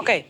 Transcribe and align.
Ok. 0.00 0.26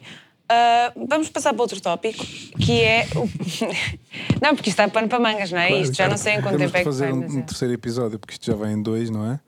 Uh, 0.50 1.06
vamos 1.06 1.28
passar 1.30 1.52
para 1.52 1.62
outro 1.62 1.80
tópico, 1.80 2.26
que 2.58 2.82
é 2.82 3.06
o... 3.14 3.20
não, 4.42 4.56
porque 4.56 4.68
isto 4.70 4.80
está 4.80 4.88
pano 4.88 5.08
para 5.08 5.20
mangas, 5.20 5.52
não 5.52 5.60
é? 5.60 5.68
Claro, 5.68 5.82
isto 5.84 5.96
já 5.96 6.08
não 6.08 6.16
sei 6.16 6.34
em 6.34 6.42
quanto 6.42 6.58
tempo 6.58 6.76
é 6.76 6.80
que 6.80 6.84
fazer 6.84 7.04
vai. 7.04 7.12
um, 7.12 7.20
mas 7.20 7.34
um 7.34 7.38
é. 7.38 7.42
terceiro 7.42 7.74
episódio, 7.74 8.18
porque 8.18 8.32
isto 8.32 8.46
já 8.46 8.56
vai 8.56 8.72
em 8.72 8.82
dois, 8.82 9.10
não 9.10 9.30
é? 9.30 9.38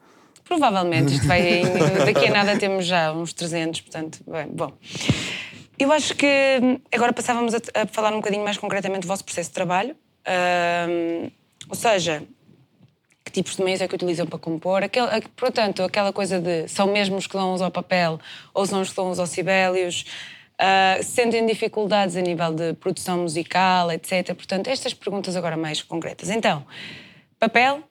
Provavelmente, 0.44 1.14
isto 1.14 1.26
vai 1.26 1.40
em... 1.58 1.64
daqui 2.06 2.26
a 2.26 2.30
nada 2.30 2.56
temos 2.56 2.86
já 2.86 3.12
uns 3.12 3.32
300, 3.32 3.80
portanto, 3.80 4.20
bem, 4.28 4.46
bom. 4.46 4.72
Eu 5.76 5.90
acho 5.90 6.14
que 6.14 6.60
hum, 6.62 6.78
agora 6.94 7.12
passávamos 7.12 7.52
a, 7.52 7.58
a 7.82 7.86
falar 7.88 8.12
um 8.12 8.18
bocadinho 8.18 8.44
mais 8.44 8.56
concretamente 8.56 9.00
do 9.00 9.08
vosso 9.08 9.24
processo 9.24 9.48
de 9.50 9.54
trabalho. 9.54 9.96
Ahm, 10.24 11.30
ou 11.68 11.74
seja, 11.74 12.22
tipos 13.32 13.56
de 13.56 13.62
meios 13.64 13.80
é 13.80 13.88
que 13.88 13.94
utilizam 13.94 14.26
para 14.26 14.38
compor? 14.38 14.82
Aquele, 14.82 15.06
a- 15.06 15.22
portanto, 15.36 15.82
aquela 15.82 16.12
coisa 16.12 16.40
de 16.40 16.68
são 16.68 16.86
mesmo 16.92 17.16
os 17.16 17.26
que 17.26 17.32
dão 17.34 17.52
uso 17.54 17.64
ao 17.64 17.70
papel 17.70 18.20
ou 18.54 18.66
são 18.66 18.80
os 18.80 18.90
que 18.90 18.96
dão 18.96 19.10
uso 19.10 19.20
aos 19.20 19.30
cibélios? 19.30 20.04
Ah, 20.58 20.98
sentem 21.02 21.44
dificuldades 21.46 22.14
a 22.14 22.20
nível 22.20 22.54
de 22.54 22.74
produção 22.74 23.18
musical, 23.22 23.90
etc. 23.90 24.34
Portanto, 24.34 24.68
estas 24.68 24.94
perguntas 24.94 25.34
agora 25.34 25.56
mais 25.56 25.82
concretas. 25.82 26.30
Então, 26.30 26.64
papel 27.38 27.82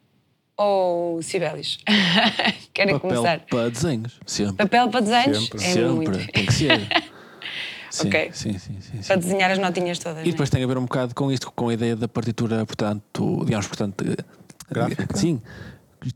ou 0.56 1.22
cibélios? 1.22 1.80
Querem 2.74 2.96
Papel 2.98 3.00
começar? 3.18 3.40
para 3.50 3.70
desenhos, 3.70 4.20
sempre. 4.26 4.56
Papel 4.56 4.90
para 4.90 5.00
desenhos? 5.02 5.38
Sempre. 5.44 5.58
É 5.58 5.68
sempre, 5.74 5.90
muito. 5.90 6.28
tem 6.32 6.46
que 6.46 6.54
ser. 6.54 6.88
Sim, 7.90 8.08
Ok. 8.08 8.30
sim, 8.32 8.58
sim, 8.58 8.80
sim. 8.80 9.02
Para 9.06 9.18
desenhar 9.18 9.52
as 9.52 9.58
notinhas 9.60 10.00
todas. 10.00 10.26
E 10.26 10.32
depois 10.32 10.50
tem 10.50 10.64
a 10.64 10.68
ver 10.68 10.78
um 10.78 10.84
bocado 10.84 11.14
com 11.14 11.30
isto, 11.30 11.52
com 11.52 11.68
a 11.68 11.74
ideia 11.74 11.94
da 11.94 12.08
partitura, 12.08 12.66
portanto, 12.66 13.44
digamos, 13.44 13.68
portanto, 13.68 14.06
Gráfica. 14.72 15.18
Sim, 15.18 15.42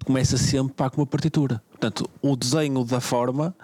começa 0.05 0.37
sempre 0.37 0.73
pá, 0.73 0.89
com 0.89 1.01
uma 1.01 1.07
partitura. 1.07 1.61
Portanto, 1.69 2.09
o 2.21 2.35
desenho 2.35 2.83
da 2.83 2.99
forma 2.99 3.55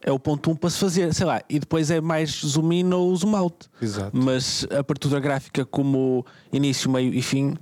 é 0.00 0.10
o 0.10 0.18
ponto 0.18 0.50
um 0.50 0.56
para 0.56 0.70
se 0.70 0.78
fazer, 0.78 1.14
sei 1.14 1.26
lá, 1.26 1.42
e 1.48 1.60
depois 1.60 1.90
é 1.90 2.00
mais 2.00 2.30
zoom 2.44 2.72
in 2.72 2.92
ou 2.92 3.14
zoom 3.14 3.36
out. 3.36 3.68
Exato. 3.80 4.10
Mas 4.12 4.66
a 4.76 4.82
partitura 4.82 5.20
gráfica 5.20 5.64
como 5.64 6.26
início, 6.52 6.90
meio 6.90 7.14
e 7.14 7.22
fim, 7.22 7.54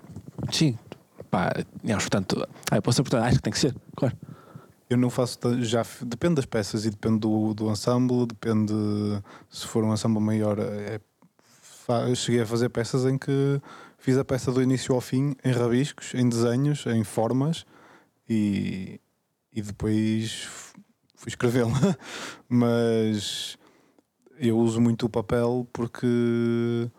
sim, 0.51 0.79
pá, 1.31 1.53
digamos, 1.83 2.05
portanto, 2.05 2.49
ah, 2.71 2.81
posso 2.81 3.03
portanto, 3.03 3.25
acho 3.25 3.37
que 3.37 3.43
tem 3.43 3.53
que 3.53 3.59
ser, 3.59 3.75
claro. 3.95 4.17
Eu 4.89 4.97
não 4.97 5.09
faço. 5.09 5.39
Já, 5.63 5.87
depende 6.03 6.35
das 6.35 6.47
peças 6.47 6.85
e 6.85 6.91
depende 6.91 7.21
do, 7.21 7.55
do 7.55 7.71
ensemble, 7.71 8.27
depende. 8.27 8.75
Se 9.49 9.65
for 9.65 9.85
um 9.85 9.95
ensemble 9.95 10.21
maior. 10.21 10.59
É, 10.59 11.01
cheguei 12.17 12.43
a 12.43 12.47
fazer 12.47 12.69
peças 12.71 13.05
em 13.05 13.17
que 13.17 13.61
fiz 14.01 14.19
a 14.19 14.25
peça 14.25 14.51
do 14.51 14.61
início 14.63 14.95
ao 14.95 15.01
fim, 15.01 15.37
em 15.45 15.53
rabiscos, 15.53 16.13
em 16.15 16.29
desenhos, 16.29 16.85
em 16.87 17.05
formas 17.05 17.65
e, 18.29 19.01
e 19.53 19.63
depois 19.63 20.49
fui 21.15 21.29
escrevê-la. 21.29 21.71
Mas 22.49 23.57
eu 24.39 24.59
uso 24.59 24.81
muito 24.81 25.07
o 25.07 25.09
papel 25.09 25.67
porque 25.73 26.91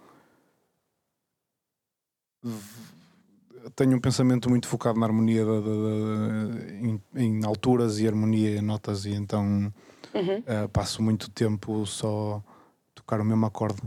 tenho 3.75 3.95
um 3.97 3.99
pensamento 3.99 4.49
muito 4.49 4.67
focado 4.67 4.99
na 4.99 5.05
harmonia 5.05 5.45
da- 5.45 5.59
da- 5.59 5.59
da- 5.59 6.71
em, 6.73 7.01
em 7.15 7.45
alturas 7.45 7.99
e 7.99 8.07
harmonia 8.07 8.57
em 8.57 8.61
notas 8.61 9.05
e 9.05 9.11
então 9.13 9.71
Uhum. 10.13 10.43
eh, 10.45 10.67
passo 10.67 11.01
muito 11.01 11.29
tempo 11.29 11.85
só 11.85 12.43
a 12.45 12.51
tocar 12.95 13.21
o 13.21 13.25
mesmo 13.25 13.45
acorde 13.45 13.81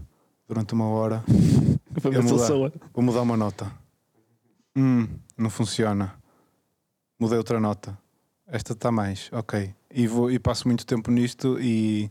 durante 0.48 0.72
uma 0.74 0.86
hora 0.86 1.22
Ele 2.04 2.20
mudar. 2.22 2.48
vou 2.92 3.02
mudar 3.04 3.22
uma 3.22 3.36
nota 3.36 3.70
hum, 4.76 5.06
não 5.36 5.50
funciona 5.50 6.14
mudei 7.18 7.38
outra 7.38 7.60
nota 7.60 7.96
esta 8.46 8.72
está 8.72 8.90
mais, 8.92 9.30
ok 9.32 9.74
e, 9.90 10.06
vou, 10.06 10.30
e 10.30 10.38
passo 10.38 10.66
muito 10.68 10.84
tempo 10.84 11.10
nisto 11.10 11.58
e, 11.60 12.04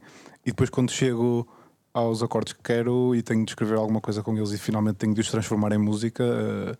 e 0.45 0.48
depois 0.52 0.70
quando 0.70 0.92
chego 0.92 1.48
aos 1.94 2.23
acordes 2.23 2.53
que 2.53 2.64
quero 2.64 3.14
e 3.16 3.22
tenho 3.22 3.45
de 3.45 3.52
escrever 3.52 3.78
alguma 3.78 4.02
coisa 4.02 4.23
com 4.23 4.36
eles 4.36 4.52
e 4.52 4.58
finalmente 4.58 4.95
tenho 4.98 5.14
de 5.14 5.22
os 5.22 5.30
transformar 5.30 5.72
em 5.73 5.78
música 5.78 6.23
eh, 6.23 6.75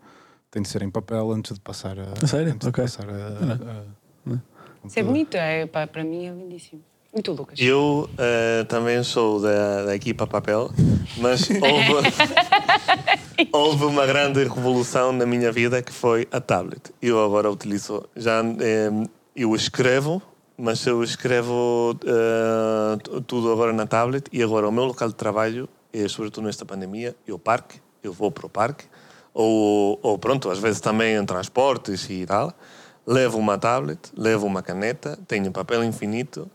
tem 0.50 0.62
de 0.62 0.68
ser 0.68 0.82
em 0.82 0.90
papel 0.90 1.30
antes 1.30 1.52
de 1.54 1.60
passar 1.60 1.96
a, 1.98 2.12
A 2.22 2.26
sério? 2.26 2.52
antes 2.52 2.60
de 2.60 2.68
Ok. 2.68 2.82
passar 2.84 3.08
a, 3.08 3.12
a- 3.14 4.34
Isso 4.86 4.98
é 4.98 5.02
bonito, 5.04 5.34
é, 5.36 5.66
pá, 5.66 5.86
para 5.86 6.02
mim 6.04 6.26
é 6.26 6.32
lindíssimo. 6.32 6.82
E 7.16 7.22
tu, 7.22 7.32
Lucas? 7.32 7.58
Eu 7.60 8.08
eh, 8.18 8.64
também 8.64 9.02
sou 9.04 9.40
da, 9.40 9.84
da 9.84 9.94
equipa 9.94 10.26
papel, 10.26 10.70
mas 11.18 11.48
houve, 11.62 12.08
houve 13.52 13.84
uma 13.84 14.04
grande 14.06 14.42
revolução 14.44 15.12
na 15.12 15.24
minha 15.24 15.52
vida 15.52 15.80
que 15.80 15.92
foi 15.92 16.26
a 16.32 16.40
tablet. 16.40 16.92
Eu 17.00 17.22
agora 17.24 17.50
utilizo, 17.50 18.04
já 18.16 18.40
eh, 18.60 18.90
eu 19.36 19.54
escrevo, 19.54 20.20
mas 20.58 20.84
eu 20.86 21.04
escrevo 21.04 21.94
t- 22.00 23.20
tudo 23.26 23.52
agora 23.52 23.72
na 23.72 23.86
tablet 23.86 24.26
e 24.32 24.42
agora 24.42 24.68
o 24.68 24.72
meu 24.72 24.84
local 24.84 25.08
de 25.08 25.14
trabalho 25.14 25.68
é 25.92 26.08
sobretudo 26.08 26.44
nesta 26.44 26.64
pandemia, 26.64 27.14
é 27.26 27.32
o 27.32 27.38
parque, 27.38 27.80
eu 28.02 28.12
vou 28.12 28.30
para 28.30 28.46
o 28.46 28.48
parque 28.48 28.84
ou, 29.32 29.98
ou 30.02 30.18
pronto, 30.18 30.50
às 30.50 30.58
vezes 30.58 30.80
também 30.80 31.14
em 31.16 31.24
transportes 31.24 32.08
e 32.10 32.26
tal. 32.26 32.52
Levo 33.06 33.38
uma 33.38 33.58
tablet, 33.58 34.00
levo 34.16 34.46
uma 34.46 34.62
caneta, 34.62 35.18
tenho 35.28 35.52
papel 35.52 35.84
infinito 35.84 36.50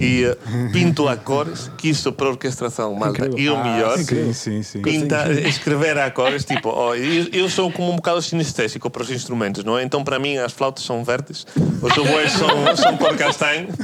e 0.00 0.24
eh, 0.24 0.36
pinto 0.72 1.06
a 1.08 1.16
cores, 1.16 1.70
que 1.78 1.88
isso 1.90 2.12
para 2.12 2.28
orquestração, 2.28 2.94
malta, 2.94 3.26
Incrível. 3.26 3.38
e 3.38 3.48
o 3.48 3.62
melhor. 3.62 3.98
sim, 3.98 4.32
sim, 4.32 4.62
sim. 4.62 4.82
Pinta, 4.82 5.30
escrever 5.46 5.96
a 5.98 6.10
cores, 6.10 6.44
tipo, 6.44 6.68
ó, 6.70 6.94
eu, 6.94 7.26
eu 7.32 7.48
sou 7.48 7.70
como 7.70 7.92
um 7.92 7.96
bocado 7.96 8.20
sinestésico 8.22 8.90
para 8.90 9.02
os 9.02 9.10
instrumentos, 9.10 9.62
não 9.64 9.78
é? 9.78 9.82
Então, 9.84 10.02
para 10.02 10.18
mim, 10.18 10.36
as 10.38 10.52
flautas 10.52 10.84
são 10.84 11.04
verdes, 11.04 11.46
os 11.82 11.96
oboés 11.98 12.32
são, 12.32 12.76
são 12.76 12.96
cor 12.96 13.16
castanho. 13.16 13.68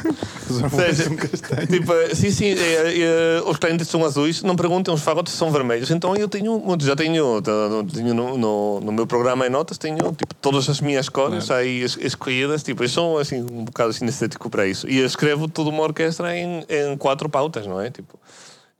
Os 0.49 0.59
seja, 0.73 1.05
são 1.07 1.17
castanhos. 1.17 1.67
tipo, 1.69 1.93
sim, 2.15 2.31
sim, 2.31 2.45
é, 2.57 2.95
é, 3.01 3.43
os 3.45 3.57
clientes 3.57 3.89
são 3.89 4.05
azuis, 4.05 4.45
não 4.45 4.55
perguntem, 4.55 4.95
os 4.95 5.01
fagotes 5.03 5.33
são 5.35 5.51
vermelhos. 5.51 5.91
Então, 5.91 6.15
eu 6.15 6.29
tenho, 6.29 6.63
já 6.79 6.95
tenho, 6.95 7.43
tenho 7.93 8.15
no, 8.15 8.39
no, 8.39 8.81
no 8.81 8.93
meu 8.93 9.09
programa 9.09 9.45
em 9.45 9.51
notas, 9.51 9.77
tenho 9.77 9.97
tipo, 10.13 10.33
todas 10.41 10.69
as 10.69 10.81
minhas 10.81 11.09
cores 11.09 11.51
aí 11.51 11.83
es- 11.83 11.99
escolhidas, 12.01 12.63
tipo, 12.63 12.85
eu 12.85 12.89
sou 12.89 13.19
assim, 13.19 13.41
um 13.43 13.65
bocado 13.65 13.93
sinestético 13.93 14.49
para 14.49 14.69
isso. 14.69 14.89
E 14.89 14.99
eu 15.01 15.07
escrevo 15.07 15.49
toda 15.49 15.69
uma 15.77 15.85
orquestra 15.85 16.37
em, 16.37 16.65
em 16.69 16.97
quatro 16.97 17.29
pautas, 17.29 17.67
não 17.67 17.81
é? 17.81 17.91
Tipo, 17.91 18.19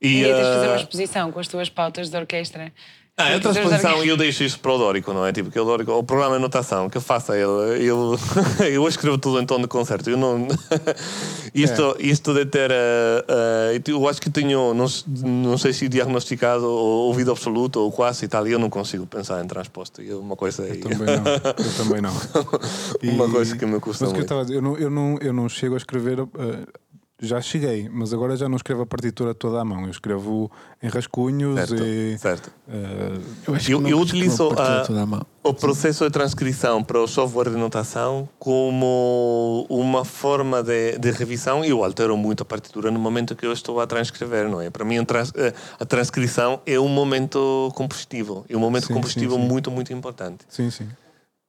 E 0.01 0.23
tens 0.23 0.35
de 0.35 0.43
fazer 0.43 0.67
uma 0.67 0.73
ah, 0.73 0.77
exposição 0.77 1.31
com 1.31 1.39
as 1.39 1.47
tuas 1.47 1.69
pautas 1.69 2.09
de 2.09 2.17
orquestra. 2.17 2.73
Ah, 3.17 3.31
é 3.31 3.37
exposição 3.37 3.93
orque- 3.95 4.05
e 4.05 4.09
eu 4.09 4.15
deixo 4.17 4.43
isso 4.43 4.59
para 4.59 4.71
o 4.71 4.77
Dórico, 4.77 5.11
não 5.11 5.25
é? 5.25 5.33
Tipo, 5.33 5.49
que 5.49 5.59
o 5.59 5.65
Dórico, 5.65 5.91
o 5.91 6.03
programa 6.03 6.35
de 6.35 6.41
notação, 6.41 6.89
que 6.89 6.99
faça 6.99 7.33
ele. 7.35 7.83
Eu, 7.85 8.15
eu 8.71 8.87
escrevo 8.87 9.17
tudo 9.17 9.39
em 9.41 9.45
tom 9.45 9.59
de 9.59 9.67
concerto. 9.67 10.09
Eu 10.09 10.17
não. 10.17 10.47
isto, 11.53 11.95
isto 11.99 12.33
de 12.33 12.45
ter. 12.45 12.69
eh, 12.71 13.25
eh, 13.27 13.81
eu 13.87 14.07
acho 14.07 14.21
que 14.21 14.29
tenho, 14.29 14.73
não, 14.73 14.85
não 15.25 15.57
sei 15.57 15.73
se 15.73 15.89
diagnosticado 15.89 16.65
ou 16.65 17.07
ouvido 17.07 17.31
absoluto 17.31 17.79
ou 17.79 17.91
quase 17.91 18.25
e 18.25 18.27
tal, 18.27 18.47
e 18.47 18.51
eu 18.51 18.59
não 18.59 18.69
consigo 18.69 19.05
pensar 19.07 19.43
em 19.43 19.47
transposto. 19.47 20.01
E 20.01 20.11
é 20.11 20.15
uma 20.15 20.35
coisa 20.35 20.63
aí. 20.63 20.77
Também 20.77 20.99
não. 21.07 21.23
Eu 21.25 21.77
também 21.77 22.01
não. 22.01 22.13
Uma 23.03 23.29
coisa 23.29 23.57
que 23.57 23.65
me 23.65 23.79
custa 23.79 24.05
mas 24.05 24.11
o 24.11 24.15
que 24.15 24.21
eu 24.21 24.27
muito. 24.27 24.39
a 24.39 24.43
dizer, 24.43 24.55
eu 24.57 24.61
não, 24.61 24.77
eu, 24.77 24.89
não, 24.89 25.17
eu 25.21 25.33
não 25.33 25.49
chego 25.49 25.73
a 25.73 25.77
escrever. 25.77 26.19
eh, 26.19 26.65
já 27.19 27.41
cheguei, 27.41 27.89
mas 27.91 28.13
agora 28.13 28.37
já 28.37 28.47
não 28.47 28.57
escrevo 28.57 28.83
a 28.83 28.85
partitura 28.85 29.33
toda 29.33 29.59
à 29.59 29.65
mão. 29.65 29.85
Eu 29.85 29.89
escrevo 29.91 30.51
em 30.83 30.87
rascunhos 30.87 31.55
Certo, 31.55 31.83
e. 31.83 32.17
certo. 32.19 32.51
eh, 32.69 33.17
Eu, 33.47 33.55
acho 33.55 33.65
que 33.65 33.73
Eu, 33.73 33.81
não 33.81 33.89
eu 33.89 33.99
utilizo 33.99 34.49
a- 34.55 34.81
toda 34.81 35.01
a 35.01 35.05
mão. 35.05 35.25
o 35.43 35.53
processo 35.53 36.03
de 36.05 36.11
transcrição 36.11 36.83
para 36.83 36.99
o 37.01 37.07
software 37.07 37.49
de 37.49 37.55
notação 37.57 38.29
como 38.37 39.65
uma 39.69 40.05
forma 40.05 40.61
de, 40.61 40.97
de 40.99 41.09
revisão 41.11 41.65
e 41.65 41.69
eu 41.69 41.83
altero 41.83 42.15
muito 42.15 42.43
a 42.43 42.45
partitura 42.45 42.91
no 42.91 42.99
momento 42.99 43.35
que 43.35 43.45
eu 43.45 43.51
estou 43.53 43.79
a 43.81 43.87
transcrever, 43.87 44.47
não 44.49 44.61
é? 44.61 44.69
Para 44.69 44.85
mim, 44.85 44.97
a, 44.99 45.05
trans- 45.05 45.33
eh, 45.35 45.53
a 45.79 45.85
transcrição 45.85 46.61
é 46.67 46.79
um 46.79 46.87
momento 46.87 47.71
compositivo, 47.75 48.45
é 48.47 48.55
um 48.55 48.59
momento 48.59 48.87
Sim, 48.87 48.93
compositivo 48.93 49.35
sim, 49.35 49.41
sim. 49.41 49.47
muito, 49.47 49.71
muito 49.71 49.91
importante. 49.91 50.45
sim, 50.49 50.69
sim. 50.69 50.87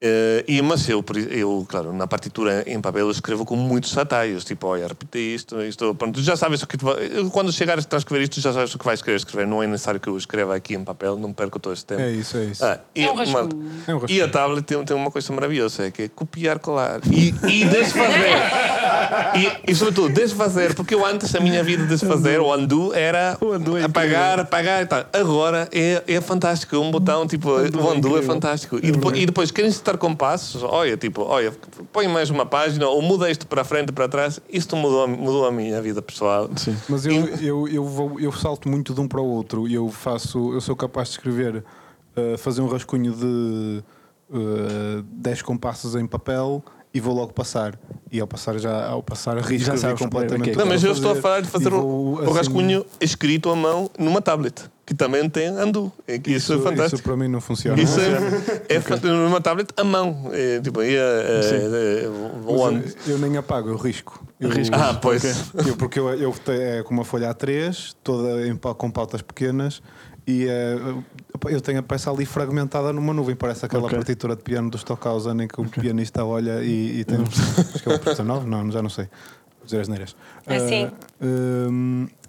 Eh, 0.00 0.44
e, 0.46 0.62
mas 0.62 0.88
eu, 0.88 1.04
eu, 1.28 1.66
claro, 1.68 1.92
na 1.92 2.06
partitura 2.06 2.62
em 2.68 2.80
papel 2.80 3.06
eu 3.06 3.10
escrevo 3.10 3.44
com 3.44 3.56
muitos 3.56 3.98
atalhos, 3.98 4.44
tipo, 4.44 4.68
olha, 4.68 4.86
repete 4.86 5.18
isto, 5.18 5.60
isto, 5.60 5.92
pronto, 5.96 6.14
tu 6.14 6.22
já 6.22 6.36
sabes 6.36 6.62
o 6.62 6.68
que 6.68 6.78
tu 6.78 6.84
vai, 6.84 7.08
quando 7.32 7.52
chegares 7.52 7.84
a 7.84 7.88
transcrever 7.88 8.22
isto, 8.22 8.40
já 8.40 8.52
sabes 8.52 8.72
o 8.72 8.78
que 8.78 8.84
vais 8.84 9.02
querer 9.02 9.16
escrever, 9.16 9.44
não 9.44 9.60
é 9.60 9.66
necessário 9.66 9.98
que 9.98 10.08
eu 10.08 10.16
escreva 10.16 10.54
aqui 10.54 10.74
em 10.74 10.84
papel, 10.84 11.16
não 11.16 11.32
perco 11.32 11.58
todo 11.58 11.72
esse 11.72 11.84
tempo. 11.84 12.00
É 12.00 12.12
isso, 12.12 12.36
é 12.36 12.44
isso. 12.44 12.64
Ah, 12.64 12.78
e, 12.94 13.02
É 13.02 13.10
um 13.10 13.26
malta, 13.26 13.56
É 13.88 13.94
um 13.94 14.00
e 14.08 14.22
a 14.22 14.28
tablet 14.28 14.64
tem, 14.64 14.84
tem 14.84 14.96
uma 14.96 15.10
coisa 15.10 15.32
maravilhosa, 15.32 15.86
é 15.86 15.90
que 15.90 16.02
é 16.02 16.08
copiar, 16.08 16.60
colar 16.60 17.00
e, 17.10 17.34
e 17.48 17.64
desfazer. 17.64 18.36
e, 19.66 19.72
e 19.72 19.74
sobretudo 19.74 20.14
desfazer, 20.14 20.74
porque 20.76 20.94
eu 20.94 21.04
antes 21.04 21.34
a 21.34 21.40
minha 21.40 21.64
vida 21.64 21.82
de 21.82 21.88
desfazer, 21.88 22.38
o 22.38 22.54
undo, 22.54 22.94
era 22.94 23.36
O 23.40 23.52
undo 23.52 23.76
é 23.76 23.82
apagar, 23.82 24.38
apagar 24.38 24.80
e 24.80 24.86
tal. 24.86 25.04
Agora 25.12 25.68
é, 25.72 26.04
é 26.06 26.20
fantástico, 26.20 26.76
é 26.76 26.78
um 26.78 26.92
botão, 26.92 27.26
tipo, 27.26 27.50
o 27.50 27.64
é 27.64 27.92
undo 27.92 28.16
é, 28.16 28.22
fantástico. 28.22 28.78
E 28.80 28.92
depois, 28.92 29.18
e 29.18 29.26
depois 29.26 29.50
querem 29.50 29.68
estar 29.70 29.87
com 29.96 30.14
passos, 30.14 30.62
olha, 30.62 30.96
tipo, 30.96 31.22
olha, 31.22 31.52
põe 31.92 32.06
mais 32.08 32.28
uma 32.28 32.44
página, 32.44 32.86
ou 32.88 33.00
muda 33.00 33.30
isto 33.30 33.46
para 33.46 33.64
frente, 33.64 33.92
para 33.92 34.08
trás. 34.08 34.40
Isto 34.50 34.76
mudou, 34.76 35.08
mudou 35.08 35.46
a 35.46 35.52
minha 35.52 35.80
vida 35.80 36.02
pessoal. 36.02 36.50
Sim. 36.56 36.76
Mas 36.88 37.06
eu, 37.06 37.26
eu, 37.40 37.68
eu, 37.68 37.84
vou, 37.84 38.20
eu 38.20 38.32
salto 38.32 38.68
muito 38.68 38.92
de 38.92 39.00
um 39.00 39.08
para 39.08 39.20
o 39.20 39.26
outro 39.26 39.66
e 39.66 39.74
eu 39.74 39.88
faço, 39.88 40.52
eu 40.52 40.60
sou 40.60 40.76
capaz 40.76 41.08
de 41.08 41.14
escrever, 41.14 41.64
eh, 42.16 42.36
fazer 42.36 42.60
um 42.60 42.68
rascunho 42.68 43.12
de 43.12 43.82
eh, 44.32 45.02
10 45.12 45.42
compassos 45.42 45.94
em 45.94 46.06
papel 46.06 46.62
e 46.92 47.00
vou 47.00 47.14
logo 47.14 47.32
passar. 47.32 47.78
E 48.10 48.20
ao 48.20 48.26
passar 48.26 48.58
já 48.58 48.86
ao 48.88 49.02
passar 49.02 49.38
risco 49.38 49.66
Já 49.66 49.76
sabes 49.76 50.00
completamente. 50.00 50.50
é. 50.50 50.56
Não, 50.56 50.66
mas 50.66 50.82
eu 50.82 50.92
estou 50.92 51.12
a 51.12 51.14
fazer 51.14 51.22
falar 51.22 51.40
de 51.42 51.48
fazer 51.48 51.72
o, 51.72 51.80
vou, 51.80 52.14
o 52.14 52.22
assim, 52.22 52.32
rascunho 52.32 52.86
escrito 53.00 53.50
à 53.50 53.56
mão 53.56 53.90
numa 53.98 54.20
tablet, 54.20 54.64
que 54.88 54.94
também 54.94 55.28
tem 55.28 55.50
Undo. 55.50 55.92
É 56.06 56.18
que 56.18 56.32
Isso, 56.32 56.54
é 56.54 56.58
fantástico. 56.58 56.94
Isso 56.94 57.02
para 57.02 57.14
mim 57.14 57.28
não 57.28 57.42
funciona. 57.42 57.78
Isso 57.78 58.00
é, 58.00 58.76
é 58.76 58.80
fa- 58.80 58.96
numa 58.96 59.38
tablet 59.38 59.68
à 59.76 59.84
mão. 59.84 60.30
É, 60.32 60.60
tipo, 60.62 60.80
é, 60.80 60.94
é, 60.94 60.94
é, 60.96 62.08
onde? 62.46 62.94
eu, 63.06 63.12
eu 63.12 63.18
nem 63.18 63.36
apago, 63.36 63.68
eu 63.68 63.76
risco. 63.76 64.26
Eu, 64.40 64.48
Ah, 64.72 64.94
pois. 64.94 65.22
Eu, 65.66 65.76
porque 65.76 66.00
eu, 66.00 66.08
eu 66.14 66.34
é 66.48 66.82
com 66.82 66.94
uma 66.94 67.04
folha 67.04 67.28
A3, 67.34 67.96
toda 68.02 68.46
em 68.48 68.56
com 68.56 68.90
pautas 68.90 69.20
pequenas, 69.20 69.82
e 70.26 70.46
eh, 70.48 70.78
eu 71.50 71.60
tenho 71.60 71.80
a 71.80 71.82
peça 71.82 72.10
ali 72.10 72.24
fragmentada 72.24 72.90
numa 72.90 73.12
nuvem. 73.12 73.36
Parece 73.36 73.66
aquela 73.66 73.84
Ok. 73.84 73.94
partitura 73.98 74.36
de 74.36 74.42
piano 74.42 74.70
do 74.70 74.78
Stockhausen 74.78 75.42
em 75.42 75.48
que 75.48 75.60
o 75.60 75.64
pianista 75.68 76.24
olha 76.24 76.62
e, 76.64 77.00
e 77.00 77.04
tem. 77.04 77.18
acho 77.20 77.82
que 77.82 77.88
é 77.90 77.94
o 77.94 77.98
professor 77.98 78.24
9? 78.24 78.48
Não, 78.48 78.70
já 78.72 78.80
não 78.80 78.88
sei. 78.88 79.06
Dizer 79.68 79.80
as 79.82 79.88
neiras. 79.88 80.16
É 80.46 80.58
sim. 80.60 80.90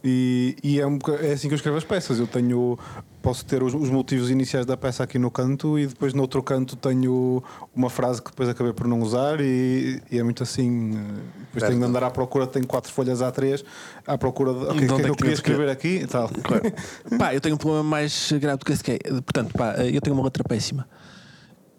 e 0.03 0.55
e 0.63 0.79
é, 0.79 0.85
um 0.87 0.97
boca- 0.97 1.13
é 1.25 1.33
assim 1.33 1.47
que 1.47 1.53
eu 1.53 1.57
escrevo 1.57 1.77
as 1.77 1.83
peças. 1.83 2.19
Eu 2.19 2.27
tenho. 2.27 2.77
Posso 3.21 3.43
ter 3.45 3.61
os, 3.61 3.73
os 3.73 3.89
motivos 3.89 4.29
iniciais 4.29 4.65
da 4.65 4.77
peça 4.77 5.03
aqui 5.03 5.19
no 5.19 5.29
canto 5.29 5.77
e 5.77 5.85
depois 5.87 6.13
no 6.13 6.21
outro 6.21 6.41
canto 6.41 6.77
tenho 6.77 7.43
uma 7.75 7.89
frase 7.89 8.21
que 8.21 8.29
depois 8.31 8.47
acabei 8.47 8.71
por 8.71 8.87
não 8.87 9.01
usar 9.01 9.41
e, 9.41 10.01
e 10.09 10.17
é 10.17 10.23
muito 10.23 10.41
assim. 10.41 10.93
eh, 10.97 11.21
Depois 11.51 11.63
tenho 11.69 11.79
de 11.79 11.85
andar 11.85 12.01
à 12.05 12.09
procura, 12.09 12.47
tenho 12.47 12.65
quatro 12.65 12.89
folhas 12.93 13.19
A3 13.19 13.61
à 14.07 14.17
procura 14.17 14.53
de. 14.53 14.59
Ok, 14.59 14.71
o 14.71 14.75
que 14.77 14.83
é 14.83 14.87
que 14.87 14.93
é 14.93 14.93
eu 14.93 14.95
que 14.95 15.01
queria 15.01 15.15
temos 15.15 15.39
que- 15.41 15.51
escrever 15.51 15.69
aqui 15.69 15.87
e 16.03 16.07
tal. 16.07 16.29
Pá, 17.19 17.33
eu 17.35 17.41
tenho 17.41 17.55
um 17.55 17.57
problema 17.57 17.83
mais 17.83 18.31
grave 18.39 18.57
do 18.59 18.65
que 18.65 18.71
esse 18.71 18.83
que 18.83 18.91
é. 18.91 18.99
Portanto, 18.99 19.51
pá, 19.53 19.73
eu 19.83 19.99
tenho 19.99 20.15
uma 20.15 20.23
letra 20.23 20.43
péssima. 20.45 20.87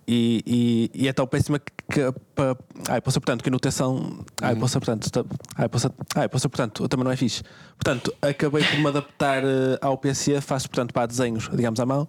E, 0.09 0.43
e, 0.95 1.03
e 1.05 1.09
é 1.09 1.13
tão 1.13 1.27
péssima 1.27 1.59
que. 1.59 1.73
que 1.93 2.13
pá, 2.35 2.57
ai, 2.89 3.01
posso, 3.01 3.21
portanto, 3.21 3.43
que 3.43 3.49
a 3.49 3.53
notação. 3.53 4.25
Ai, 4.43 4.57
posso, 4.57 4.79
portanto. 4.81 5.11
ta- 5.11 5.25
Ai, 5.57 5.69
posso, 5.69 5.91
ai, 6.17 6.29
posso, 6.29 6.49
portanto, 6.49 6.89
também 6.89 7.05
não 7.05 7.11
é 7.13 7.17
fixe. 7.17 7.43
Portanto, 7.77 8.13
acabei 8.21 8.65
por 8.65 8.79
me 8.79 8.87
adaptar 8.89 9.43
eh, 9.45 9.79
ao 9.81 9.97
PC, 9.97 10.41
faço, 10.41 10.69
portanto, 10.69 10.93
pá, 10.93 11.07
desenhos, 11.07 11.49
digamos, 11.53 11.79
à 11.79 11.87
mão. 11.87 12.09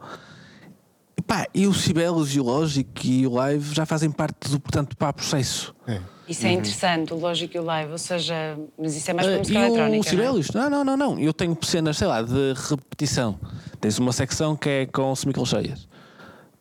E, 1.18 1.22
pá, 1.22 1.46
e 1.54 1.68
o 1.68 1.74
Cibelos 1.74 2.34
e 2.36 2.40
o 2.40 2.44
Logic 2.44 3.08
e 3.08 3.28
o 3.28 3.34
Live 3.34 3.74
já 3.76 3.86
fazem 3.86 4.10
parte 4.10 4.50
do, 4.50 4.60
portanto, 4.60 4.96
pá, 4.98 5.12
processo. 5.14 5.76
É. 5.88 6.00
Isso 6.28 6.46
é 6.48 6.54
interessante, 6.54 7.14
o 7.14 7.18
lógico 7.18 7.58
e 7.58 7.60
o 7.60 7.64
live, 7.64 7.92
ou 7.92 7.98
seja, 7.98 8.58
mas 8.80 8.96
isso 8.96 9.12
é 9.12 9.14
mais 9.14 9.28
para 9.28 9.36
Ah, 9.36 9.40
música 9.40 9.60
e 9.60 9.62
o 9.62 9.66
eletrónica. 9.66 9.92
não 10.14 10.22
é? 10.22 10.26
Sibelius? 10.26 10.52
Não, 10.52 10.70
não, 10.70 10.84
não, 10.86 10.96
não. 10.96 11.20
Eu 11.20 11.34
tenho 11.34 11.58
cenas, 11.62 11.98
sei 11.98 12.08
lá, 12.08 12.22
de 12.22 12.54
repetição. 12.70 13.38
Tens 13.82 14.00
uma 14.00 14.14
secção 14.14 14.56
que 14.56 14.70
é 14.70 14.86
com 14.86 15.14
semiclas 15.14 15.50
cheias. 15.50 15.90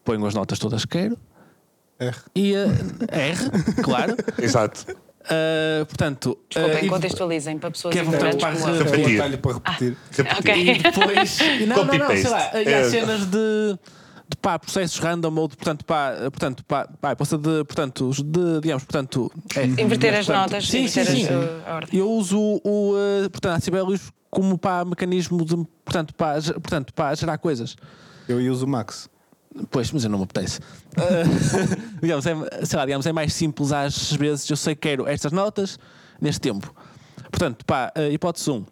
Ponho 0.04 0.24
as 0.26 0.34
notas 0.34 0.58
todas 0.58 0.84
que 0.84 0.98
quero. 0.98 1.18
R. 1.98 2.16
E 2.34 2.54
a 2.56 2.60
R, 3.14 3.36
claro. 3.82 4.16
Exato. 4.38 4.86
Ah, 5.24 5.84
portanto. 5.86 6.38
ah, 6.54 6.58
Desculpem, 6.60 6.84
e- 6.84 6.88
contextualizem 6.88 7.58
para 7.58 7.70
pessoas 7.70 7.92
Que 7.92 8.00
é 8.00 8.04
como 8.04 8.16
para 8.18 8.30
eu. 8.30 8.44
a- 8.46 8.78
Repetir. 8.82 9.20
É 9.20 9.36
para 9.36 9.52
repetir. 9.52 9.96
Ok. 10.38 10.70
E 10.70 10.78
depois. 10.82 11.40
e 11.40 11.66
não, 11.66 11.84
não, 11.84 11.94
não, 11.98 12.08
sei 12.08 12.28
lá. 12.30 12.50
E 12.62 12.64
É. 12.68 12.80
há 12.80 12.90
cenas 12.90 13.26
de. 13.26 13.78
De 14.30 14.36
pá, 14.36 14.56
processos 14.60 14.96
random 15.00 15.34
ou 15.34 15.48
de, 15.48 15.56
portanto, 15.56 15.84
pá, 15.84 16.12
portanto, 16.30 16.64
pá, 16.64 16.86
pá, 17.00 17.16
posso 17.16 17.36
de, 17.36 17.64
portanto, 17.64 18.12
de, 18.24 18.60
digamos, 18.60 18.84
portanto, 18.84 19.28
é, 19.56 19.64
Inverter 19.64 20.14
as 20.20 20.26
portanto, 20.26 20.52
notas, 20.52 20.68
sim, 20.68 20.86
sim, 20.86 21.00
inverter 21.00 21.16
sim. 21.16 21.26
as- 21.26 21.66
a 21.68 21.74
ordem. 21.74 21.98
Eu 21.98 22.08
uso 22.12 22.38
o, 22.38 22.92
uh, 22.94 23.28
portanto, 23.28 23.56
a 23.56 23.60
Sibelius 23.60 24.12
como 24.30 24.56
pá, 24.56 24.84
mecanismo 24.84 25.44
de, 25.44 25.56
portanto, 25.84 26.14
pá, 26.14 26.34
portanto, 26.40 26.94
pá, 26.94 27.12
gerar 27.16 27.38
coisas. 27.38 27.74
Eu 28.28 28.38
uso 28.52 28.66
o 28.66 28.68
Max. 28.68 29.10
Pois, 29.70 29.90
mas 29.90 30.04
eu 30.04 30.10
não 30.10 30.18
me 30.18 30.24
apetece. 30.24 30.60
Uh, 30.96 31.98
digamos, 32.00 32.24
é, 32.26 32.34
sei 32.64 32.78
lá, 32.78 32.84
digamos, 32.86 33.04
é 33.06 33.12
mais 33.12 33.32
simples 33.32 33.72
às 33.72 34.12
vezes. 34.12 34.48
Eu 34.48 34.56
sei 34.56 34.74
que 34.74 34.82
quero 34.88 35.06
estas 35.08 35.32
notas 35.32 35.78
neste 36.20 36.40
tempo. 36.40 36.72
Portanto, 37.30 37.64
pá, 37.64 37.92
uh, 37.96 38.12
hipótese 38.12 38.50
1. 38.50 38.64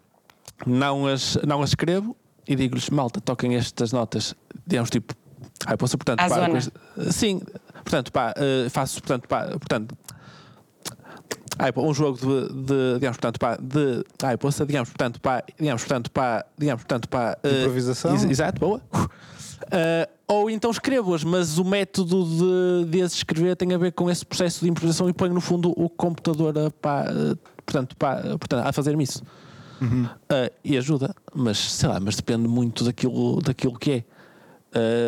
Não 0.65 1.07
as, 1.07 1.37
não 1.45 1.61
as 1.61 1.69
escrevo 1.71 2.15
e 2.47 2.55
digo-lhes, 2.55 2.89
malta, 2.89 3.21
toquem 3.21 3.55
estas 3.55 3.91
notas, 3.91 4.33
digamos, 4.65 4.89
tipo. 4.89 5.13
Ah, 5.65 5.73
eu 5.73 5.77
posso, 5.77 5.97
portanto, 5.97 6.19
pá, 6.19 6.49
coisa- 6.49 6.71
sim, 7.11 7.41
portanto, 7.83 8.11
pá, 8.11 8.33
uh, 8.37 8.69
faço, 8.69 9.01
portanto, 9.01 9.27
pá, 9.27 9.45
portanto, 9.47 9.97
Ai, 11.61 11.73
pá, 11.73 11.81
um 11.81 11.93
jogo 11.93 12.17
de, 12.17 12.53
de, 12.53 12.93
digamos, 12.95 13.17
portanto, 13.17 13.37
pá, 13.37 13.57
de, 13.61 14.03
ai, 14.23 14.37
poça, 14.37 14.65
digamos, 14.65 14.89
portanto, 14.89 15.19
pá, 15.19 15.43
digamos, 15.59 15.81
portanto, 15.83 16.09
pá, 16.11 16.45
digamos, 16.57 16.83
portanto, 16.83 17.09
pá, 17.09 17.37
eh, 17.43 17.59
Improvisação? 17.63 18.13
ex- 18.13 18.23
exato, 18.23 18.59
boa. 18.61 18.81
Eh, 19.71 20.09
ou 20.31 20.47
então 20.47 20.69
escrevo-as, 20.69 21.23
mas 21.23 21.57
o 21.57 21.65
método 21.65 22.23
de, 22.23 22.91
de 22.91 23.01
as 23.01 23.13
escrever 23.13 23.55
tem 23.55 23.73
a 23.73 23.77
ver 23.79 23.91
com 23.91 24.11
esse 24.11 24.23
processo 24.23 24.63
de 24.63 24.69
improvisação 24.69 25.09
e 25.09 25.13
ponho 25.13 25.33
no 25.33 25.41
fundo 25.41 25.73
o 25.75 25.89
computador 25.89 26.55
a, 26.55 26.69
pá, 26.69 27.05
portanto, 27.65 27.97
pá, 27.97 28.21
portanto, 28.37 28.67
a 28.67 28.71
fazer-me 28.71 29.03
isso. 29.03 29.23
Eh, 30.29 30.51
e 30.63 30.77
ajuda, 30.77 31.15
mas 31.33 31.57
sei 31.57 31.89
lá, 31.89 31.99
mas 31.99 32.15
depende 32.15 32.47
muito 32.47 32.83
daquilo, 32.83 33.41
daquilo 33.41 33.77
que 33.77 33.91
é. 33.91 34.03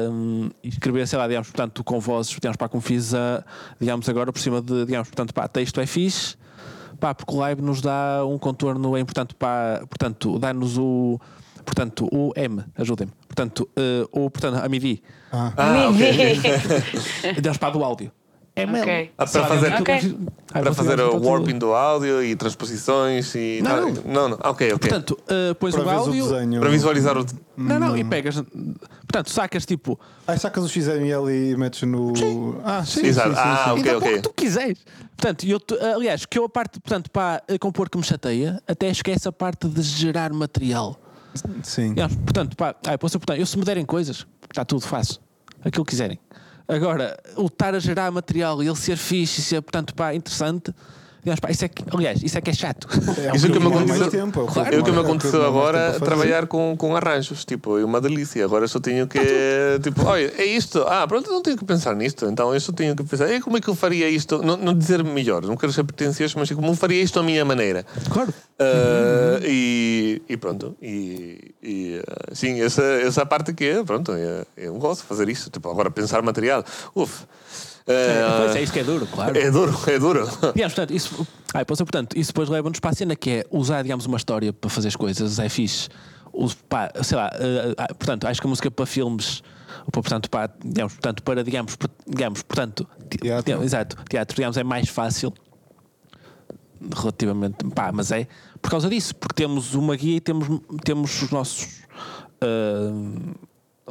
Um, 0.10 0.50
escrever, 0.64 1.08
sei 1.08 1.20
lá, 1.20 1.28
digamos, 1.28 1.50
portanto, 1.50 1.84
com 1.84 2.00
vozes, 2.00 2.32
digamos, 2.32 2.58
pá, 2.58 2.68
como 2.68 2.82
fiz, 2.82 3.14
a, 3.14 3.46
digamos, 3.80 4.10
agora 4.10 4.34
por 4.34 4.40
cima 4.40 4.60
de, 4.60 4.86
digamos, 4.86 5.08
portanto, 5.10 5.36
pá, 5.36 5.48
texto 5.48 5.80
é 5.80 5.86
fixe, 5.86 6.36
pá, 7.00 7.14
porque 7.14 7.32
o 7.32 7.38
live 7.38 7.62
nos 7.62 7.80
dá 7.80 8.26
um 8.26 8.40
contorno, 8.40 8.98
é 8.98 9.00
importante, 9.00 9.36
pá, 9.36 9.84
portanto, 9.88 10.40
dá-nos 10.40 10.80
o, 10.80 11.20
portanto, 11.66 12.08
o 12.12 12.32
M, 12.36 12.64
ajudem-me, 12.78 13.12
portanto, 13.28 13.68
eh, 13.76 14.06
o, 14.12 14.30
portanto, 14.30 14.64
a 14.64 14.68
MIDI, 14.70 15.02
Ah, 15.32 15.90
ok. 15.90 17.34
digamos, 17.36 17.58
pá, 17.58 17.70
do 17.70 17.84
áudio. 17.84 18.12
ML. 18.54 18.82
Ok. 18.82 19.12
Ah, 19.18 19.26
para 19.26 19.46
fazer- 19.48 19.60
digamos, 19.78 19.82
Ok. 19.82 19.96
aquilo- 19.96 20.20
Ah, 20.54 20.60
Para 20.60 20.74
fazer 20.74 21.00
o 21.00 21.26
warping 21.26 21.58
do 21.58 21.74
áudio 21.74 22.22
e 22.22 22.36
transposições 22.36 23.34
e 23.34 23.62
Não, 23.64 23.72
tal. 23.72 23.82
não. 23.82 23.94
não, 24.04 24.30
não. 24.30 24.38
Ok, 24.44 24.74
ok. 24.74 24.78
Portanto, 24.78 25.18
eh, 25.30 25.54
pões 25.54 25.74
Para 25.74 25.84
o 25.86 25.88
o 25.88 25.90
áudio. 25.90 26.28
desenho. 26.30 26.60
Para 26.60 26.70
visualizar 26.70 27.18
o. 27.18 27.26
Não, 27.56 27.80
não, 27.80 27.96
e 27.98 28.04
pegas, 28.04 28.36
portanto, 29.08 29.30
sacas 29.30 29.66
tipo, 29.66 29.98
Ah, 30.28 30.38
sacas 30.38 30.66
o 30.66 30.68
XML 30.68 31.30
e 31.32 31.56
metes 31.56 31.82
no. 31.84 32.12
Ah, 32.66 32.84
sim. 32.84 33.06
Exato. 33.06 33.30
sim, 33.30 33.36
sim, 33.36 33.42
Ah, 33.42 33.64
sim. 33.64 33.72
ok, 33.72 33.78
Ainda 33.84 33.98
ok. 33.98 34.10
pouco 34.12 34.24
tu 34.24 34.34
quiseres. 34.34 34.80
Portanto, 35.16 35.46
eu, 35.46 35.58
te- 35.58 35.80
aliás, 35.80 36.26
que 36.26 36.38
eu 36.38 36.44
a 36.44 36.50
parte, 36.50 36.78
portanto, 36.82 37.10
para 37.10 37.42
a 37.48 37.58
compor 37.58 37.90
que 37.90 37.98
me 37.98 38.04
chateia, 38.04 38.62
até 38.68 38.90
esquece 38.90 39.30
a 39.30 39.32
parte 39.32 39.66
de 39.70 39.82
gerar 39.82 40.34
material. 40.34 41.00
Sim. 41.64 41.96
Portanto, 42.24 42.56
pá, 42.56 42.76
ah, 42.88 42.98
posso, 42.98 43.20
eu 43.38 43.46
se 43.46 43.58
me 43.58 43.64
derem 43.64 43.86
coisas, 43.86 44.26
está 44.50 44.66
tudo, 44.66 44.82
faço. 44.82 45.22
Aquilo 45.64 45.86
que 45.86 45.92
quiserem. 45.92 46.20
Agora, 46.68 47.18
o 47.36 47.48
estar 47.48 47.76
a 47.76 47.80
gerar 47.80 48.12
material 48.12 48.64
e 48.64 48.68
ele 48.68 48.76
ser 48.76 48.98
fixe 48.98 49.42
e 49.42 49.44
ser, 49.44 49.62
portanto, 49.62 49.94
pá, 49.94 50.16
interessante, 50.16 50.74
digamos, 51.24 51.40
pá, 51.40 51.50
isso 51.52 51.66
é 51.66 51.68
que, 51.68 51.84
aliás, 51.94 52.22
isso 52.24 52.38
é 52.38 52.42
que 52.42 52.50
é 52.50 52.54
chato. 52.54 52.88
É 52.92 53.36
Isso 53.36 53.46
é 53.46 53.50
o 53.50 53.54
que 53.54 53.60
me 53.60 53.68
aconteceu- 53.68 54.10
tempo, 54.10 54.40
é 54.40 54.44
o 54.44 54.66
É 54.76 54.80
o 54.80 54.84
que 54.84 54.92
me 54.92 55.00
aconteceu 55.00 55.46
agora 55.46 56.00
trabalhar 56.00 56.48
com, 56.48 56.76
com 56.78 56.96
arranjos, 56.96 57.46
tipo, 57.46 57.78
é 57.78 57.86
uma 57.86 58.02
delícia. 58.02 58.44
Agora 58.44 58.68
só 58.68 58.80
tenho 58.80 59.08
que, 59.08 59.20
tipo, 59.84 60.04
olha, 60.06 60.34
é 60.38 60.46
isto, 60.46 60.82
ah, 60.88 61.08
pronto, 61.08 61.30
não 61.32 61.42
tenho 61.42 61.58
que 61.58 61.66
pensar 61.66 61.96
nisto, 61.96 62.26
então 62.26 62.54
eu 62.54 62.60
só 62.60 62.72
tenho 62.72 62.96
que 62.96 63.04
pensar, 63.04 63.30
"Eh, 63.30 63.40
como 63.40 63.58
é 63.58 63.62
que 63.62 63.68
eu 63.68 63.76
faria 63.76 64.10
isto? 64.10 64.42
Não, 64.44 64.58
não 64.58 64.74
dizer 64.78 65.04
melhor, 65.04 65.44
não 65.44 65.56
quero 65.56 65.72
ser 65.72 65.84
pretencioso, 65.84 66.36
mas 66.38 66.52
como 66.52 66.68
eu 66.68 66.76
faria 66.76 67.02
isto 67.02 67.20
à 67.20 67.24
minha 67.24 67.46
maneira. 67.46 67.86
Claro. 68.12 68.34
Ah, 68.60 69.40
e, 69.44 70.22
e 70.30 70.38
pronto, 70.38 70.76
e, 70.82 71.54
e, 71.62 72.02
ah, 72.08 72.32
sim, 72.34 72.62
essa, 72.62 72.84
essa 72.84 73.26
parte 73.26 73.54
que 73.54 73.66
é, 73.66 73.84
pronto, 73.84 74.12
é, 74.14 74.46
eu 74.58 74.74
gosto 74.76 75.02
de 75.02 75.08
fazer 75.08 75.30
isso, 75.30 75.50
tipo, 75.50 75.70
agora 75.70 75.90
pensar 75.92 76.22
material, 76.22 76.64
uf. 76.96 77.26
Ah, 77.88 78.38
Pois 78.44 78.56
é, 78.56 78.62
isso 78.64 78.72
que 78.74 78.80
é 78.80 78.84
duro, 78.84 79.08
claro. 79.08 79.38
é 79.38 79.50
duro, 79.52 79.78
é 79.88 80.00
duro. 80.00 80.26
Digamos, 80.54 80.74
portanto, 80.74 80.92
isso, 80.92 81.28
ai, 81.54 81.66
posso, 81.66 81.84
portanto, 81.84 82.18
isso 82.18 82.30
depois 82.30 82.48
leva-nos 82.50 82.80
para 82.80 82.92
a 82.92 82.94
cena 82.94 83.16
que 83.16 83.30
é 83.30 83.46
usar, 83.50 83.82
digamos, 83.82 84.06
uma 84.06 84.18
história 84.18 84.54
para 84.54 84.70
fazer 84.70 84.88
as 84.90 84.96
coisas, 84.96 85.40
é 85.40 85.50
fixe. 85.50 85.90
O, 86.34 86.48
pá, 86.70 86.92
sei 87.04 87.18
lá, 87.18 87.30
ah, 87.78 87.88
portanto, 87.94 88.26
acho 88.28 88.40
que 88.40 88.48
a 88.48 88.50
música 88.50 88.70
para 88.72 88.86
filmes, 88.86 89.42
portanto, 89.92 90.30
para, 90.30 90.54
digamos, 90.64 90.94
portanto, 90.94 91.24
para, 91.24 91.44
digamos, 91.44 91.76
por- 91.76 91.90
digamos 92.08 92.42
portanto, 92.44 92.88
Teatro. 93.10 93.44
digamos, 93.46 93.66
exato, 93.66 93.98
teatro, 94.10 94.36
digamos, 94.36 94.56
é 94.58 94.64
mais 94.64 94.88
fácil 94.88 95.34
relativamente, 96.96 97.64
pá, 97.76 97.92
mas 97.92 98.12
é 98.12 98.28
por 98.62 98.72
causa 98.72 98.90
disso, 98.90 99.16
porque 99.16 99.36
temos 99.36 99.74
uma 99.76 99.96
guia 99.96 100.18
e 100.18 100.20
temos, 100.22 100.48
temos 100.84 101.22
os 101.22 101.30
nossos 101.32 101.82
ah, 102.42 102.92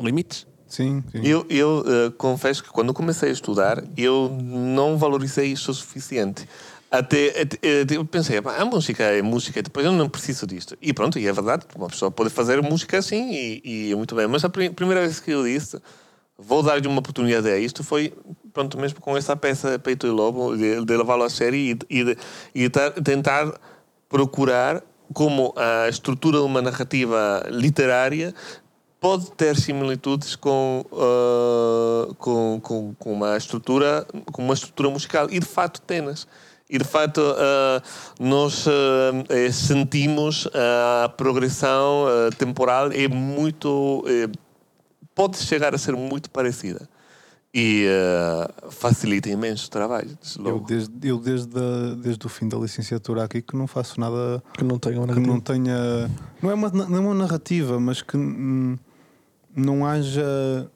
limites. 0.00 0.46
Sim, 0.70 1.02
sim. 1.12 1.20
Eu, 1.22 1.44
eu 1.50 1.84
eh, 1.86 2.12
confesso 2.16 2.62
que 2.62 2.70
quando 2.70 2.94
comecei 2.94 3.28
a 3.28 3.32
estudar, 3.32 3.82
eu 3.96 4.30
não 4.40 4.96
valorizei 4.96 5.48
isso 5.52 5.70
o 5.70 5.74
suficiente. 5.74 6.48
Até, 6.90 7.42
até- 7.42 7.58
eh, 7.62 7.84
eu 7.90 8.04
pensei, 8.04 8.40
"Pá, 8.40 8.56
a 8.56 8.64
música 8.64 9.02
é 9.02 9.20
música, 9.20 9.60
depois 9.62 9.84
eu 9.84 9.92
não 9.92 10.08
preciso 10.08 10.46
disto. 10.46 10.76
E 10.80 10.92
pronto, 10.92 11.18
e 11.18 11.26
é 11.26 11.32
verdade, 11.32 11.66
uma 11.76 11.88
pessoa 11.88 12.10
pode 12.10 12.30
fazer 12.30 12.62
música 12.62 12.98
assim 12.98 13.30
e, 13.32 13.62
e 13.88 13.92
é 13.92 13.96
muito 13.96 14.14
bem. 14.14 14.26
Mas 14.28 14.44
a 14.44 14.48
pri- 14.48 14.70
primeira 14.70 15.00
vez 15.02 15.18
que 15.20 15.30
eu 15.32 15.44
disse, 15.44 15.76
vou 16.38 16.62
dar-lhe 16.62 16.86
uma 16.88 17.00
oportunidade 17.00 17.48
a 17.48 17.58
isto, 17.58 17.82
foi 17.84 18.14
pronto 18.52 18.78
mesmo 18.78 19.00
com 19.00 19.16
essa 19.16 19.36
peça 19.36 19.78
Peito 19.78 20.06
e 20.06 20.10
Lobo, 20.10 20.56
de, 20.56 20.84
de 20.84 20.96
levá-lo 20.96 21.24
a 21.24 21.28
sério 21.30 21.58
e, 21.58 21.76
e, 21.90 22.16
e 22.54 22.68
tar- 22.70 22.92
tentar 22.92 23.52
procurar 24.08 24.82
como 25.12 25.52
a 25.56 25.88
estrutura 25.88 26.38
de 26.38 26.44
uma 26.44 26.62
narrativa 26.62 27.44
literária 27.50 28.32
pode 29.00 29.30
ter 29.32 29.56
similitudes 29.56 30.36
com, 30.36 30.84
uh, 30.92 32.14
com, 32.16 32.60
com, 32.62 32.94
com, 32.94 33.12
uma 33.12 33.36
estrutura, 33.36 34.06
com 34.30 34.42
uma 34.42 34.54
estrutura 34.54 34.90
musical. 34.90 35.28
E 35.30 35.40
de 35.40 35.46
facto 35.46 35.80
tem-nas. 35.80 36.26
E 36.68 36.78
de 36.78 36.84
facto 36.84 37.18
uh, 37.18 37.82
nós 38.20 38.66
uh, 38.66 39.50
sentimos 39.52 40.46
a 40.54 41.08
progressão 41.08 42.04
temporal 42.38 42.92
é 42.92 43.08
muito. 43.08 44.04
pode 45.14 45.38
chegar 45.38 45.74
a 45.74 45.78
ser 45.78 45.96
muito 45.96 46.30
parecida 46.30 46.88
e 47.52 47.86
uh, 47.86 48.70
facilita 48.70 49.28
imenso 49.28 49.66
o 49.66 49.70
trabalho. 49.70 50.16
Eu, 50.44 50.60
desde, 50.60 51.08
eu 51.08 51.18
desde, 51.18 51.58
a, 51.58 51.94
desde 51.96 52.24
o 52.24 52.28
fim 52.28 52.48
da 52.48 52.56
licenciatura 52.56 53.24
aqui 53.24 53.42
que 53.42 53.56
não 53.56 53.66
faço 53.66 54.00
nada 54.00 54.42
que 54.56 54.62
não 54.62 54.78
tenha 54.78 55.06
que 55.06 55.20
não 55.20 55.40
tenha 55.40 56.10
não 56.40 56.50
é 56.50 56.54
uma, 56.54 56.70
não 56.70 56.96
é 56.96 57.00
uma 57.00 57.14
narrativa, 57.14 57.80
mas 57.80 58.02
que 58.02 58.16
hum, 58.16 58.78
não 59.54 59.86
haja 59.86 60.70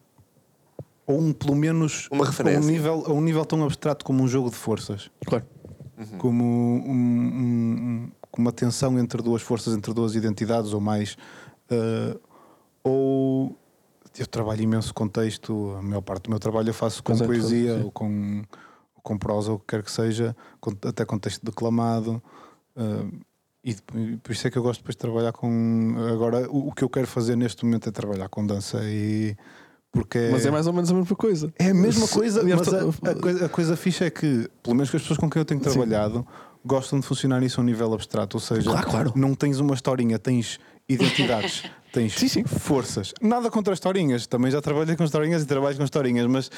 ou 1.07 1.21
um, 1.21 1.33
pelo 1.33 1.55
menos 1.55 2.09
uma 2.11 2.27
referência. 2.27 2.61
A 2.61 2.63
um, 2.63 2.67
nível, 2.67 3.05
a 3.07 3.13
um 3.13 3.21
nível 3.21 3.45
tão 3.45 3.63
abstrato 3.65 4.05
como 4.05 4.23
um 4.23 4.29
jogo 4.29 4.51
de 4.51 4.57
forças. 4.57 5.11
Claro. 5.27 5.45
Uhum. 5.99 6.19
Como 6.19 6.45
um, 6.45 6.91
um, 6.91 8.11
uma 8.37 8.53
tensão 8.53 8.99
entre 8.99 9.23
duas 9.23 9.43
forças, 9.43 9.77
entre 9.77 9.93
duas 9.93 10.15
identidades 10.15 10.73
ou 10.73 10.81
mais. 10.81 11.17
Uh, 11.71 12.19
ou 12.83 13.59
eu 14.19 14.27
trabalho 14.27 14.63
imenso 14.63 14.95
contexto, 14.95 15.75
a 15.79 15.83
maior 15.83 16.01
parte 16.01 16.25
do 16.25 16.31
meu 16.31 16.39
trabalho 16.39 16.69
eu 16.69 16.75
faço 16.75 17.03
com 17.03 17.13
Exato, 17.13 17.29
poesia 17.29 17.81
ou 17.85 17.91
com, 17.91 18.43
com 19.03 19.19
prosa, 19.19 19.51
ou 19.51 19.57
o 19.57 19.61
que 19.61 19.67
quer 19.69 19.83
que 19.83 19.91
seja, 19.91 20.37
até 20.87 21.05
contexto 21.05 21.45
declamado. 21.45 22.23
Uh, 22.77 23.21
e 23.65 23.75
por 24.19 24.33
isso 24.33 24.47
é 24.47 24.51
que 24.51 24.59
eu 24.59 24.63
gosto 24.63 24.81
depois 24.81 24.95
de 24.95 24.99
trabalhar 24.99 25.33
com. 25.33 25.95
Agora, 26.13 26.51
o, 26.51 26.69
o, 26.69 26.73
que 26.73 26.85
eu 26.85 26.89
quero 26.89 27.07
fazer 27.07 27.35
neste 27.35 27.65
momento 27.65 27.89
é 27.89 27.93
trabalhar 27.93 28.29
com 28.29 28.47
dança 28.47 28.81
e. 28.85 29.35
Porque 29.91 30.19
é... 30.19 30.31
Mas 30.31 30.45
é 30.45 30.51
mais 30.51 30.67
ou 30.67 30.73
menos 30.73 30.91
a 30.91 30.95
mesma 30.95 31.17
coisa. 31.17 31.53
É 31.59 31.71
a 31.71 31.75
mesma 31.75 32.07
coisa, 32.07 32.43
mas 32.43 32.75
a, 32.75 33.11
a, 33.11 33.15
coisa, 33.15 33.47
a 33.47 33.49
coisa 33.49 33.77
fixa 33.77 34.05
é 34.05 34.11
que, 34.11 34.51
pelo 34.63 34.75
menos 34.75 34.91
com 34.91 34.97
as 34.97 35.03
pessoas 35.03 35.19
com 35.19 35.31
quem 35.31 35.41
eu 35.41 35.47
tenho 35.47 35.61
trabalhado, 35.61 36.19
Sim. 36.19 36.25
gostam 36.65 37.01
de 37.01 37.07
funcionar 37.07 37.41
nisso 37.41 37.61
a 37.61 37.63
um 37.63 37.67
nível 37.67 37.95
abstrato. 37.95 38.37
Ou 38.37 38.41
seja, 38.41 38.71
claro, 38.71 38.91
claro. 38.91 39.13
não 39.15 39.35
tens 39.35 39.61
uma 39.61 39.73
historinha, 39.73 40.19
tens 40.19 40.59
identidades, 40.87 41.63
tens 41.93 42.13
sim, 42.15 42.29
sim. 42.29 42.45
forças. 42.45 43.15
Nada 43.23 43.51
contra 43.51 43.73
as 43.73 43.79
historinhas, 43.79 44.27
também 44.27 44.51
já 44.51 44.61
trabalhei 44.61 44.97
com 44.97 45.05
historinhas 45.05 45.43
e 45.43 45.47
trabalho 45.47 45.77
com 45.77 45.85
historinhas, 45.85 46.27
mas, 46.27 46.51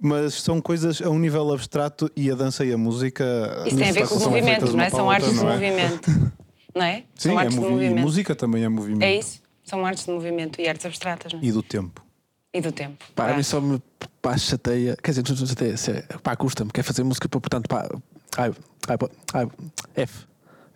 mas 0.00 0.34
são 0.42 0.60
coisas 0.60 1.00
a 1.00 1.10
um 1.10 1.18
nível 1.18 1.52
abstrato 1.52 2.10
e 2.16 2.30
a 2.30 2.34
dança 2.34 2.64
e 2.64 2.72
a 2.72 2.78
música. 2.78 3.24
Isso 3.66 3.76
tem 3.76 3.90
a 3.90 3.92
ver 3.92 4.08
com 4.08 4.14
o 4.16 4.20
movimento, 4.20 4.76
não 4.76 4.82
é? 4.82 4.90
São 4.90 5.10
artes 5.10 5.32
de 5.32 5.38
é? 5.38 5.42
movimento. 5.44 6.10
Não 6.74 6.82
é? 6.82 7.04
Sim, 7.14 7.30
são 7.30 7.38
artes 7.38 7.56
é 7.56 7.60
de 7.60 7.66
movimento. 7.66 7.98
E 7.98 8.00
música 8.00 8.34
também 8.34 8.64
é 8.64 8.68
movimento. 8.68 9.02
É 9.02 9.16
isso. 9.16 9.42
São 9.64 9.84
artes 9.84 10.04
de 10.04 10.10
movimento 10.10 10.60
e 10.60 10.68
artes 10.68 10.86
abstratas, 10.86 11.32
não 11.32 11.40
é? 11.40 11.44
E 11.44 11.52
do 11.52 11.62
tempo. 11.62 12.04
E 12.52 12.60
do 12.60 12.72
tempo. 12.72 13.04
Pá, 13.14 13.30
a 13.30 13.36
mim 13.36 13.42
só 13.42 13.60
me 13.60 13.80
pá, 14.20 14.36
chateia. 14.36 14.96
Quer 15.02 15.12
dizer, 15.12 15.24
não 15.28 15.46
chateia. 15.46 15.76
Se, 15.76 16.02
pá, 16.22 16.34
custa-me. 16.34 16.70
Quer 16.70 16.82
fazer 16.82 17.04
música, 17.04 17.28
portanto, 17.28 17.68
pá. 17.68 17.88
Ai, 18.36 18.52
ai, 18.88 18.96
ai, 19.34 19.48
F. 19.94 20.26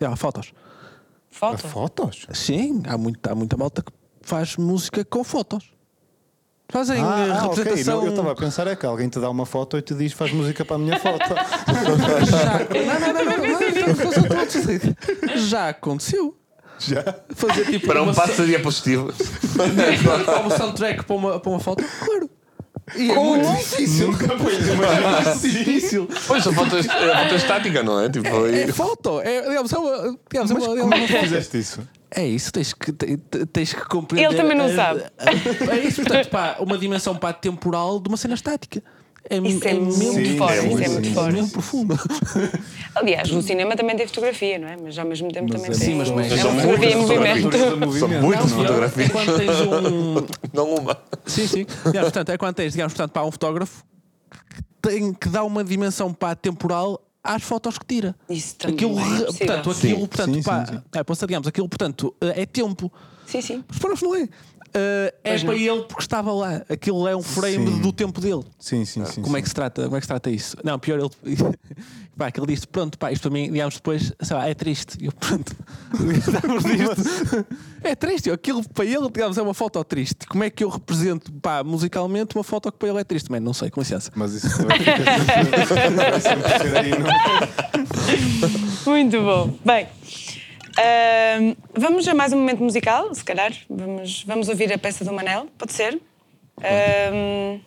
Yeah, 0.01 0.15
fotos. 0.15 0.53
Fotos? 1.29 1.71
Fotos? 1.71 2.27
Sim, 2.33 2.83
há, 2.87 2.97
muito, 2.97 3.25
há 3.29 3.35
muita 3.35 3.57
malta 3.57 3.81
que 3.81 3.91
faz 4.21 4.55
música 4.55 5.03
com 5.03 5.23
fotos. 5.23 5.74
Fazem 6.69 6.99
ah, 6.99 7.25
eh, 7.27 7.31
ah, 7.31 7.41
representação. 7.41 7.97
Okay. 7.97 8.07
eu 8.07 8.11
estava 8.11 8.31
a 8.31 8.35
pensar 8.35 8.67
é 8.67 8.75
que 8.75 8.85
alguém 8.85 9.07
te 9.07 9.19
dá 9.19 9.29
uma 9.29 9.45
foto 9.45 9.77
e 9.77 9.81
te 9.81 9.93
diz 9.93 10.13
faz 10.13 10.31
música 10.31 10.65
para 10.65 10.75
a 10.75 10.79
minha 10.79 10.99
foto. 10.99 11.25
Já... 12.25 12.59
Não, 12.69 12.99
não, 12.99 13.13
não, 13.13 13.37
não, 13.37 14.37
não, 15.29 15.37
Já 15.37 15.69
aconteceu. 15.69 16.35
Já? 16.79 17.03
Fazer 17.33 17.65
tipo. 17.65 17.87
Para 17.87 18.03
um 18.03 18.13
passo 18.13 18.41
de 18.41 18.47
diapositivo. 18.47 19.13
Como 20.35 20.51
soundtrack 20.51 21.05
para 21.05 21.15
uma, 21.15 21.39
para 21.39 21.49
uma 21.49 21.59
foto? 21.59 21.83
Claro. 22.03 22.29
E 22.93 23.09
é 23.11 23.15
muito 23.15 23.49
difícil. 23.57 24.11
Nunca 24.11 24.37
foi 24.37 24.53
é 24.53 25.33
difícil. 25.41 26.07
Pois 26.27 26.45
a 26.45 26.53
foto, 26.53 26.75
é, 26.77 26.79
a 26.79 27.23
foto 27.23 27.33
é 27.33 27.35
estática, 27.35 27.83
não 27.83 27.99
é? 27.99 28.09
Tipo, 28.09 28.45
é, 28.45 28.63
é 28.63 28.67
foto. 28.67 29.21
É, 29.21 29.41
digamos, 29.41 29.73
é 29.73 29.77
uma, 29.77 30.17
digamos, 30.29 30.51
Mas 30.51 30.63
uma, 30.67 30.77
como 30.77 30.93
é 30.93 31.07
que 31.07 31.17
fizeste 31.19 31.57
isso? 31.57 31.87
É 32.11 32.25
isso, 32.25 32.51
tens 32.51 32.73
que, 32.73 32.93
tens 33.51 33.73
que 33.73 33.85
compreender. 33.85 34.29
Ele 34.29 34.41
também 34.41 34.57
não 34.57 34.73
sabe. 34.73 35.03
É 35.17 35.79
isso, 35.79 36.01
portanto, 36.01 36.29
pá, 36.29 36.55
uma 36.59 36.77
dimensão 36.77 37.15
pá, 37.15 37.33
temporal 37.33 37.99
de 37.99 38.07
uma 38.07 38.15
cena 38.17 38.35
estática. 38.35 38.81
É, 39.27 39.37
isso 39.37 39.67
é, 39.67 39.71
é 39.71 39.73
muito 39.73 39.93
sim, 39.93 40.37
forte, 40.37 40.53
é, 40.59 40.67
isso 40.67 40.83
é 40.83 40.87
muito 40.89 41.13
forte. 41.13 41.29
É 41.29 41.33
mesmo 41.33 41.49
profundo. 41.49 41.99
Aliás, 42.93 43.31
no 43.31 43.41
cinema 43.41 43.75
também 43.75 43.95
tem 43.95 44.05
fotografia, 44.05 44.59
não 44.59 44.67
é? 44.67 44.77
Mas 44.77 44.97
ao 44.99 45.05
mesmo 45.05 45.31
tempo 45.31 45.47
mas 45.51 45.61
também 45.61 45.75
é, 45.75 45.79
tem. 45.79 45.89
Sim, 45.89 45.95
mas, 45.95 46.09
mas 46.11 46.31
é 46.31 46.45
uma 46.45 46.61
fotografia 46.61 46.91
em 46.91 46.95
movimento. 46.95 47.97
São 47.99 48.07
muitas 48.07 48.51
fotografias. 48.51 49.11
Quando 49.11 49.37
tens 49.37 49.61
um. 49.65 50.15
Não 50.53 50.75
uma. 50.75 50.97
Sim, 51.25 51.47
sim. 51.47 51.65
Digamos, 51.65 52.01
portanto, 52.01 52.29
é 52.29 52.37
quando 52.37 52.55
tens, 52.55 52.73
digamos, 52.73 52.93
portanto, 52.93 53.11
para 53.11 53.25
um 53.25 53.31
fotógrafo 53.31 53.83
que 54.49 54.89
tem 54.89 55.13
que 55.13 55.27
dar 55.29 55.43
uma 55.43 55.63
dimensão 55.63 56.13
para 56.13 56.35
temporal 56.35 57.01
às 57.23 57.41
fotos 57.41 57.79
que 57.79 57.85
tira. 57.85 58.15
Isso 58.29 58.55
também. 58.57 58.75
Aquilo, 58.75 58.99
é 58.99 59.25
portanto, 59.25 59.71
aquilo, 59.71 60.07
portanto, 60.07 60.33
sim, 60.35 60.43
pá, 60.43 60.65
sim, 60.67 60.73
sim. 60.73 61.23
É, 61.23 61.25
digamos, 61.25 61.47
aquilo, 61.47 61.67
portanto, 61.67 62.15
é 62.21 62.45
tempo. 62.45 62.93
Sim, 63.25 63.41
sim. 63.41 63.63
Os 63.67 63.77
fotógrafos 63.77 64.07
não 64.07 64.15
é. 64.15 64.29
Uh, 64.75 65.09
é 65.23 65.39
para 65.39 65.55
ele 65.55 65.83
porque 65.83 66.01
estava 66.01 66.33
lá. 66.33 66.61
Aquilo 66.67 67.07
é 67.07 67.15
um 67.15 67.23
frame 67.23 67.75
sim. 67.75 67.79
do 67.79 67.93
tempo 67.93 68.19
dele. 68.19 68.43
Sim, 68.59 68.83
sim, 68.83 69.05
sim. 69.05 69.21
Como 69.21 69.33
sim. 69.33 69.39
é 69.39 69.41
que 69.41 69.47
se 69.47 69.55
trata? 69.55 69.85
Como 69.85 69.95
é 69.95 69.99
que 70.01 70.03
se 70.03 70.09
trata 70.09 70.29
isso? 70.29 70.57
Não, 70.65 70.77
pior 70.77 70.99
ele. 70.99 71.09
pá, 72.17 72.29
que 72.29 72.37
ele 72.37 72.47
disse: 72.47 72.67
Pronto, 72.67 72.97
pá, 72.99 73.09
isto 73.09 73.21
para 73.21 73.31
mim, 73.31 73.49
digamos 73.49 73.75
depois, 73.75 74.11
sei 74.21 74.35
lá, 74.35 74.49
é 74.49 74.53
triste. 74.53 74.97
E 74.99 75.05
eu, 75.05 75.13
pronto, 75.13 75.55
é 77.81 77.95
triste. 77.95 78.29
Aquilo 78.29 78.67
para 78.67 78.83
ele, 78.83 79.09
digamos, 79.09 79.37
é 79.37 79.41
uma 79.41 79.53
foto 79.53 79.81
triste. 79.85 80.27
Como 80.27 80.43
é 80.43 80.49
que 80.49 80.61
eu 80.61 80.67
represento, 80.67 81.31
pá, 81.31 81.63
musicalmente, 81.63 82.35
uma 82.35 82.43
foto 82.43 82.69
que 82.69 82.77
para 82.77 82.89
ele 82.89 82.99
é 82.99 83.05
triste? 83.05 83.31
Man, 83.31 83.39
não 83.39 83.53
sei, 83.53 83.69
com 83.69 83.79
licença. 83.79 84.11
Mas 84.13 84.33
isso 84.33 84.49
vai 84.65 84.77
sempre 86.19 86.49
ser 86.59 86.77
aí, 86.77 86.91
não? 86.99 88.91
Muito 88.91 89.21
bom. 89.21 89.57
Bem. 89.63 89.87
Uh, 90.77 91.55
vamos 91.73 92.05
a 92.07 92.13
mais 92.13 92.33
um 92.33 92.37
momento 92.37 92.61
musical, 92.61 93.13
se 93.15 93.23
calhar. 93.23 93.53
Vamos, 93.69 94.23
vamos 94.23 94.49
ouvir 94.49 94.71
a 94.73 94.77
peça 94.77 95.05
do 95.05 95.13
Manel, 95.13 95.47
pode 95.57 95.71
ser? 95.71 95.95
Uh, 95.95 97.59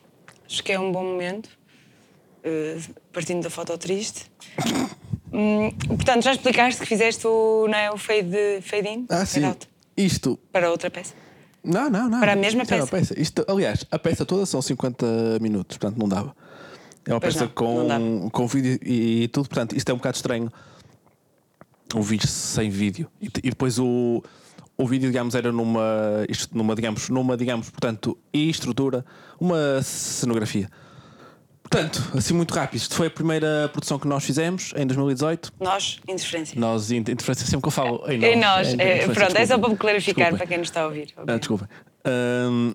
acho 0.46 0.62
que 0.62 0.72
é 0.72 0.78
um 0.78 0.92
bom 0.92 1.04
momento, 1.04 1.46
uh, 1.46 2.94
partindo 3.12 3.42
da 3.42 3.50
foto 3.50 3.76
triste. 3.78 4.26
um, 5.32 5.70
portanto, 5.70 6.22
já 6.22 6.32
explicaste 6.32 6.80
que 6.80 6.86
fizeste 6.86 7.26
o, 7.26 7.66
não 7.66 7.78
é, 7.78 7.90
o 7.90 7.96
fade, 7.96 8.60
fade 8.62 8.88
in? 8.88 9.06
Ah, 9.08 9.24
sim. 9.24 9.44
Out, 9.44 9.66
Isto. 9.96 10.38
Para 10.52 10.70
outra 10.70 10.90
peça? 10.90 11.14
Não, 11.64 11.88
não, 11.88 12.10
não. 12.10 12.20
Para 12.20 12.32
a 12.32 12.36
mesma 12.36 12.66
peça? 12.66 12.86
Peça. 12.86 13.18
Isto, 13.18 13.44
aliás, 13.48 13.86
a 13.90 13.98
peça 13.98 14.26
toda 14.26 14.44
são 14.44 14.60
50 14.60 15.38
minutos, 15.40 15.78
portanto 15.78 15.98
não 15.98 16.08
dava. 16.08 16.36
É 17.06 17.14
uma 17.14 17.20
Pois 17.20 17.34
peça 17.34 17.46
não, 17.46 17.52
com, 17.52 18.30
com 18.30 18.46
vídeo 18.46 18.78
e 18.82 19.28
tudo, 19.28 19.48
portanto, 19.48 19.74
isto 19.74 19.88
é 19.88 19.94
um 19.94 19.96
bocado 19.96 20.16
estranho 20.16 20.52
um 21.96 22.02
vídeo 22.02 22.28
sem 22.28 22.70
vídeo. 22.70 23.10
E, 23.20 23.26
e, 23.26 23.50
depois 23.50 23.78
o, 23.78 24.22
o 24.76 24.86
vídeo, 24.86 25.08
digamos, 25.08 25.34
era 25.34 25.50
numa, 25.52 26.24
isto, 26.28 26.56
numa, 26.56 26.74
digamos, 26.74 27.08
numa, 27.08 27.36
digamos, 27.36 27.70
portanto, 27.70 28.18
estrutura, 28.32 29.04
uma 29.40 29.82
cenografia. 29.82 30.68
Portanto, 31.70 32.12
assim 32.16 32.32
muito 32.32 32.54
rápido, 32.54 32.80
isto 32.80 32.94
foi 32.94 33.08
a 33.08 33.10
primeira 33.10 33.68
produção 33.70 33.98
que 33.98 34.08
nós 34.08 34.24
fizemos 34.24 34.72
em 34.74 34.86
2018. 34.86 35.52
Nós, 35.60 36.00
interferência. 36.08 36.58
Nós, 36.58 36.90
interferência, 36.90 37.44
sempre 37.44 37.62
que 37.62 37.68
eu 37.68 37.72
falo 37.72 38.02
em 38.10 38.18
nós. 38.18 38.30
Em 38.30 38.36
nós, 38.36 38.68
é, 38.78 38.98
pronto, 39.00 39.18
desculpa. 39.18 39.38
é 39.38 39.46
só 39.46 39.58
para 39.58 39.68
me 39.68 39.76
clarificar 39.76 40.14
Desculpa. 40.14 40.38
para 40.38 40.46
quem 40.46 40.58
nos 40.58 40.68
está 40.68 40.80
a 40.80 40.86
ouvir. 40.86 41.12
Ah, 41.14 41.36
desculpa. 41.36 41.68
Hum, 42.50 42.72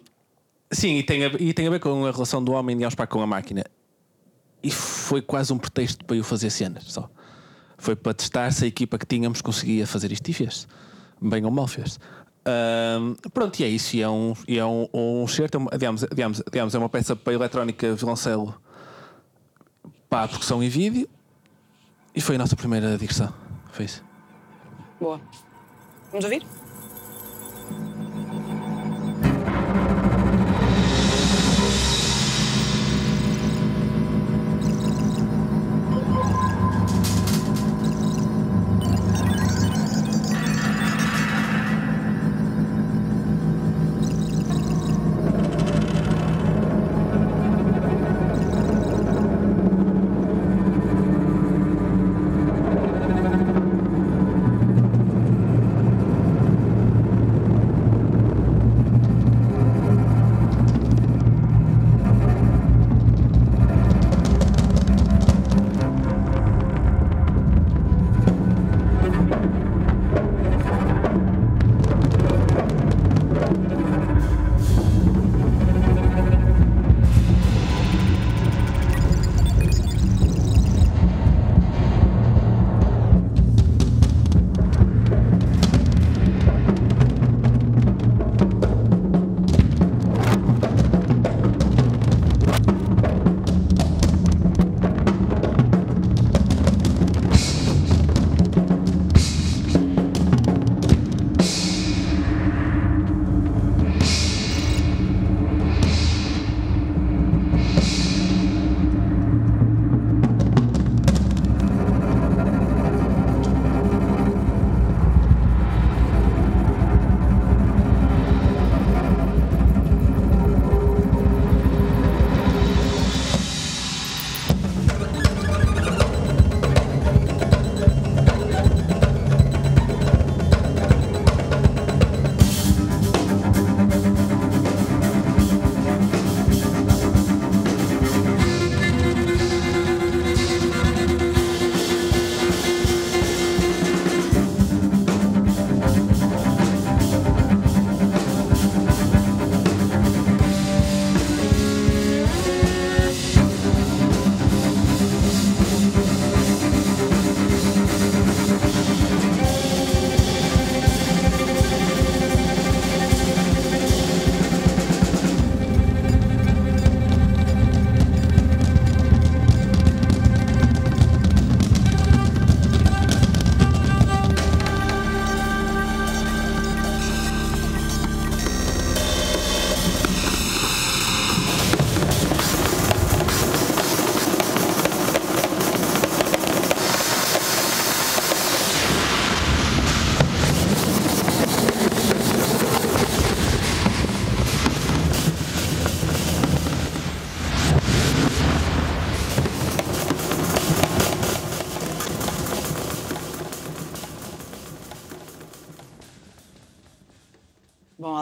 sim, 0.72 0.98
e 0.98 1.03
tem, 1.03 1.25
a, 1.25 1.32
e 1.39 1.53
tem 1.53 1.65
a 1.65 1.72
ver 1.72 1.79
com 1.79 2.05
a 2.05 2.12
relação 2.12 2.43
do 2.43 2.51
homem, 2.51 2.75
digamos, 2.75 2.93
para 2.93 3.08
com 3.08 3.20
a 3.20 3.25
máquina. 3.25 3.63
E 4.62 4.70
foi 4.70 5.24
quase 5.24 5.51
um 5.51 5.58
pretexto 5.58 6.05
para 6.05 6.15
eu 6.15 6.24
fazer 6.24 6.51
cenas 6.51 6.84
só. 6.84 7.10
Foi 7.84 7.98
para 7.98 8.13
testar 8.13 8.50
se 8.54 8.63
a 8.63 8.68
equipa 8.70 8.98
que 8.98 9.06
tínhamos 9.06 9.42
conseguia 9.42 9.86
fazer 9.86 10.10
isto 10.10 10.25
e 10.30 10.34
fez. 10.34 10.70
Bem 11.22 11.44
ou 11.44 11.52
mal 11.52 11.68
fez. 11.68 12.00
Um, 12.48 13.13
pronto, 13.34 13.60
e 13.60 13.66
é 13.66 13.68
isso. 13.68 13.98
E 13.98 14.02
é 14.02 14.08
um, 14.08 14.34
e 14.48 14.58
é 14.58 14.66
um, 14.66 14.88
um 14.94 15.28
certo, 15.28 15.60
digamos, 15.74 16.06
digamos, 16.10 16.42
digamos, 16.50 16.74
é 16.74 16.78
uma 16.78 16.88
peça 16.88 17.13
para 17.13 17.34
eletrónica 17.34 17.94
violoncelo 17.94 18.56
para 20.10 20.24
a 20.24 20.28
produção 20.30 20.63
em 20.63 20.70
vídeo. 20.70 21.10
E 22.16 22.22
foi 22.22 22.36
a 22.36 22.38
nossa 22.38 22.56
primeira 22.56 22.98
digressão. 22.98 23.34
Foi 23.74 23.84
isso. 23.84 24.02
Boa. 24.98 25.20
Vamos 26.10 26.24
ouvir? 26.24 26.42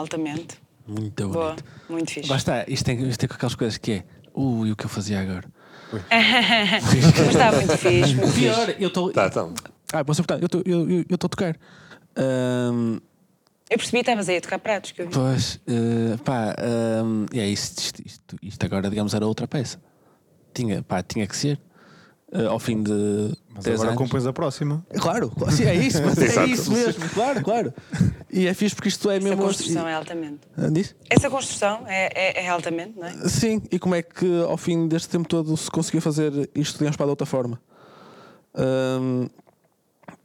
Altamente. 0.02 0.60
Muito 0.86 1.28
Boa, 1.28 1.50
bonito. 1.50 1.64
muito 1.88 2.10
fixe. 2.12 2.28
Lá 2.28 2.36
está, 2.36 2.64
isto 2.68 2.84
tem, 2.84 3.08
isto 3.08 3.20
tem 3.20 3.28
com 3.28 3.34
aquelas 3.34 3.54
coisas 3.54 3.78
que 3.78 3.92
é. 3.92 4.04
Ui, 4.34 4.72
o 4.72 4.76
que 4.76 4.84
eu 4.84 4.88
fazia 4.90 5.20
agora? 5.20 5.44
Mas 6.10 7.28
está 7.28 7.52
muito 7.52 7.76
fixe, 7.76 8.14
muito 8.14 8.32
fixe. 8.32 8.40
Pior, 8.40 8.74
eu 8.78 8.88
estou. 8.88 9.12
Tá, 9.12 9.26
então. 9.26 9.54
Ah? 9.92 10.02
Eu 10.66 11.14
estou 11.14 11.26
a 11.26 11.28
tocar. 11.28 11.56
Ahm, 12.16 12.98
Eu 13.70 13.76
percebi 13.78 13.98
estavas 14.00 14.28
aí 14.28 14.38
a 14.38 14.40
tocar 14.40 14.58
pratos, 14.58 14.92
que 14.92 15.02
eu 15.02 15.06
vi. 15.06 15.12
pois, 15.14 15.60
eh, 15.66 16.16
pá, 16.24 16.54
ahm, 16.58 17.26
é 17.34 17.46
isto, 17.46 17.78
isto, 17.78 18.02
isto, 18.04 18.36
isto 18.42 18.64
agora, 18.66 18.88
digamos, 18.88 19.12
era 19.14 19.26
outra 19.26 19.46
peça. 19.46 19.80
Tinha, 20.54 20.82
pá, 20.82 21.02
tinha 21.02 21.26
que 21.26 21.36
ser. 21.36 21.58
Eh, 22.32 22.46
ao 22.46 22.58
fim 22.58 22.82
de 22.82 22.90
Mas 23.54 23.64
10 23.64 23.74
agora 23.74 23.90
anos. 23.90 23.98
compões 24.02 24.26
a 24.26 24.32
próxima. 24.32 24.84
Claro, 24.98 25.30
claro, 25.30 25.54
sim, 25.54 25.64
é 25.64 25.74
isso, 25.74 26.02
mas 26.02 26.16
é 26.18 26.46
isso 26.46 26.72
mesmo, 26.72 27.08
claro, 27.10 27.42
claro. 27.42 27.74
E 28.30 28.46
é 28.46 28.54
fixe 28.54 28.74
porque 28.74 28.88
isto 28.88 29.10
é 29.10 29.16
Essa 29.18 29.28
mesmo. 29.28 29.42
construção 29.42 29.86
é 29.86 29.94
altamente. 29.94 30.40
Ah, 30.56 30.68
diz? 30.70 30.94
Essa 31.10 31.28
construção 31.28 31.84
é, 31.86 32.10
é, 32.14 32.44
é 32.44 32.48
altamente, 32.48 32.98
não 32.98 33.06
é? 33.06 33.28
Sim, 33.28 33.60
e 33.70 33.78
como 33.78 33.94
é 33.94 34.02
que 34.02 34.42
ao 34.44 34.56
fim 34.56 34.88
deste 34.88 35.08
tempo 35.10 35.28
todo 35.28 35.54
se 35.56 35.70
conseguiu 35.70 36.00
fazer 36.00 36.48
isto 36.54 36.82
de 36.82 36.96
para 36.96 37.06
de 37.06 37.10
outra 37.10 37.26
forma? 37.26 37.60
Ahm, 38.54 39.28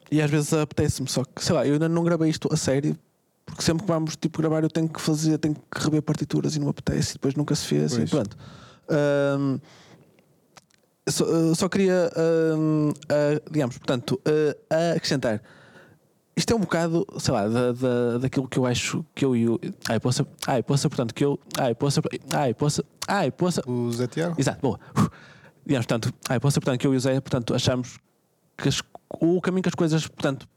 e 0.09 0.21
às 0.21 0.31
vezes 0.31 0.53
apetece-me, 0.53 1.09
só 1.09 1.23
que 1.25 1.43
sei 1.43 1.53
lá, 1.55 1.67
eu 1.67 1.73
ainda 1.73 1.89
não 1.89 2.03
gravei 2.03 2.29
isto 2.29 2.47
a 2.51 2.55
sério, 2.55 2.97
porque 3.45 3.61
sempre 3.61 3.83
que 3.85 3.91
vamos 3.91 4.15
tipo, 4.15 4.41
gravar 4.41 4.63
eu 4.63 4.69
tenho 4.69 4.87
que 4.87 5.01
fazer, 5.01 5.37
tenho 5.37 5.55
que 5.55 5.83
rever 5.83 6.01
partituras 6.01 6.55
e 6.55 6.59
não 6.59 6.67
me 6.67 6.71
apetece, 6.71 7.11
e 7.11 7.13
depois 7.15 7.35
nunca 7.35 7.53
se 7.55 7.65
fez 7.65 7.91
e 7.93 7.97
Pois. 7.97 8.09
pronto. 8.09 8.37
Ahm, 8.89 9.59
só, 11.07 11.25
só 11.55 11.69
queria, 11.69 12.09
ahm, 12.15 12.91
ah, 13.09 13.41
digamos, 13.51 13.77
portanto, 13.77 14.19
ah, 14.69 14.93
acrescentar. 14.95 15.41
Isto 16.35 16.53
é 16.53 16.55
um 16.55 16.59
bocado, 16.59 17.05
sei 17.17 17.33
lá, 17.33 17.47
da, 17.47 17.71
da, 17.71 18.17
daquilo 18.19 18.47
que 18.47 18.59
eu 18.59 18.65
acho 18.67 19.03
que 19.15 19.25
eu 19.25 19.35
e 19.35 19.49
o. 19.49 19.59
Ai, 19.89 19.99
poça, 19.99 20.27
ai, 20.45 20.61
poça, 20.61 20.87
portanto, 20.87 21.13
que 21.13 21.25
eu. 21.25 21.39
Ai, 21.57 21.73
poça, 21.73 21.99
ai, 22.31 22.53
poça, 22.53 22.83
ai, 23.07 23.31
poça. 23.31 23.63
O 23.67 23.91
Zé 23.91 24.05
Tiago. 24.05 24.35
Exato, 24.37 24.59
boa. 24.61 24.79
Digamos, 25.65 25.87
portanto, 25.87 26.13
ai, 26.29 26.39
poça, 26.39 26.59
portanto, 26.61 26.79
que 26.79 26.85
eu 26.85 26.93
e 26.93 26.97
o 26.97 26.99
Zé, 26.99 27.19
portanto, 27.19 27.55
achamos 27.55 27.97
que 28.55 28.69
as- 28.69 28.83
o 29.19 29.41
caminho 29.41 29.63
que 29.63 29.69
as 29.69 29.75
coisas, 29.75 30.05
portanto, 30.07 30.47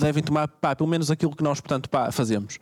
devem 0.00 0.22
tomar, 0.22 0.48
pá, 0.48 0.74
pelo 0.74 0.88
menos 0.88 1.10
aquilo 1.10 1.36
que 1.36 1.42
nós, 1.44 1.60
portanto, 1.60 1.90
pá, 1.90 2.10
fazemos. 2.10 2.58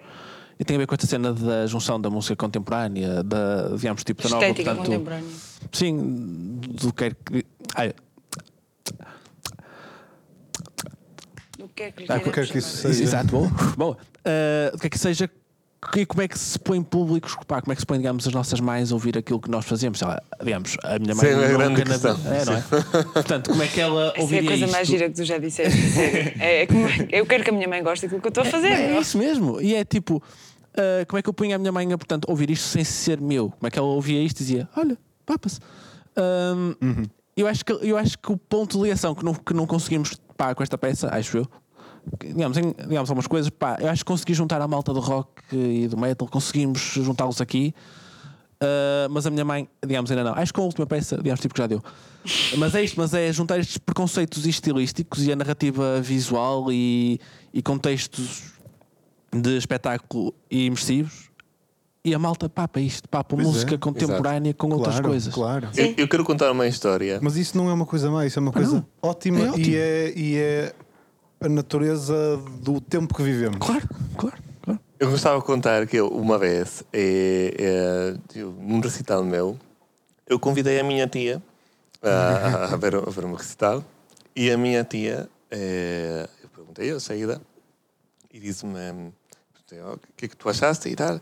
E 0.58 0.64
tem 0.64 0.76
a 0.76 0.78
ver 0.78 0.86
com 0.86 0.94
esta 0.94 1.06
cena 1.06 1.32
da 1.32 1.66
junção 1.66 2.00
da 2.00 2.08
música 2.10 2.36
contemporânea, 2.36 3.22
da, 3.24 3.70
digamos, 3.76 4.02
tipo, 4.04 4.22
da 4.22 4.28
nova, 4.28 4.42
Estética 4.46 4.70
portanto, 4.74 4.86
contemporânea. 4.90 5.30
sim, 5.72 6.53
do 6.74 6.92
que 6.92 7.04
é 7.04 7.10
que. 7.10 7.44
Ai, 7.74 7.92
O 11.60 11.68
que 11.68 11.82
é 11.84 11.90
que 11.92 12.02
lhe 12.02 12.06
Ah, 12.12 12.20
qualquer 12.20 12.46
que 12.48 12.58
isso 12.58 12.76
seja. 12.76 13.02
Exato, 13.02 13.28
boa. 13.28 13.48
boa. 13.76 13.98
Ah, 14.24 14.72
o 14.74 14.78
que 14.78 14.86
é 14.86 14.90
que 14.90 14.98
seja. 14.98 15.30
E 15.96 16.06
como 16.06 16.22
é 16.22 16.28
que 16.28 16.38
se 16.38 16.58
põe 16.58 16.82
públicos, 16.82 17.36
pá, 17.46 17.60
como 17.60 17.70
é 17.72 17.74
que 17.76 17.82
se 17.82 17.86
põe, 17.86 17.98
digamos, 17.98 18.26
as 18.26 18.32
nossas 18.32 18.58
mães 18.58 18.90
a 18.90 18.94
ouvir 18.94 19.18
aquilo 19.18 19.38
que 19.38 19.50
nós 19.50 19.66
fazemos? 19.66 19.98
Sei 19.98 20.08
lá, 20.08 20.20
digamos, 20.42 20.76
a 20.82 20.98
minha 20.98 21.14
mãe 21.14 21.26
Sim, 21.26 21.32
é 21.32 21.34
uma 21.34 21.42
nunca 21.46 21.56
grande 21.58 21.78
na 21.84 21.84
questão. 21.84 22.16
vida- 22.16 22.34
É, 22.36 22.44
não 22.46 22.54
é? 22.54 22.62
Portanto, 23.12 23.50
como 23.50 23.62
é 23.62 23.68
que 23.68 23.80
ela 23.80 24.06
Essa 24.08 24.16
é 24.16 24.18
a 24.18 24.22
ouviria 24.22 24.48
coisa 24.48 24.64
isto? 24.64 24.72
mais 24.72 24.88
gira 24.88 25.10
que 25.10 25.14
tu 25.16 25.24
já 25.24 25.36
disseste. 25.38 25.78
É, 26.40 26.62
é 26.62 26.66
como- 26.66 26.88
eu 27.12 27.26
quero 27.26 27.44
que 27.44 27.50
a 27.50 27.52
minha 27.52 27.68
mãe 27.68 27.82
goste 27.82 28.06
daquilo 28.06 28.20
que 28.22 28.26
eu 28.26 28.30
estou 28.30 28.44
a 28.44 28.46
fazer. 28.46 28.68
É 28.68 28.92
não? 28.94 29.00
isso 29.02 29.18
mesmo. 29.18 29.60
E 29.60 29.74
é 29.74 29.84
tipo, 29.84 30.22
ah, 30.74 31.04
como 31.06 31.18
é 31.18 31.22
que 31.22 31.28
eu 31.28 31.34
ponho 31.34 31.54
a 31.54 31.58
minha 31.58 31.70
mãe 31.70 31.92
a, 31.92 31.98
portanto, 31.98 32.24
ouvir 32.30 32.48
isto 32.50 32.66
sem 32.66 32.82
ser 32.82 33.20
meu? 33.20 33.50
Como 33.50 33.66
é 33.66 33.70
que 33.70 33.78
ela 33.78 33.86
ouvia 33.88 34.22
isto 34.22 34.38
e 34.38 34.42
dizia, 34.42 34.66
olha, 34.74 34.96
papas. 35.26 35.60
Ahm, 36.16 37.06
eu, 37.36 37.46
acho 37.46 37.64
que, 37.64 37.72
eu 37.72 37.96
acho 37.96 38.18
que 38.18 38.32
o 38.32 38.36
ponto 38.36 38.76
de 38.76 38.82
ligação 38.84 39.14
que 39.14 39.24
não, 39.24 39.34
que 39.34 39.54
não 39.54 39.66
conseguimos 39.66 40.14
pá, 40.36 40.54
com 40.54 40.62
esta 40.62 40.78
peça, 40.78 41.08
acho 41.14 41.38
eu, 41.38 41.46
digamos, 42.20 42.56
em, 42.56 42.72
digamos 42.72 43.10
algumas 43.10 43.26
coisas, 43.26 43.50
pá, 43.50 43.76
eu 43.80 43.88
acho 43.88 44.04
que 44.04 44.06
consegui 44.06 44.34
juntar 44.34 44.60
a 44.60 44.68
malta 44.68 44.92
do 44.92 45.00
rock 45.00 45.30
e 45.52 45.88
do 45.88 45.96
metal, 45.96 46.28
conseguimos 46.28 46.80
juntá-los 46.80 47.40
aqui. 47.40 47.74
Ah, 48.60 49.08
mas 49.10 49.26
a 49.26 49.30
minha 49.30 49.44
mãe, 49.44 49.68
digamos, 49.86 50.10
ainda 50.10 50.24
não. 50.24 50.34
Acho 50.34 50.52
que 50.52 50.56
com 50.56 50.62
a 50.62 50.66
última 50.66 50.86
peça, 50.86 51.16
digamos, 51.16 51.40
tipo 51.40 51.54
que 51.54 51.60
já 51.60 51.66
deu. 51.66 51.82
Mas 52.56 52.74
é 52.74 52.82
isto, 52.82 52.98
mas 52.98 53.12
é 53.12 53.30
juntar 53.32 53.58
estes 53.58 53.78
preconceitos 53.78 54.46
estilísticos 54.46 55.26
e 55.26 55.32
a 55.32 55.36
narrativa 55.36 56.00
visual 56.00 56.72
e, 56.72 57.20
e 57.52 57.62
contextos 57.62 58.54
de 59.32 59.56
espetáculo 59.56 60.34
e 60.50 60.66
imersivos. 60.66 61.30
E 62.04 62.14
a 62.14 62.18
malta 62.18 62.50
papa 62.50 62.80
isto, 62.80 63.08
papa 63.08 63.34
Pois 63.34 63.46
música 63.48 63.76
é, 63.76 63.78
contemporânea 63.78 64.52
com 64.52 64.68
outras 64.68 64.96
Claro, 64.96 65.08
coisas. 65.08 65.32
Claro. 65.32 65.68
Eu, 65.74 65.94
eu 65.96 66.06
quero 66.06 66.22
contar 66.22 66.52
uma 66.52 66.66
história. 66.66 67.18
Mas 67.22 67.36
isso 67.36 67.56
não 67.56 67.70
é 67.70 67.72
uma 67.72 67.86
coisa 67.86 68.10
má, 68.10 68.26
isso 68.26 68.38
é 68.38 68.42
uma 68.42 68.52
coisa 68.52 68.74
não. 68.74 68.86
ótima, 69.00 69.38
É. 69.56 69.58
E, 69.58 69.76
é, 69.76 70.12
e 70.14 70.36
é 70.36 70.74
a 71.40 71.48
natureza 71.48 72.36
do 72.60 72.78
tempo 72.78 73.14
que 73.14 73.22
vivemos. 73.22 73.56
Claro, 73.58 73.88
claro, 74.18 74.36
claro. 74.60 74.80
Eu 75.00 75.10
gostava 75.10 75.38
de 75.40 75.46
contar 75.46 75.86
que 75.86 75.96
eu, 75.96 76.08
uma 76.08 76.38
vez, 76.38 76.84
é, 76.92 77.54
é, 78.36 78.40
num 78.60 78.80
recital 78.80 79.24
meu, 79.24 79.58
eu 80.26 80.38
convidei 80.38 80.78
a 80.78 80.84
minha 80.84 81.06
tia 81.06 81.42
a, 82.02 82.74
a, 82.74 82.76
ver, 82.76 82.96
a 82.96 83.10
ver 83.10 83.24
um 83.24 83.32
recital 83.32 83.82
e 84.36 84.50
a 84.50 84.58
minha 84.58 84.84
tia, 84.84 85.26
é, 85.50 86.28
eu 86.42 86.50
perguntei 86.50 86.90
a 86.90 87.00
saída 87.00 87.40
e 88.30 88.38
disse-me 88.38 88.78
"Oh, 89.86 89.94
o 89.94 89.98
que 90.16 90.26
é 90.26 90.28
que 90.28 90.36
tu 90.36 90.50
achaste 90.50 90.90
e 90.90 90.94
tal. 90.94 91.18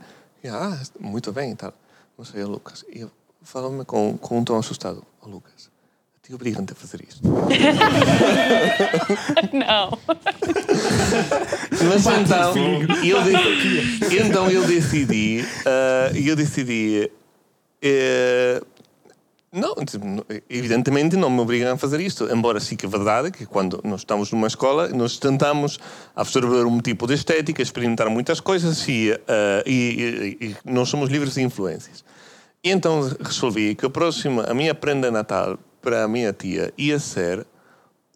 Ah, 0.49 0.79
muito 1.01 1.33
bem 1.33 1.53
e 1.53 1.55
tal. 1.57 1.73
Não 2.19 2.25
sei, 2.25 2.45
Lucas. 2.45 2.85
E 2.93 3.01
eu 3.01 3.11
falou-me 3.43 3.85
com, 3.85 4.17
com 4.19 4.39
um 4.39 4.45
tom 4.45 4.57
assustado. 4.59 5.05
Oh, 5.23 5.29
Lucas, 5.29 5.71
a 6.17 6.27
ti 6.27 6.35
obrigam-te 6.35 6.73
a 6.73 6.77
fazer 6.77 7.03
isto. 7.09 7.23
Não. 9.53 9.99
Mas 11.89 12.07
então 12.07 12.55
eu, 13.05 13.23
de- 13.23 14.17
então 14.19 14.51
eu 14.51 14.67
decidi, 14.67 15.45
ah, 15.67 16.11
eu 16.15 16.37
decidi, 16.37 17.11
eh, 17.81 18.63
não, 19.53 19.75
tipo, 19.85 20.07
evidentemente 20.49 21.15
não 21.17 21.29
me 21.29 21.41
obrigam 21.41 21.75
a 21.75 21.77
fazer 21.77 22.01
isto, 22.01 22.25
embora 22.33 22.59
sim 22.59 22.75
que 22.75 22.87
é 22.87 22.89
verdade 22.89 23.31
que 23.31 23.45
quando 23.45 23.81
nós 23.85 24.01
estamos 24.01 24.33
numa 24.33 24.47
escola 24.47 24.89
nós 24.89 25.19
tentamos 25.19 25.79
absorver 26.17 26.65
um 26.65 26.81
tipo 26.81 27.07
de 27.07 27.15
estética, 27.15 27.61
experimentar 27.61 28.09
muitas 28.09 28.41
coisas 28.41 28.87
e, 28.89 29.13
ah, 29.29 29.63
e, 29.67 30.39
e- 30.41 30.47
e 30.47 30.57
nós 30.65 30.89
somos 30.89 31.11
livres 31.11 31.35
de 31.35 31.43
influências. 31.43 32.03
E 32.65 32.71
então 32.71 33.01
resolvi 33.21 33.75
que 33.75 33.85
a 33.85 33.91
próxima, 33.91 34.45
a 34.45 34.55
minha 34.55 34.75
prenda 34.75 35.11
Natal 35.11 35.59
para 35.83 36.05
a 36.05 36.09
minha 36.09 36.33
tia 36.33 36.73
ia 36.79 36.99
ser 36.99 37.45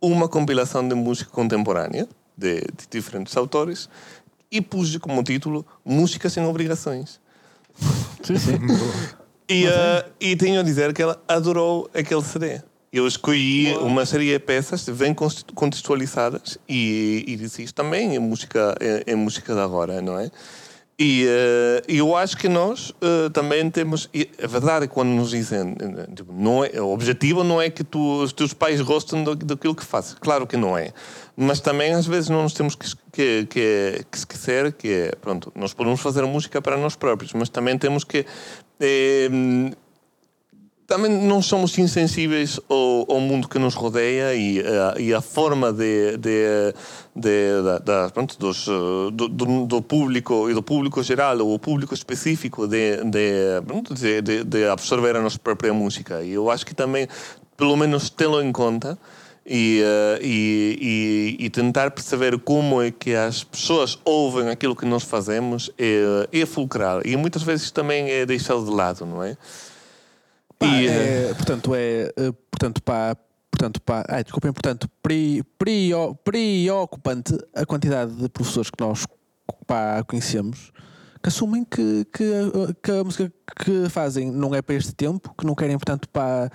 uma 0.00 0.28
compilação 0.28 0.86
de 0.88 0.94
música 0.94 1.30
contemporânea 1.30 2.08
de, 2.36 2.60
de 2.60 2.86
diferentes 2.90 3.36
autores 3.36 3.88
e 4.50 4.60
pus 4.62 4.96
como 4.98 5.22
título 5.22 5.66
Música 5.84 6.30
sem 6.30 6.44
Obrigações. 6.46 7.20
Sim, 8.22 8.38
sim. 8.38 8.58
E, 9.48 9.66
eh, 9.66 10.04
e 10.20 10.36
tenho 10.36 10.60
a 10.60 10.62
dizer 10.62 10.92
que 10.92 11.02
ela 11.02 11.22
adorou 11.28 11.88
aquele 11.94 12.22
CD. 12.22 12.60
Eu 12.92 13.06
escolhi 13.06 13.74
uma 13.76 14.06
série 14.06 14.32
de 14.32 14.38
peças 14.38 14.88
bem 14.88 15.14
contextualizadas 15.54 16.58
e, 16.68 17.24
e 17.26 17.36
disse 17.36 17.62
isto 17.62 17.74
também 17.74 18.16
é 18.16 18.18
música, 18.18 18.74
é, 18.80 19.04
é 19.06 19.14
música 19.14 19.54
de 19.54 19.60
agora, 19.60 20.00
não 20.00 20.18
é? 20.18 20.30
E 20.98 21.26
eh, 21.28 21.82
eu 21.88 22.16
acho 22.16 22.38
que 22.38 22.48
nós 22.48 22.90
eh, 23.02 23.28
também 23.28 23.68
temos. 23.68 24.08
e 24.14 24.30
A 24.42 24.46
verdade 24.46 24.86
é 24.86 24.88
quando 24.88 25.10
nos 25.10 25.28
dizem. 25.28 25.74
tipo, 26.14 26.32
não 26.32 26.64
é, 26.64 26.80
o 26.80 26.88
objetivo 26.88 27.44
não 27.44 27.60
é 27.60 27.68
que 27.68 27.84
tu, 27.84 28.22
os 28.22 28.32
teus 28.32 28.54
pais 28.54 28.80
gostem 28.80 29.22
do, 29.22 29.34
daquilo 29.34 29.74
que 29.74 29.84
fazes. 29.84 30.14
Claro 30.14 30.46
que 30.46 30.56
não 30.56 30.76
é. 30.76 30.94
Mas 31.36 31.60
também 31.60 31.92
às 31.92 32.06
vezes 32.06 32.30
não 32.30 32.42
nos 32.42 32.54
temos 32.54 32.74
que, 32.74 32.88
que, 33.12 33.46
que, 33.50 34.06
que 34.10 34.16
esquecer 34.16 34.72
que, 34.72 34.88
é, 34.88 35.10
pronto, 35.20 35.52
nós 35.54 35.74
podemos 35.74 36.00
fazer 36.00 36.22
música 36.22 36.62
para 36.62 36.78
nós 36.78 36.96
próprios, 36.96 37.34
mas 37.34 37.50
também 37.50 37.76
temos 37.76 38.02
que. 38.02 38.24
Eh, 38.80 39.72
tamén 40.86 41.26
non 41.26 41.42
somos 41.42 41.74
insensíveis 41.82 42.62
ao, 42.70 43.10
ao 43.10 43.18
mundo 43.18 43.50
que 43.50 43.58
nos 43.58 43.74
rodeia 43.74 44.38
e, 44.38 44.62
a, 44.62 44.94
e 44.94 45.10
a 45.10 45.20
forma 45.20 45.74
de, 45.74 46.16
de, 46.16 46.72
de, 47.10 47.36
de 47.58 47.78
da, 47.82 48.08
pronto, 48.14 48.38
dos, 48.38 48.70
eh, 48.70 49.10
do, 49.10 49.26
do, 49.26 49.66
do 49.66 49.82
público 49.82 50.48
e 50.48 50.54
do 50.54 50.62
público 50.62 51.02
geral 51.02 51.42
ou 51.42 51.54
o 51.54 51.58
público 51.58 51.92
específico 51.92 52.68
de, 52.70 53.02
de, 53.02 53.60
pronto, 53.66 53.94
de, 53.94 54.22
de, 54.22 54.44
de 54.44 54.68
absorver 54.68 55.16
a 55.16 55.20
nossa 55.20 55.38
própria 55.38 55.74
música. 55.74 56.22
E 56.22 56.32
eu 56.32 56.48
acho 56.50 56.64
que 56.64 56.74
também, 56.74 57.08
pelo 57.56 57.76
menos, 57.76 58.08
tê-lo 58.08 58.40
em 58.40 58.52
conta, 58.52 58.96
e, 59.46 59.80
eh, 59.84 60.18
e, 60.22 61.36
e, 61.40 61.44
e 61.46 61.50
tentar 61.50 61.90
perceber 61.92 62.38
como 62.40 62.82
é 62.82 62.90
que 62.90 63.14
as 63.14 63.44
pessoas 63.44 63.98
ouvem 64.04 64.48
aquilo 64.48 64.74
que 64.74 64.84
nós 64.84 65.04
fazemos 65.04 65.70
é, 65.78 66.28
é 66.32 66.44
fulcral. 66.46 67.00
E 67.04 67.16
muitas 67.16 67.42
vezes 67.42 67.70
também 67.70 68.10
é 68.10 68.26
deixado 68.26 68.64
de 68.64 68.70
lado, 68.70 69.06
não 69.06 69.22
é? 69.22 69.36
Pá, 70.58 70.66
E, 70.66 70.88
eh, 70.88 71.28
é, 71.30 71.34
portanto, 71.34 71.74
é. 71.74 72.12
eh, 72.16 72.32
Portanto, 72.50 72.82
pá. 72.82 73.16
Portanto, 73.50 73.80
pá, 73.80 74.04
ai, 74.08 74.22
desculpem, 74.22 74.52
portanto, 74.52 74.86
pre- 75.02 75.42
prio- 75.58 76.14
preocupante 76.22 77.34
a 77.54 77.64
quantidade 77.64 78.12
de 78.14 78.28
professores 78.28 78.68
que 78.70 78.82
nós 78.84 79.06
pá, 79.66 80.02
conhecemos 80.06 80.72
que 81.22 81.28
assumem 81.28 81.64
que, 81.64 82.04
que, 82.12 82.22
a- 82.22 82.74
que 82.82 82.90
a 82.92 83.02
música 83.04 83.32
que 83.64 83.88
fazem 83.88 84.30
não 84.30 84.54
é 84.54 84.60
para 84.60 84.74
este 84.74 84.94
tempo, 84.94 85.34
que 85.38 85.46
não 85.46 85.54
querem, 85.54 85.76
portanto, 85.78 86.06
pá, 86.10 86.50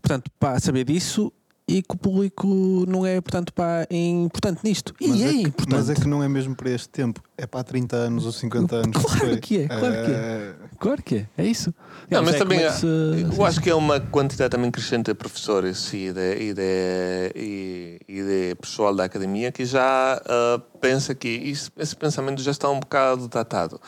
portanto, 0.00 0.30
pá, 0.38 0.58
saber 0.60 0.84
disso 0.84 1.32
e 1.66 1.82
que 1.82 1.94
o 1.94 1.98
público 1.98 2.46
não 2.86 3.06
é, 3.06 3.18
portanto, 3.22 3.52
pá, 3.54 3.86
importante 3.90 4.60
nisto. 4.62 4.94
E 5.00 5.08
Mas 5.08 5.20
é, 5.22 5.24
é, 5.24 5.32
que, 5.32 5.40
importante. 5.40 5.70
mas 5.74 5.90
é 5.90 5.94
que 5.94 6.06
não 6.06 6.22
é 6.22 6.28
mesmo 6.28 6.54
para 6.54 6.68
este 6.70 6.88
tempo. 6.90 7.22
É 7.38 7.46
para 7.46 7.60
há 7.60 7.64
30 7.64 7.96
anos 7.96 8.26
ou 8.26 8.32
50 8.32 8.76
anos. 8.76 9.02
Claro 9.02 9.40
que 9.40 9.58
é, 9.62 9.66
claro 9.68 9.94
que 10.04 10.10
é. 10.10 10.14
Eh, 10.14 10.54
Claro 10.78 11.02
que 11.02 11.14
é, 11.16 11.28
é 11.38 11.46
isso. 11.46 11.72
Não, 12.10 12.18
Aliás, 12.18 12.26
mas 12.26 12.34
é 12.34 12.38
também 12.38 12.58
é 12.60 12.66
há- 12.66 12.72
se- 12.72 12.86
eu 12.86 13.44
acho 13.46 13.60
que 13.62 13.70
é 13.70 13.74
uma 13.74 13.98
quantidade 13.98 14.50
também 14.50 14.70
crescente 14.70 15.06
de 15.06 15.14
professores 15.14 15.90
e 15.94 16.12
de, 16.12 16.34
e 16.36 16.52
de, 16.52 17.32
e, 17.34 18.00
e 18.06 18.22
de 18.22 18.54
pessoal 18.56 18.94
da 18.94 19.04
academia 19.04 19.50
que 19.50 19.64
já 19.64 20.20
ah, 20.26 20.60
pensa 20.82 21.14
que 21.14 21.28
isso, 21.28 21.72
esse 21.78 21.96
pensamento 21.96 22.42
já 22.42 22.50
está 22.50 22.68
um 22.68 22.78
bocado 22.80 23.26
datado. 23.28 23.80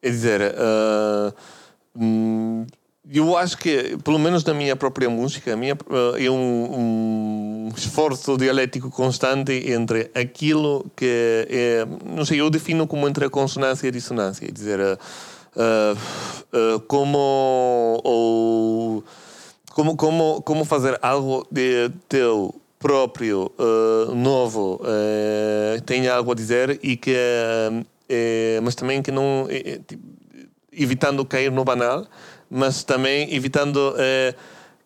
É 0.00 0.08
dizer, 0.08 0.40
hum, 1.94 2.66
eu 3.10 3.36
acho 3.36 3.56
que, 3.56 3.96
pelo 4.04 4.18
menos 4.18 4.44
na 4.44 4.52
minha 4.54 4.76
própria 4.76 5.08
música, 5.08 5.56
minha, 5.56 5.76
ah, 5.90 6.22
é 6.22 6.30
um, 6.30 7.68
um 7.68 7.72
esforço 7.76 8.36
dialético 8.36 8.90
constante 8.90 9.52
entre 9.70 10.10
aquilo 10.14 10.90
que 10.96 11.46
é, 11.48 11.86
não 12.04 12.24
sei, 12.24 12.40
eu 12.40 12.50
defino 12.50 12.86
como 12.86 13.08
entre 13.08 13.24
a 13.24 13.30
consonância 13.30 13.86
e 13.86 13.88
a 13.88 13.92
dissonância. 13.92 14.46
É 14.46 14.50
dizer, 14.50 14.80
ah, 14.80 14.98
ah, 15.56 15.94
como 16.86 18.00
ou 18.04 19.04
como 19.72 19.96
como 19.96 20.42
como 20.42 20.64
fazer 20.64 20.98
algo 21.02 21.46
de 21.50 21.90
teu 22.08 22.54
próprio 22.78 23.50
ah, 23.58 24.12
novo 24.14 24.80
tenha 25.86 26.14
algo 26.14 26.32
a 26.32 26.34
dizer 26.34 26.78
e 26.82 26.96
que 26.96 27.14
eh, 28.08 28.58
mas 28.62 28.74
também 28.74 29.02
que 29.02 29.10
não 29.10 29.46
eh, 29.50 29.62
eh, 29.64 29.80
tipo, 29.86 30.02
evitando 30.72 31.24
cair 31.26 31.52
no 31.52 31.62
banal 31.62 32.06
mas 32.50 32.84
também 32.84 33.34
evitando 33.34 33.94
eh, 33.98 34.34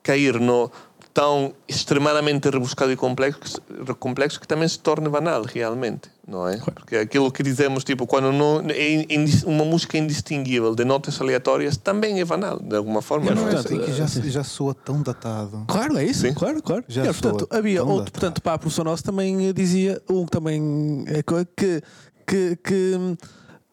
cair 0.03 0.39
no 0.41 0.71
tão 1.15 1.53
extremadamente 1.69 2.49
rebuscado 2.49 2.91
e 2.91 2.97
complexo, 2.97 3.61
complexo 3.99 4.41
que 4.41 4.49
também 4.49 4.67
se 4.67 4.79
torne 4.79 5.09
banal 5.09 5.43
realmente, 5.43 6.11
não 6.27 6.49
é? 6.49 6.57
Porque 6.57 6.97
aquilo 6.97 7.31
que 7.31 7.43
dizemos, 7.43 7.85
tipo, 7.85 8.07
quando 8.07 8.33
não, 8.33 8.63
é 8.71 9.07
uma 9.45 9.65
música 9.65 9.99
indistinguível 9.99 10.75
de 10.75 10.85
notas 10.85 11.21
aleatórias 11.21 11.77
também 11.77 12.21
é 12.21 12.25
banal, 12.25 12.59
de 12.59 12.75
alguma 12.75 13.03
forma, 13.03 13.31
não 13.31 13.43
não 13.43 13.49
é? 13.51 13.55
é 13.55 13.57
assim 13.59 13.79
que 13.79 13.93
já, 13.93 14.07
já 14.07 14.45
soa 14.45 14.75
tão 14.75 15.03
datado. 15.03 15.65
Claro, 15.69 15.99
é 15.99 16.05
isso, 16.05 16.23
Sim. 16.23 16.33
claro, 16.33 16.63
claro. 16.63 16.85
Já 16.89 17.03
É, 17.03 17.07
portanto, 17.07 17.47
havia 17.51 17.83
outro, 17.83 17.97
datado. 17.97 18.13
portanto, 18.13 18.43
para 18.43 18.55
a 18.55 18.59
professor 18.59 18.85
nosso 18.85 19.05
também 19.05 19.53
dizia, 19.53 20.01
um 20.09 20.25
também 20.25 21.05
é 21.09 21.23
que, 21.23 21.83
que, 22.27 22.57
que 22.57 22.97
hum, 22.97 23.17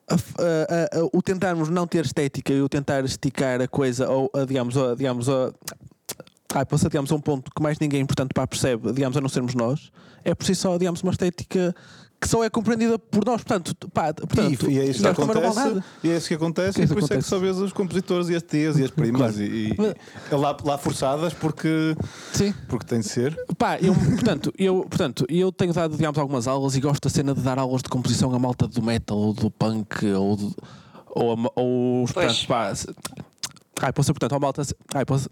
a 0.09 0.15
a- 0.95 0.99
a- 1.01 1.09
o 1.13 1.21
tentarmos 1.21 1.69
não 1.69 1.85
ter 1.87 2.05
estética 2.05 2.51
e 2.53 2.61
o 2.61 2.69
tentar 2.69 3.03
esticar 3.05 3.61
a 3.61 3.67
coisa, 3.67 4.09
ou 4.09 4.29
digamos, 4.47 4.77
a, 4.77 4.95
digamos, 4.95 5.27
ai, 6.53 6.65
posso, 6.65 6.87
digamos, 6.89 7.11
a 7.11 7.15
um 7.15 7.21
ponto 7.21 7.51
que 7.55 7.61
mais 7.61 7.77
ninguém, 7.79 8.05
portanto, 8.05 8.31
pá, 8.33 8.45
percebe, 8.47 8.91
digamos, 8.93 9.17
a 9.17 9.21
não 9.21 9.29
sermos 9.29 9.53
nós, 9.55 9.91
é 10.23 10.33
por 10.35 10.45
si 10.45 10.55
só, 10.55 10.77
digamos, 10.77 11.01
uma 11.03 11.11
estética 11.11 11.75
que 12.21 12.27
só 12.27 12.43
é 12.43 12.49
compreendida 12.49 12.99
por 12.99 13.23
nós, 13.23 13.41
portanto, 13.41 13.73
pá, 13.93 14.13
portanto 14.13 14.69
e, 14.69 14.73
e 14.73 14.79
é 14.79 14.85
isso 14.87 15.01
que 15.01 15.07
acontece. 15.07 15.83
E 16.03 16.09
é 16.09 16.17
isso 16.17 16.27
que 16.27 16.33
acontece. 16.33 16.73
Que 16.75 16.81
e 16.81 16.83
isso 16.83 16.93
por 16.93 17.01
isso 17.03 17.13
é 17.13 17.17
que 17.17 17.21
só 17.23 17.39
vês 17.39 17.57
os 17.59 17.71
compositores 17.71 18.27
e 18.27 18.35
as 18.35 18.43
tias 18.43 18.77
e 18.77 18.83
as 18.83 18.91
primas 18.91 19.35
Claro. 19.35 19.41
e, 19.41 19.69
e- 19.69 19.75
é 20.29 20.35
lá, 20.35 20.57
lá 20.65 20.77
forçadas 20.77 21.33
porque, 21.33 21.95
Sim. 22.33 22.53
porque 22.67 22.85
tem 22.85 22.99
de 22.99 23.07
ser. 23.07 23.39
Pá, 23.57 23.77
eu, 23.79 23.93
portanto, 23.95 24.53
eu, 24.57 24.81
portanto, 24.89 25.25
eu 25.29 25.49
tenho 25.49 25.71
dado, 25.71 25.95
digamos, 25.95 26.17
algumas 26.19 26.45
aulas 26.45 26.75
e 26.75 26.81
gosto 26.81 27.01
da 27.07 27.09
cena 27.09 27.33
de 27.33 27.39
dar 27.39 27.57
aulas 27.57 27.81
de 27.81 27.87
composição 27.87 28.35
a 28.35 28.39
malta 28.39 28.67
do 28.67 28.81
metal 28.81 29.17
ou 29.17 29.33
do 29.33 29.49
punk 29.49 30.05
ou, 30.07 30.35
do, 30.35 30.55
ou, 31.11 31.31
a- 31.33 31.51
ou 31.55 32.03
os, 32.03 32.11
portanto, 32.11 32.47
pá, 32.47 32.73
ai, 33.81 33.93
posso 33.93 34.13
portanto, 34.13 34.33
a 34.33 34.39
malta, 34.39 34.61
ai, 34.93 35.05
posso, 35.05 35.29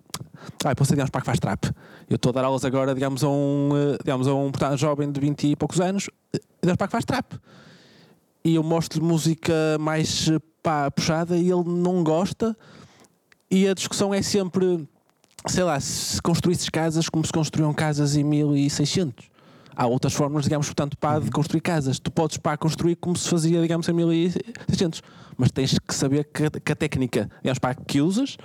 ai, 0.66 0.76
posso 0.76 0.92
digamos, 0.92 1.10
pá, 1.10 1.20
que 1.20 1.26
faz 1.26 1.40
trap. 1.40 1.66
Eu 2.10 2.16
estou 2.16 2.30
a 2.30 2.34
dar 2.34 2.46
aulas 2.46 2.66
agora, 2.66 2.94
digamos, 2.94 3.24
a 3.24 3.30
um, 3.30 3.70
eh, 3.74 3.98
digamos, 4.04 4.28
a 4.28 4.34
um 4.34 4.52
portanto, 4.52 4.78
jovem 4.78 5.12
de 5.12 5.20
20 5.20 5.48
e 5.48 5.56
poucos 5.56 5.80
anos, 5.80 6.10
eh, 6.34 6.40
digamos, 6.62 6.78
pá, 6.78 6.88
que 6.88 6.92
faz 6.92 7.06
trap. 7.06 7.34
E 8.44 8.56
eu 8.56 8.64
mostro-lhe 8.64 9.06
música 9.06 9.54
mais, 9.80 10.30
eh, 10.30 10.40
pá, 10.64 10.90
puxada 10.92 11.38
e 11.38 11.50
ele 11.50 11.64
não 11.66 12.04
gosta 12.04 12.56
e 13.50 13.68
a 13.68 13.74
discussão 13.74 14.14
é 14.14 14.22
sempre 14.22 14.88
sei 15.46 15.64
lá, 15.64 15.80
se 15.80 16.22
construísses 16.22 16.70
casas 16.70 17.10
como 17.10 17.26
se 17.26 17.32
construíam 17.32 17.74
casas 17.74 18.16
em 18.16 18.24
1600. 18.24 19.30
Há 19.80 19.86
outras 19.86 20.14
formas, 20.14 20.46
digamos, 20.46 20.66
portanto, 20.66 20.98
pá, 20.98 21.20
de 21.20 21.30
construir 21.30 21.62
casas. 21.62 22.00
Tu 22.00 22.10
podes, 22.10 22.38
pá, 22.38 22.58
construir 22.58 22.96
como 22.96 23.16
se 23.16 23.30
fazia, 23.30 23.62
digamos, 23.62 23.88
em 23.88 23.94
1600. 23.94 25.04
Mas 25.38 25.52
tens 25.52 25.78
que 25.78 25.94
saber 25.94 26.24
que, 26.24 26.46
a- 26.46 26.50
que 26.50 26.72
a 26.72 26.76
técnica, 26.76 27.30
digamos, 27.44 27.60
pá, 27.60 27.76
que 27.76 28.02
usas 28.02 28.38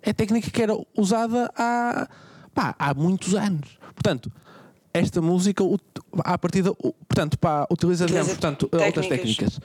é 0.00 0.10
a 0.10 0.14
técnica 0.14 0.50
que 0.50 0.62
era 0.62 0.72
usada 0.96 1.50
há, 1.58 2.08
pá, 2.54 2.74
há 2.78 2.94
muitos 2.94 3.34
anos. 3.34 3.78
Portanto, 3.94 4.32
esta 4.94 5.20
música, 5.20 5.62
à 6.24 6.38
partida, 6.38 6.72
portanto, 6.74 7.38
pá, 7.38 7.66
utiliza, 7.70 8.06
digamos, 8.06 8.28
Utiliza 8.32 8.40
portanto, 8.56 8.70
outras 8.72 9.06
técnicas. 9.08 9.36
técnicas. 9.56 9.60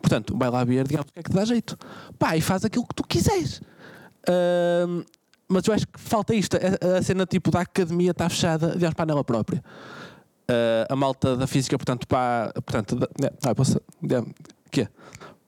Portanto, 0.00 0.36
vai 0.36 0.50
lá 0.50 0.64
ver, 0.64 0.88
digamos, 0.88 1.08
o 1.08 1.12
que 1.12 1.20
é 1.20 1.22
que 1.22 1.30
te 1.30 1.36
dá 1.36 1.44
jeito. 1.44 1.78
Pá, 2.18 2.36
e 2.36 2.40
faz 2.40 2.64
aquilo 2.64 2.84
que 2.86 2.94
tu 2.96 3.04
quiseres. 3.04 3.60
Mas 5.48 5.66
eu 5.66 5.72
acho 5.74 5.86
que 5.86 5.98
falta 6.00 6.34
isto. 6.34 6.56
A, 6.56 6.98
a 6.98 7.02
cena 7.02 7.24
tipo 7.26 7.50
da 7.50 7.60
academia 7.60 8.10
está 8.10 8.28
fechada, 8.28 8.72
digamos, 8.72 8.94
para 8.94 9.06
nela 9.06 9.24
própria. 9.24 9.62
Ah, 10.50 10.86
a 10.88 10.96
malta 10.96 11.36
da 11.36 11.46
física, 11.46 11.76
portanto, 11.76 12.06
para. 12.06 12.52
Portanto, 12.54 12.96
da, 12.96 13.08
ah, 13.44 13.54
posso, 13.54 13.80
digamos, 14.02 14.32
quê? 14.70 14.88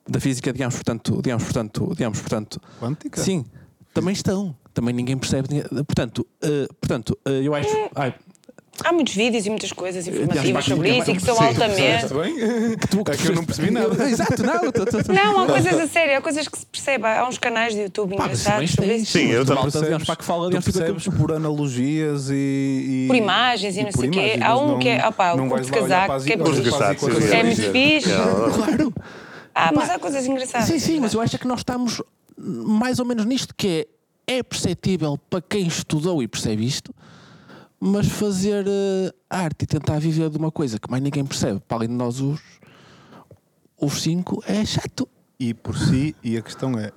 Da 0.07 0.19
física, 0.19 0.53
digamos, 0.53 0.75
portanto, 0.75 1.19
digamos, 1.23 1.43
portanto, 1.43 1.93
digamos, 1.95 2.19
portanto, 2.19 2.61
Quântica? 2.79 3.19
sim, 3.21 3.45
também 3.93 4.13
estão. 4.13 4.55
Também 4.73 4.93
ninguém 4.93 5.17
percebe. 5.17 5.47
Portanto, 5.85 6.25
ah, 6.43 6.73
portanto 6.79 7.17
ah, 7.25 7.29
eu 7.31 7.55
acho. 7.55 7.69
ai, 7.95 8.13
Há 8.83 8.91
muitos 8.93 9.13
vídeos 9.15 9.45
e 9.45 9.49
muitas 9.49 9.71
coisas 9.71 10.07
informativas 10.07 10.65
sobre 10.65 10.97
isso 10.97 11.11
e 11.11 11.15
que 11.15 11.21
são 11.21 11.41
altamente. 11.41 12.05
Está 12.05 12.15
bem? 12.21 12.35
tu 12.89 13.11
É 13.11 13.17
que 13.17 13.27
eu 13.27 13.35
não 13.35 13.43
percebi 13.45 13.71
nada. 13.71 14.09
Exato, 14.09 14.43
não. 14.43 15.13
Não, 15.15 15.39
há 15.41 15.47
coisas 15.47 15.73
a 15.73 15.87
sério, 15.87 16.17
há 16.17 16.21
coisas 16.21 16.47
que 16.47 16.57
se 16.59 16.65
percebe. 16.65 17.05
Há 17.07 17.27
uns 17.27 17.37
canais 17.37 17.73
de 17.73 17.81
YouTube 17.81 18.13
engraçados 18.13 18.71
sobre 18.71 18.95
isso. 18.97 19.11
Sim, 19.11 19.27
eu 19.27 19.45
também 19.45 19.67
digamos, 19.69 20.03
para 20.05 20.15
que 20.15 20.23
fala, 20.25 20.49
percebes 20.49 21.07
aquilo- 21.07 21.17
por 21.17 21.31
analogias 21.33 22.29
e, 22.31 23.05
Por 23.07 23.15
imagens 23.15 23.77
e 23.77 23.83
não 23.83 23.91
sei 23.91 24.09
o 24.09 24.11
quê. 24.11 24.39
Há 24.41 24.57
um 24.57 24.79
que 24.79 24.89
é- 24.89 25.07
opá, 25.07 25.33
o 25.33 25.37
curto 25.47 25.73
olhar 25.83 26.07
casaco, 26.07 26.23
que 26.25 26.33
é 26.33 26.35
É 26.35 27.43
muito 27.43 27.71
fixe. 27.71 28.09
Claro. 28.55 28.93
Ah, 29.53 29.71
mas 29.73 29.89
há 29.89 29.99
coisas 29.99 30.25
engraçadas. 30.25 30.67
Sim, 30.67 30.79
sim, 30.79 30.99
mas 30.99 31.13
eu 31.13 31.21
acho 31.21 31.35
é 31.35 31.39
que 31.39 31.47
nós 31.47 31.59
estamos 31.59 32.01
mais 32.37 32.99
ou 32.99 33.05
menos 33.05 33.25
nisto 33.25 33.53
que 33.55 33.87
é, 34.27 34.37
é 34.37 34.43
perceptível 34.43 35.17
para 35.29 35.41
quem 35.41 35.67
estudou 35.67 36.23
e 36.23 36.27
percebe 36.27 36.65
isto, 36.65 36.93
mas 37.83 38.07
fazer 38.07 38.65
eh, 38.67 39.11
arte 39.27 39.63
e 39.63 39.65
tentar 39.65 39.97
viver 39.99 40.29
de 40.29 40.37
uma 40.37 40.51
coisa 40.51 40.77
que 40.79 40.89
mais 40.89 41.01
ninguém 41.01 41.25
percebe, 41.25 41.59
para 41.67 41.77
além 41.77 41.89
de 41.89 41.95
nós 41.95 42.19
os, 42.21 42.39
os 43.79 44.01
cinco, 44.01 44.43
é 44.45 44.63
chato. 44.63 45.09
E 45.39 45.53
por 45.53 45.75
si, 45.75 46.15
e 46.23 46.37
a 46.37 46.41
questão 46.41 46.77
é. 46.77 46.91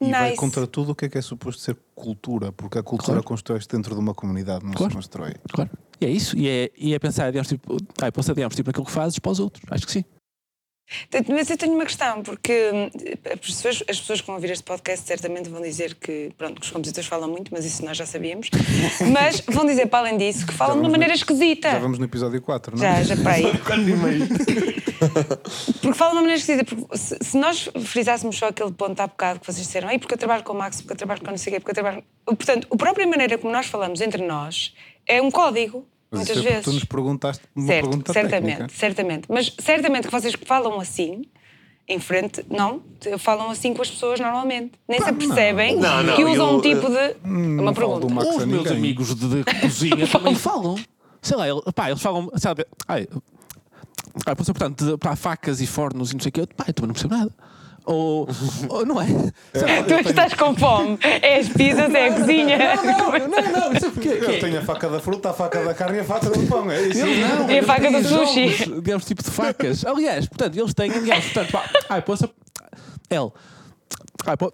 E 0.00 0.10
vai 0.12 0.24
Nice. 0.30 0.36
contra 0.36 0.66
tudo 0.66 0.92
o 0.92 0.94
que 0.94 1.06
é 1.06 1.08
que 1.08 1.18
é 1.18 1.22
suposto 1.22 1.60
ser 1.62 1.76
cultura, 1.94 2.52
porque 2.52 2.78
a 2.78 2.82
cultura 2.82 3.14
Claro. 3.14 3.24
constrói-se 3.24 3.66
dentro 3.66 3.94
de 3.94 4.00
uma 4.00 4.14
comunidade, 4.14 4.64
não 4.64 4.72
Claro. 4.74 4.92
se 4.92 4.96
constrói. 4.96 5.34
Claro. 5.50 5.70
E 6.00 6.04
é 6.06 6.10
isso, 6.10 6.36
e 6.36 6.46
é, 6.46 6.70
e 6.76 6.94
é 6.94 6.98
pensar, 6.98 7.30
digamos, 7.30 7.48
tipo, 7.48 7.76
ai, 8.00 8.12
posso 8.12 8.32
digamos, 8.34 8.54
tipo, 8.54 8.68
naquilo 8.68 8.84
que 8.84 8.92
fazes 8.92 9.18
para 9.18 9.32
os 9.32 9.40
outros. 9.40 9.64
Acho 9.70 9.86
que 9.86 9.92
sim. 9.92 10.04
Mas 11.28 11.50
eu 11.50 11.56
tenho 11.56 11.74
uma 11.74 11.84
questão, 11.84 12.22
porque 12.22 12.70
hum, 12.72 12.90
as 13.32 13.40
pessoas, 13.40 13.82
as 13.88 13.98
pessoas 14.00 14.20
que 14.20 14.26
vão 14.26 14.36
ouvir 14.36 14.50
este 14.50 14.62
podcast 14.64 15.06
certamente 15.06 15.48
vão 15.48 15.60
dizer 15.60 15.94
que, 15.94 16.30
pronto, 16.38 16.60
que 16.60 16.66
os 16.66 16.72
compositores 16.72 17.08
falam 17.08 17.28
muito, 17.28 17.52
mas 17.52 17.64
isso 17.64 17.84
nós 17.84 17.96
já 17.96 18.06
sabíamos. 18.06 18.48
Mas 19.12 19.40
vão 19.40 19.64
dizer, 19.66 19.86
para 19.86 20.00
além 20.00 20.16
disso, 20.16 20.46
que 20.46 20.52
falam 20.52 20.76
de 20.76 20.80
uma 20.82 20.90
maneira 20.90 21.12
no- 21.12 21.18
esquisita. 21.18 21.70
Já 21.72 21.78
vamos 21.78 21.98
no 21.98 22.04
episódio 22.04 22.40
4, 22.40 22.72
não 22.76 22.82
Já, 22.82 22.98
é? 22.98 23.04
já 23.04 23.16
para 23.16 23.32
aí. 23.32 23.44
Porque 25.80 25.94
falam 25.94 26.12
de 26.14 26.18
uma 26.18 26.22
maneira 26.22 26.34
esquisita. 26.36 26.64
Porque 26.64 26.96
se, 26.96 27.16
se 27.20 27.36
nós 27.36 27.68
frisássemos 27.84 28.36
só 28.36 28.48
aquele 28.48 28.72
ponto 28.72 28.98
há 29.00 29.06
bocado 29.06 29.40
que 29.40 29.46
vocês 29.46 29.66
disseram, 29.66 29.90
Ei, 29.90 29.98
porque 29.98 30.14
eu 30.14 30.18
trabalho 30.18 30.42
com 30.42 30.52
o 30.52 30.56
Max, 30.56 30.80
porque 30.80 30.92
eu 30.92 30.96
trabalho 30.96 31.20
com 31.20 31.30
não 31.30 31.38
sei 31.38 31.52
o 31.52 31.56
quê, 31.56 31.60
porque 31.60 31.70
eu 31.72 31.74
trabalho. 31.82 32.04
Portanto, 32.24 32.68
a 32.70 32.76
própria 32.76 33.06
maneira 33.06 33.36
como 33.38 33.52
nós 33.52 33.66
falamos 33.66 34.00
entre 34.00 34.24
nós 34.24 34.74
é 35.06 35.20
um 35.20 35.30
código, 35.30 35.86
Mas 36.10 36.20
muitas 36.20 36.36
isso 36.36 36.46
é 36.46 36.50
vezes. 36.50 36.64
tu 36.64 36.72
nos 36.72 36.84
perguntaste 36.84 37.42
uma 37.54 37.66
certo, 37.66 37.88
pergunta 37.88 38.12
certamente, 38.12 38.56
técnica. 38.56 38.74
certamente. 38.78 39.24
Mas 39.28 39.52
certamente 39.58 40.06
que 40.06 40.12
vocês 40.12 40.34
falam 40.44 40.80
assim, 40.80 41.22
em 41.88 41.98
frente, 41.98 42.44
não, 42.50 42.82
falam 43.18 43.50
assim 43.50 43.72
com 43.74 43.82
as 43.82 43.90
pessoas 43.90 44.18
normalmente. 44.20 44.72
Nem 44.88 45.00
se 45.00 45.12
percebem 45.12 45.76
Não, 45.76 46.02
não, 46.02 46.16
que 46.16 46.24
usam 46.24 46.48
eu, 46.50 46.56
um 46.56 46.60
tipo 46.60 46.86
de. 46.88 47.16
não 47.28 47.62
uma 47.64 47.74
falo 47.74 48.00
do 48.00 48.06
pergunta. 48.06 48.28
Os 48.30 48.44
meus 48.44 48.62
ninguém. 48.64 48.76
amigos 48.78 49.14
de, 49.14 49.28
de 49.44 49.60
cozinha 49.60 50.06
também 50.10 50.34
falam. 50.34 50.76
Sei 51.22 51.36
lá, 51.36 51.44
pá, 51.74 51.88
eles 51.90 52.00
falam, 52.00 52.30
sabe, 52.36 52.64
ai, 52.86 53.08
ai, 54.26 54.34
portanto, 54.36 54.84
de- 54.92 54.96
pá, 54.98 55.16
facas 55.16 55.60
e 55.60 55.66
fornos 55.66 56.12
e 56.12 56.14
não 56.14 56.20
sei 56.20 56.28
o 56.28 56.32
quê. 56.32 56.46
Pá, 56.56 56.64
eu 56.68 56.72
também 56.74 56.88
não 56.88 56.94
percebo 56.94 57.14
nada. 57.16 57.32
Ou, 57.86 58.28
ou 58.68 58.84
não 58.84 59.00
é? 59.00 59.06
Sei 59.06 59.62
lá, 59.62 59.82
Tu 59.86 60.08
estás 60.08 60.34
com 60.34 60.54
fome. 60.56 60.98
É 61.02 61.38
as 61.38 61.48
pizzas, 61.48 61.94
é 61.94 62.08
a 62.08 62.14
cozinha. 62.14 62.58
não, 62.82 63.12
não, 63.28 63.60
não, 63.60 63.72
isso 63.72 63.86
é 63.86 63.90
porque. 63.90 64.08
Eu 64.08 64.40
tenho 64.40 64.58
a 64.58 64.62
faca 64.62 64.88
da 64.88 64.98
fruta, 64.98 65.30
a 65.30 65.32
faca 65.32 65.64
da 65.64 65.72
carne 65.72 65.98
e 65.98 66.00
a 66.00 66.04
faca 66.04 66.28
do 66.28 66.46
pão, 66.48 66.68
é 66.70 66.82
isso? 66.82 67.06
Não, 67.06 67.48
E 67.48 67.58
a 67.58 67.62
faca 67.62 67.88
do 67.88 67.96
eles 67.98 68.08
sushi. 68.08 68.48
jogos, 68.48 68.82
digamos, 68.82 69.04
tipo 69.04 69.22
de 69.22 69.30
facas. 69.30 69.86
Aliás, 69.86 70.26
portanto, 70.26 70.56
eles 70.58 70.74
têm, 70.74 70.90
digamos, 70.90 71.24
portanto, 71.26 71.52
pá, 71.52 71.70
ai, 71.88 72.02
posso. 72.02 72.28
L. 73.08 73.30
Ai, 74.26 74.36
pô. 74.36 74.52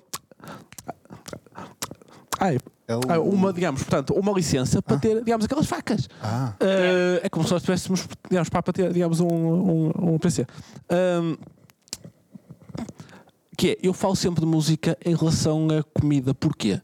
Ai, 2.38 2.59
L- 2.88 3.01
Ah, 3.09 3.21
uma, 3.21 3.53
digamos, 3.53 3.83
portanto, 3.83 4.12
uma 4.14 4.33
licença 4.33 4.83
para 4.83 4.99
ter, 4.99 5.18
digamos, 5.23 5.45
aquelas 5.45 5.66
facas. 5.66 6.09
Ah, 6.23 6.53
Uh, 6.61 7.21
é 7.23 7.29
como 7.29 7.47
se 7.47 7.53
nós 7.53 7.62
tivéssemos, 7.62 8.07
digamos, 8.29 8.49
para 8.49 8.62
para 8.62 8.73
ter, 8.73 8.92
digamos, 8.92 9.21
um, 9.21 9.27
um, 9.27 9.92
um 10.14 10.18
PC. 10.18 10.47
Um, 10.90 11.37
que 13.62 13.70
é, 13.70 13.77
eu 13.81 13.92
falo 13.92 14.16
sempre 14.16 14.40
de 14.40 14.46
música 14.46 14.98
em 15.05 15.14
relação 15.14 15.68
à 15.70 15.85
comida. 15.85 16.35
Porquê? 16.35 16.81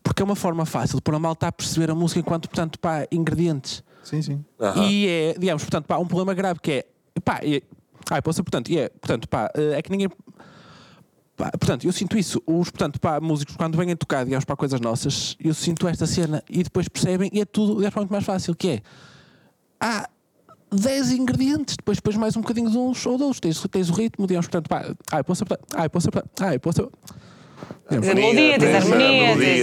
Porque 0.00 0.22
é 0.22 0.24
uma 0.24 0.36
forma 0.36 0.64
fácil 0.64 1.02
para 1.02 1.16
a 1.16 1.18
malta 1.18 1.48
a 1.48 1.50
perceber 1.50 1.90
a 1.90 1.94
música 1.94 2.20
enquanto, 2.20 2.48
portanto, 2.48 2.78
pá, 2.78 3.04
ingredientes. 3.10 3.82
sim, 4.04 4.22
sim. 4.22 4.44
Aham. 4.60 4.84
E 4.84 5.08
é, 5.08 5.34
digamos, 5.36 5.64
portanto, 5.64 5.86
pá, 5.86 5.98
um 5.98 6.06
problema 6.06 6.34
grave 6.34 6.60
que 6.60 6.70
é, 6.70 6.86
pá, 7.20 7.40
é, 7.42 7.62
ah, 8.12 8.22
posso 8.22 8.36
ser, 8.36 8.42
portanto, 8.44 8.70
e 8.70 8.78
é, 8.78 8.88
portanto, 8.90 9.28
pá, 9.28 9.50
é 9.56 9.82
que 9.82 9.90
ninguém. 9.90 10.08
pá, 11.36 11.50
portanto, 11.50 11.84
eu 11.84 11.92
sinto 11.92 12.16
isso. 12.16 12.40
Os, 12.46 12.70
portanto, 12.70 13.00
pá, 13.00 13.20
músicos, 13.20 13.56
quando 13.56 13.76
vêm 13.76 13.96
tocar, 13.96 14.24
digamos, 14.24 14.44
para 14.44 14.54
coisas 14.54 14.80
nossas, 14.80 15.36
eu 15.40 15.52
sinto 15.52 15.88
esta 15.88 16.06
cena 16.06 16.44
e 16.48 16.62
depois 16.62 16.88
percebem 16.88 17.28
e 17.32 17.40
é 17.40 17.44
tudo, 17.44 17.74
digamos, 17.74 17.96
muito 17.96 18.12
mais 18.12 18.24
fácil, 18.24 18.54
que 18.54 18.68
é, 18.68 18.82
há 19.80 20.08
10 20.70 21.12
ingredientes, 21.12 21.76
depois 21.76 21.98
depois 21.98 22.16
mais 22.16 22.36
um 22.36 22.40
bocadinho 22.40 22.70
de 22.70 22.76
uns 22.76 23.04
ou 23.06 23.16
de 23.16 23.22
outros. 23.22 23.40
Tens, 23.40 23.60
tens 23.70 23.90
o 23.90 23.92
ritmo, 23.92 24.26
digamos, 24.26 24.46
portanto, 24.46 24.68
pá, 24.68 24.94
eu 25.16 25.24
posso, 25.24 25.44
ah, 25.74 25.84
eu 25.84 25.90
posso, 25.90 26.08
ah, 26.40 26.54
eu 26.54 26.60
posso. 26.60 26.90
Tens 27.88 28.08
a 28.08 28.14
melodia, 28.14 28.58
tens 28.58 28.74
a 28.74 28.78
harmonia, 28.78 29.36
tens 29.38 29.62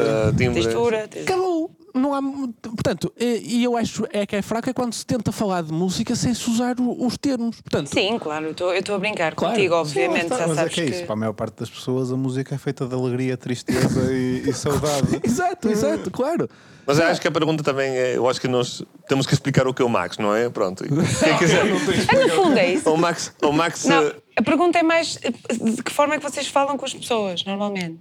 a 0.00 0.32
timbre. 0.36 0.62
textura. 0.62 1.08
Acabou. 1.22 1.70
Não 1.94 2.12
há, 2.14 2.20
portanto, 2.62 3.10
e 3.18 3.64
eu 3.64 3.74
acho 3.74 4.06
é 4.12 4.26
que 4.26 4.36
é 4.36 4.42
fraco 4.42 4.68
é 4.68 4.72
quando 4.74 4.92
se 4.92 5.04
tenta 5.06 5.32
falar 5.32 5.62
de 5.62 5.72
música 5.72 6.14
sem 6.14 6.34
se 6.34 6.50
usar 6.50 6.78
o- 6.78 7.06
os 7.06 7.16
termos. 7.16 7.58
Portanto, 7.62 7.86
Sim, 7.86 8.18
claro, 8.18 8.44
eu 8.44 8.50
estou- 8.50 8.94
a 8.94 8.98
brincar 8.98 9.34
Claro. 9.34 9.54
contigo, 9.54 9.74
Sim, 9.76 9.80
obviamente. 9.80 10.24
está, 10.24 10.36
Já 10.40 10.46
mas 10.46 10.58
é 10.58 10.68
que 10.68 10.80
é 10.82 10.84
isso. 10.84 11.04
Para 11.04 11.14
a 11.14 11.16
maior 11.16 11.32
parte 11.32 11.58
das 11.58 11.70
pessoas, 11.70 12.12
a 12.12 12.16
música 12.16 12.54
é 12.54 12.58
feita 12.58 12.84
de 12.86 12.94
alegria, 12.94 13.34
tristeza 13.38 14.12
e, 14.12 14.42
e 14.46 14.52
saudade. 14.52 15.20
Exato, 15.24 15.70
exato, 15.70 16.10
claro. 16.10 16.50
Mas 16.86 16.98
eu 16.98 17.06
acho 17.06 17.18
que 17.20 17.28
a 17.28 17.32
pergunta 17.32 17.64
também 17.64 17.88
é, 17.96 18.16
eu 18.18 18.28
acho 18.28 18.40
que 18.42 18.46
nós 18.46 18.82
temos 19.08 19.26
que 19.26 19.32
explicar 19.32 19.66
o 19.66 19.72
que 19.72 19.80
é 19.80 19.84
o 19.84 19.88
Max, 19.88 20.18
não 20.18 20.34
é? 20.34 20.50
Pronto. 20.50 20.84
Quem 20.84 21.38
quiser. 21.38 21.62
Ah, 21.62 21.64
no 21.64 22.28
fundo 22.28 22.58
é 22.58 22.74
isso. 22.74 22.90
O 22.90 22.96
Max, 22.98 23.32
o 23.42 23.52
Max 23.52 23.84
Não, 23.86 24.02
eh, 24.04 24.14
a 24.36 24.42
pergunta 24.42 24.78
é 24.78 24.82
mais 24.82 25.18
eh, 25.22 25.30
de 25.74 25.82
que 25.82 25.90
forma 25.92 26.14
é 26.14 26.18
que 26.18 26.22
vocês 26.22 26.46
falam 26.46 26.76
com 26.76 26.84
as 26.84 26.94
pessoas, 26.94 27.44
normalmente? 27.44 28.00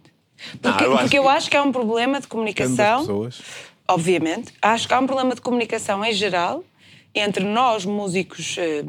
Porque, 0.62 0.84
eu 0.84 0.92
acho 0.94 1.02
porque 1.04 1.18
eu 1.18 1.24
que- 1.24 1.30
acho 1.30 1.50
que 1.50 1.58
há 1.58 1.64
um 1.64 1.72
problema 1.72 2.20
de 2.20 2.28
comunicação, 2.28 3.00
pessoas. 3.00 3.42
obviamente, 3.88 4.54
acho 4.62 4.88
que 4.88 4.94
há 4.94 5.00
um 5.00 5.08
problema 5.08 5.34
de 5.34 5.42
comunicação 5.42 6.04
em 6.04 6.12
geral 6.14 6.64
entre 7.14 7.46
nós, 7.46 7.86
músicos 7.86 8.58
eh, 8.58 8.84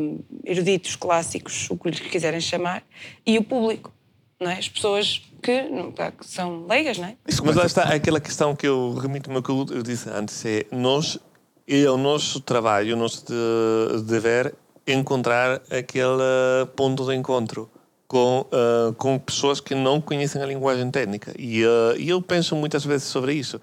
eruditos, 0.45 0.97
clássicos, 0.97 1.71
o 1.71 1.77
que 1.77 1.89
lhes 1.91 2.01
quiserem 2.01 2.41
chamar, 2.41 2.83
e 3.25 3.39
o 3.39 3.45
público, 3.45 3.93
não 4.41 4.51
é? 4.51 4.55
As 4.59 4.69
pessoas 4.69 5.23
que, 5.41 5.63
não, 5.69 5.93
que 5.93 6.27
são 6.27 6.67
leigas, 6.67 6.99
não 6.99 7.07
é? 7.07 7.17
Mas 7.45 7.55
lá 7.55 7.65
está 7.65 7.85
aquela 7.85 8.19
questão 8.21 8.57
que 8.57 8.67
eu 8.67 8.95
remito-me 8.95 9.37
ao 9.37 9.43
que 9.45 9.51
eu 9.51 9.65
disse 9.85 10.11
antes: 10.11 10.45
é 10.45 10.67
nós, 10.73 11.21
é 11.69 11.89
o 11.89 11.97
nosso 11.97 12.41
trabalho, 12.41 12.97
o 12.97 12.99
nosso 12.99 13.25
de- 13.27 14.03
dever 14.03 14.53
encontrar 14.87 15.61
aquele 15.71 16.67
ponto 16.75 17.05
de 17.07 17.15
encontro 17.15 17.71
com, 18.07 18.47
eh, 18.53 18.95
com 18.97 19.19
pessoas 19.19 19.61
que 19.61 19.75
não 19.75 20.01
conhecem 20.01 20.41
a 20.41 20.47
linguagem 20.47 20.91
técnica. 20.91 21.35
E, 21.39 21.63
eh, 21.63 21.95
e 21.99 22.09
eu 22.09 22.23
penso 22.23 22.55
muitas 22.55 22.85
vezes 22.85 23.09
sobre 23.09 23.35
isso, 23.35 23.61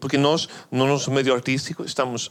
porque 0.00 0.18
nós, 0.18 0.48
no 0.70 0.86
nosso 0.86 1.10
meio 1.10 1.34
artístico, 1.34 1.84
estamos. 1.84 2.30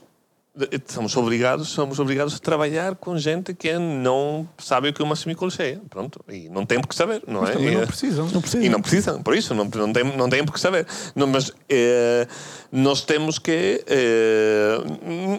Estamos 0.72 1.16
obrigados, 1.18 1.68
somos 1.68 2.00
obrigados 2.00 2.36
a 2.36 2.40
trabalhar 2.40 2.96
com 2.96 3.18
gente 3.18 3.54
que 3.54 3.78
não 3.78 4.48
sabe 4.58 4.90
o 4.90 4.94
que 4.94 5.02
é 5.02 5.06
uma 5.06 5.16
semicolcheia. 5.16 5.82
Pronto. 5.90 6.24
E 6.30 6.48
não 6.50 6.66
tem 6.66 6.80
por 6.80 6.88
que 6.88 6.96
saber, 6.96 7.22
não 7.28 7.46
é? 7.46 7.52
Também 7.52 7.68
E, 7.70 7.76
não 7.76 7.82
eh, 7.82 7.86
precisam. 7.86 8.30
Não 8.30 8.42
precisa. 8.42 8.64
e 8.64 8.70
não 8.70 8.82
precisam, 8.82 9.22
por 9.22 9.36
isso, 9.36 9.54
não, 9.54 9.66
não, 9.66 9.92
tem, 9.92 10.04
não 10.18 10.30
têm 10.30 10.46
por 10.46 10.54
que 10.54 10.60
saber. 10.60 10.88
Não, 11.14 11.28
mas 11.28 11.52
eh, 11.70 12.28
nós 12.72 13.02
temos 13.02 13.38
que 13.38 13.84
eh, 13.86 14.78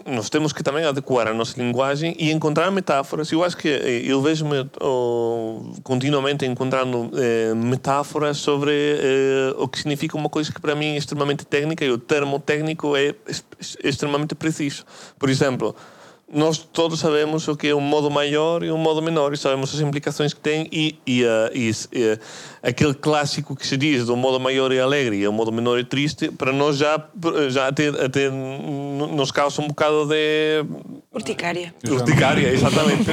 nós 0.05 0.29
temos 0.29 0.53
que 0.53 0.61
também 0.63 0.85
adequar 0.85 1.27
a 1.27 1.33
nossa 1.33 1.59
linguagem 1.61 2.15
e 2.19 2.31
encontrar 2.31 2.69
metáforas. 2.71 3.31
Eu 3.31 3.43
acho 3.43 3.57
que 3.57 3.69
eh, 3.69 4.03
eu 4.05 4.21
vejo-me 4.21 4.69
oh, 4.81 5.73
continuamente 5.83 6.45
encontrando 6.45 7.09
eh, 7.15 7.53
metáforas 7.55 8.37
sobre 8.37 8.71
eh, 8.71 9.55
o 9.57 9.67
que 9.67 9.79
significa 9.79 10.15
uma 10.15 10.29
coisa 10.29 10.51
que 10.51 10.61
para 10.61 10.75
mim 10.75 10.93
é 10.93 10.97
extremamente 10.97 11.45
técnica 11.45 11.83
e 11.83 11.89
o 11.91 11.97
termo 11.97 12.39
técnico 12.39 12.95
é 12.95 13.15
extremamente 13.83 14.35
preciso. 14.35 14.85
Por 15.17 15.29
exemplo, 15.29 15.75
nós 16.31 16.57
todos 16.57 16.99
sabemos 16.99 17.47
o 17.47 17.55
que 17.55 17.67
é 17.67 17.75
um 17.75 17.79
modo 17.79 18.11
maior 18.11 18.61
e 18.61 18.69
um 18.69 18.77
modo 18.77 19.01
menor 19.01 19.33
e 19.33 19.37
sabemos 19.37 19.73
as 19.73 19.79
implicações 19.79 20.33
que 20.33 20.41
tem 20.41 20.67
e, 20.71 20.99
e, 21.07 21.25
ah, 21.25 21.49
e, 21.53 21.71
eh, 21.93 22.19
aquele 22.67 22.93
clássico 22.93 23.55
que 23.55 23.65
se 23.65 23.77
diz 23.77 24.05
do 24.05 24.15
modo 24.17 24.39
maior 24.39 24.71
é 24.71 24.79
alegre 24.79 25.15
e 25.17 25.27
o 25.27 25.31
modo 25.31 25.51
menor 25.51 25.79
é 25.79 25.83
triste 25.83 26.29
para 26.29 26.51
nós 26.51 26.77
já, 26.77 27.01
já 27.49 27.67
até, 27.67 27.87
até 27.87 28.29
nos 28.29 29.31
causa 29.31 29.61
um 29.61 29.67
bocado 29.69 30.05
de 30.07 30.65
Urticária. 31.13 31.73
urticária, 31.89 32.49
exatamente. 32.53 33.09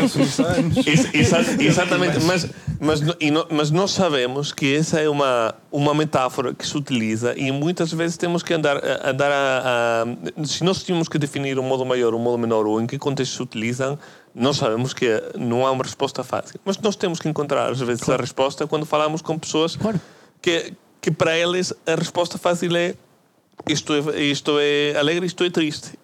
Ex- 0.87 1.15
exa- 1.15 1.63
exatamente, 1.63 2.21
mas, 2.25 2.47
mas, 2.81 3.01
e 3.21 3.31
mas 3.51 3.71
nós 3.71 3.93
sabemos 3.93 4.53
que 4.53 4.75
essa 4.75 5.01
é 5.01 5.09
uma, 5.09 5.55
uma 5.73 5.95
metáfora 5.95 6.53
que 6.53 6.67
se 6.67 6.77
utiliza 6.77 7.35
e 7.39 7.51
muitas 7.51 7.93
vezes 7.93 8.17
temos 8.17 8.43
que 8.43 8.53
andar, 8.53 8.77
a- 8.77 9.11
andar 9.11 9.31
a, 9.33 10.05
a- 10.05 10.45
Se 10.45 10.63
nós 10.65 10.83
tínhamos 10.83 11.09
que 11.09 11.19
definir 11.19 11.59
o 11.59 11.63
modo 11.63 11.85
maior, 11.87 12.13
o 12.15 12.19
modo 12.19 12.37
menor 12.37 12.67
ou 12.67 12.81
em 12.81 12.87
que 12.87 12.99
contexto 12.99 13.37
se 13.37 13.43
utilizam, 13.43 13.99
nós 14.35 14.57
sabemos 14.57 14.93
que 14.93 15.09
não 15.39 15.65
há 15.65 15.71
uma 15.71 15.85
resposta 15.85 16.25
fácil. 16.25 16.59
Mas 16.65 16.77
nós 16.79 16.97
temos 16.97 17.21
que 17.21 17.29
encontrar, 17.29 17.71
às 17.71 17.81
vezes, 17.81 18.09
a 18.09 18.17
resposta 18.17 18.67
quando 18.67 18.85
falamos 18.85 19.23
com 19.23 19.39
pessoas 19.39 19.77
Claro. 19.77 20.01
que, 20.43 20.75
que 21.01 21.11
para 21.11 21.39
eles 21.39 21.73
a 21.87 21.95
resposta 21.95 22.37
fácil 22.37 22.77
é 22.77 22.95
isto 23.69 23.93
é, 23.95 24.21
isto 24.23 24.59
é 24.59 24.97
alegre, 24.99 25.27
isto 25.27 25.45
é 25.45 25.51
triste. 25.51 25.99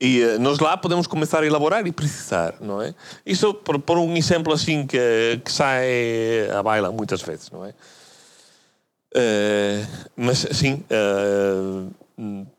E 0.00 0.22
eh, 0.22 0.38
nós 0.38 0.58
lá 0.58 0.76
podemos 0.78 1.06
começar 1.06 1.42
a 1.42 1.46
elaborar 1.46 1.86
e 1.86 1.92
precisar, 1.92 2.54
não 2.60 2.80
é? 2.80 2.94
Isso 3.26 3.52
por, 3.52 3.78
por 3.78 3.98
um 3.98 4.16
exemplo 4.16 4.52
assim 4.52 4.86
que, 4.86 5.38
que 5.44 5.52
sai 5.52 6.48
à 6.50 6.62
baila 6.62 6.90
muitas 6.90 7.20
vezes, 7.20 7.50
não 7.50 7.66
é? 7.66 7.74
Eh, 9.14 9.86
mas 10.16 10.46
sim, 10.52 10.82
eh, 10.88 11.86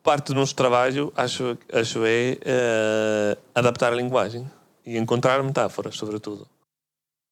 parte 0.03 0.27
do 0.27 0.35
nosso 0.35 0.53
trabalho 0.53 1.11
acho, 1.17 1.57
acho 1.73 2.01
é 2.05 2.37
adaptar 3.55 3.91
a 3.91 3.95
linguagem 3.95 4.47
e 4.85 4.97
encontrar 4.97 5.43
metáforas, 5.43 5.95
sobretudo. 5.95 6.47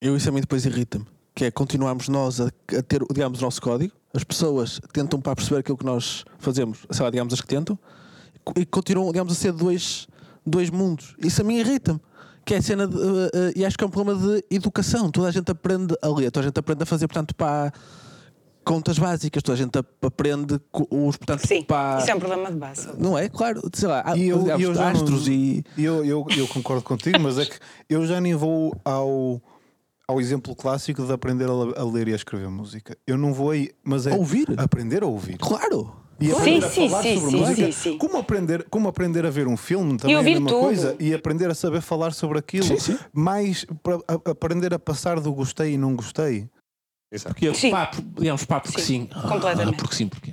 Eu 0.01 0.15
isso 0.15 0.29
a 0.29 0.31
mim 0.31 0.41
depois 0.41 0.65
irrita-me. 0.65 1.05
Que 1.35 1.45
é 1.45 1.51
continuarmos 1.51 2.09
nós 2.09 2.41
a, 2.41 2.47
a 2.47 2.81
ter, 2.81 3.01
digamos, 3.11 3.39
o 3.39 3.43
nosso 3.43 3.61
código, 3.61 3.93
as 4.13 4.23
pessoas 4.23 4.79
tentam 4.91 5.21
para 5.21 5.35
perceber 5.35 5.59
aquilo 5.59 5.77
que 5.77 5.85
nós 5.85 6.25
fazemos, 6.37 6.85
sei 6.89 7.03
lá, 7.03 7.09
digamos, 7.09 7.33
as 7.33 7.41
que 7.41 7.47
tentam, 7.47 7.77
e 8.55 8.65
continuam, 8.65 9.11
digamos, 9.11 9.33
a 9.33 9.35
ser 9.35 9.51
dois, 9.51 10.07
dois 10.45 10.69
mundos. 10.69 11.15
Isso 11.19 11.41
a 11.41 11.43
mim 11.43 11.57
irrita-me. 11.57 11.99
Que 12.45 12.55
é 12.55 12.57
a 12.57 12.61
cena 12.61 12.87
de, 12.87 12.97
eh, 12.97 13.31
eh, 13.33 13.53
e 13.57 13.65
acho 13.65 13.77
que 13.77 13.83
é 13.83 13.87
um 13.87 13.91
problema 13.91 14.19
de 14.19 14.43
educação. 14.49 15.11
Toda 15.11 15.27
a 15.27 15.31
gente 15.31 15.51
aprende 15.51 15.95
a 16.01 16.07
ler, 16.07 16.31
toda 16.31 16.45
a 16.45 16.49
gente 16.49 16.57
aprende 16.57 16.81
a 16.81 16.85
fazer, 16.85 17.07
portanto, 17.07 17.35
para 17.35 17.71
contas 18.69 18.99
básicas, 18.99 19.41
toda 19.41 19.55
a 19.55 19.57
gente 19.57 19.75
ap- 19.79 20.05
aprende 20.05 20.59
os, 20.91 21.17
portanto, 21.17 21.47
Sim, 21.47 21.63
para. 21.63 21.99
isso 22.01 22.11
é 22.11 22.13
um 22.15 22.19
problema 22.19 22.51
de 22.51 22.57
base. 22.57 22.87
Não 22.99 23.17
é? 23.17 23.27
Claro, 23.27 23.61
sei 23.73 23.87
lá, 23.89 24.03
há, 24.05 24.15
E 24.15 24.27
eu, 24.29 24.45
e 24.59 24.61
eu 24.61 24.75
já 24.75 24.81
não- 24.81 24.89
astros 24.91 25.27
e. 25.27 25.63
eu, 25.75 26.05
eu, 26.05 26.27
eu 26.37 26.47
concordo 26.47 26.83
contigo, 26.83 27.19
mas 27.19 27.39
é 27.39 27.45
que 27.47 27.57
eu 27.89 28.05
já 28.05 28.21
nem 28.21 28.35
vou 28.35 28.75
ao, 28.85 29.41
ao 30.07 30.21
exemplo 30.21 30.55
clássico 30.55 31.03
de 31.03 31.11
aprender 31.11 31.49
a, 31.49 31.81
a 31.81 31.83
ler 31.83 32.07
e 32.09 32.13
a 32.13 32.15
escrever 32.15 32.47
música. 32.49 32.95
Eu 33.07 33.17
não 33.17 33.33
vou 33.33 33.49
aí, 33.49 33.71
mas 33.83 34.05
é 34.05 34.13
Ouvir? 34.13 34.47
aprender 34.57 35.01
a 35.01 35.07
ouvir. 35.07 35.39
Claro! 35.39 35.95
E 36.21 36.27
Sim, 36.31 36.57
a 36.57 36.69
sim, 36.69 36.89
falar 36.89 37.01
sim, 37.01 37.15
sobre 37.15 37.31
sim, 37.31 37.37
música. 37.37 37.65
sim, 37.65 37.71
sim. 37.71 37.97
Como, 37.97 38.17
aprender, 38.17 38.65
como 38.69 38.87
aprender 38.89 39.25
a 39.25 39.29
ver 39.29 39.47
um 39.47 39.55
filme 39.55 39.97
também 39.97 40.13
é 40.15 40.17
a 40.17 40.19
ouvir 40.19 40.31
mesma 40.33 40.49
tudo. 40.49 40.59
coisa. 40.59 40.95
E 40.99 41.13
aprender 41.13 41.49
a 41.49 41.55
saber 41.55 41.79
falar 41.81 42.11
sobre 42.11 42.37
aquilo. 42.37 42.65
Sim, 42.67 42.77
sim. 42.77 42.97
Mais 43.13 43.65
para 43.81 43.95
a- 44.05 44.29
aprender 44.31 44.73
a 44.73 44.77
passar 44.79 45.19
do 45.21 45.31
gostei 45.33 45.73
e 45.75 45.77
não 45.77 45.95
gostei. 45.95 46.47
Exato. 47.11 47.33
Porque, 47.35 47.53
Sim. 47.55 47.71
pá, 47.71 47.91
digamos, 48.17 48.45
pá, 48.45 48.59
porque 48.59 48.81
sim. 48.81 49.07
Sim, 49.11 49.21
completamente. 49.27 49.75
Ah, 49.75 49.77
porque 49.77 49.95
sim, 49.95 50.07
porque. 50.07 50.31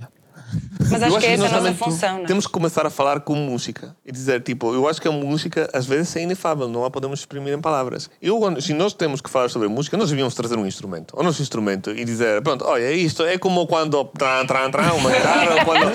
Mas 0.91 1.03
Eu 1.03 1.09
acho 1.09 1.19
que 1.19 1.27
é 1.27 1.33
essa 1.33 1.47
a 1.47 1.61
nossa 1.61 1.75
função, 1.75 2.17
não 2.19 2.25
é? 2.25 2.27
Temos 2.27 2.47
que 2.47 2.53
começar 2.53 2.87
a 2.87 2.91
falar 2.91 3.21
com 3.21 3.35
música 3.35 3.97
e 4.05 4.13
dizer, 4.13 4.43
tipo, 4.43 4.73
eu 4.73 4.87
acho 4.89 5.01
que 5.03 5.09
a 5.09 5.11
música 5.11 5.69
às 5.73 5.87
vezes 5.87 6.15
é 6.15 6.23
inefável, 6.23 6.69
não 6.69 6.85
a 6.85 6.91
podemos 6.91 7.19
exprimir 7.21 7.53
em 7.53 7.61
palavras. 7.61 8.09
Eu, 8.23 8.39
quando- 8.39 8.61
se 8.63 8.73
nós 8.73 8.93
temos 8.93 9.21
que 9.21 9.29
falar 9.29 9.49
sobre 9.49 9.67
música, 9.69 9.97
nós 9.97 10.09
devíamos 10.11 10.35
trazer 10.35 10.57
um 10.57 10.65
instrumento, 10.67 11.15
o 11.19 11.23
nosso 11.23 11.43
instrumento, 11.43 11.91
e 11.91 12.05
dizer, 12.05 12.41
pronto, 12.43 12.65
olha, 12.65 12.85
é 12.85 12.93
isto, 12.95 13.25
é 13.25 13.37
como 13.39 13.67
quando 13.67 14.05
tran, 14.17 14.47
tran, 14.47 14.71
tran, 14.71 14.93
uma 14.93 15.11
guitarra, 15.11 15.55
ou 15.57 15.65
quando, 15.65 15.87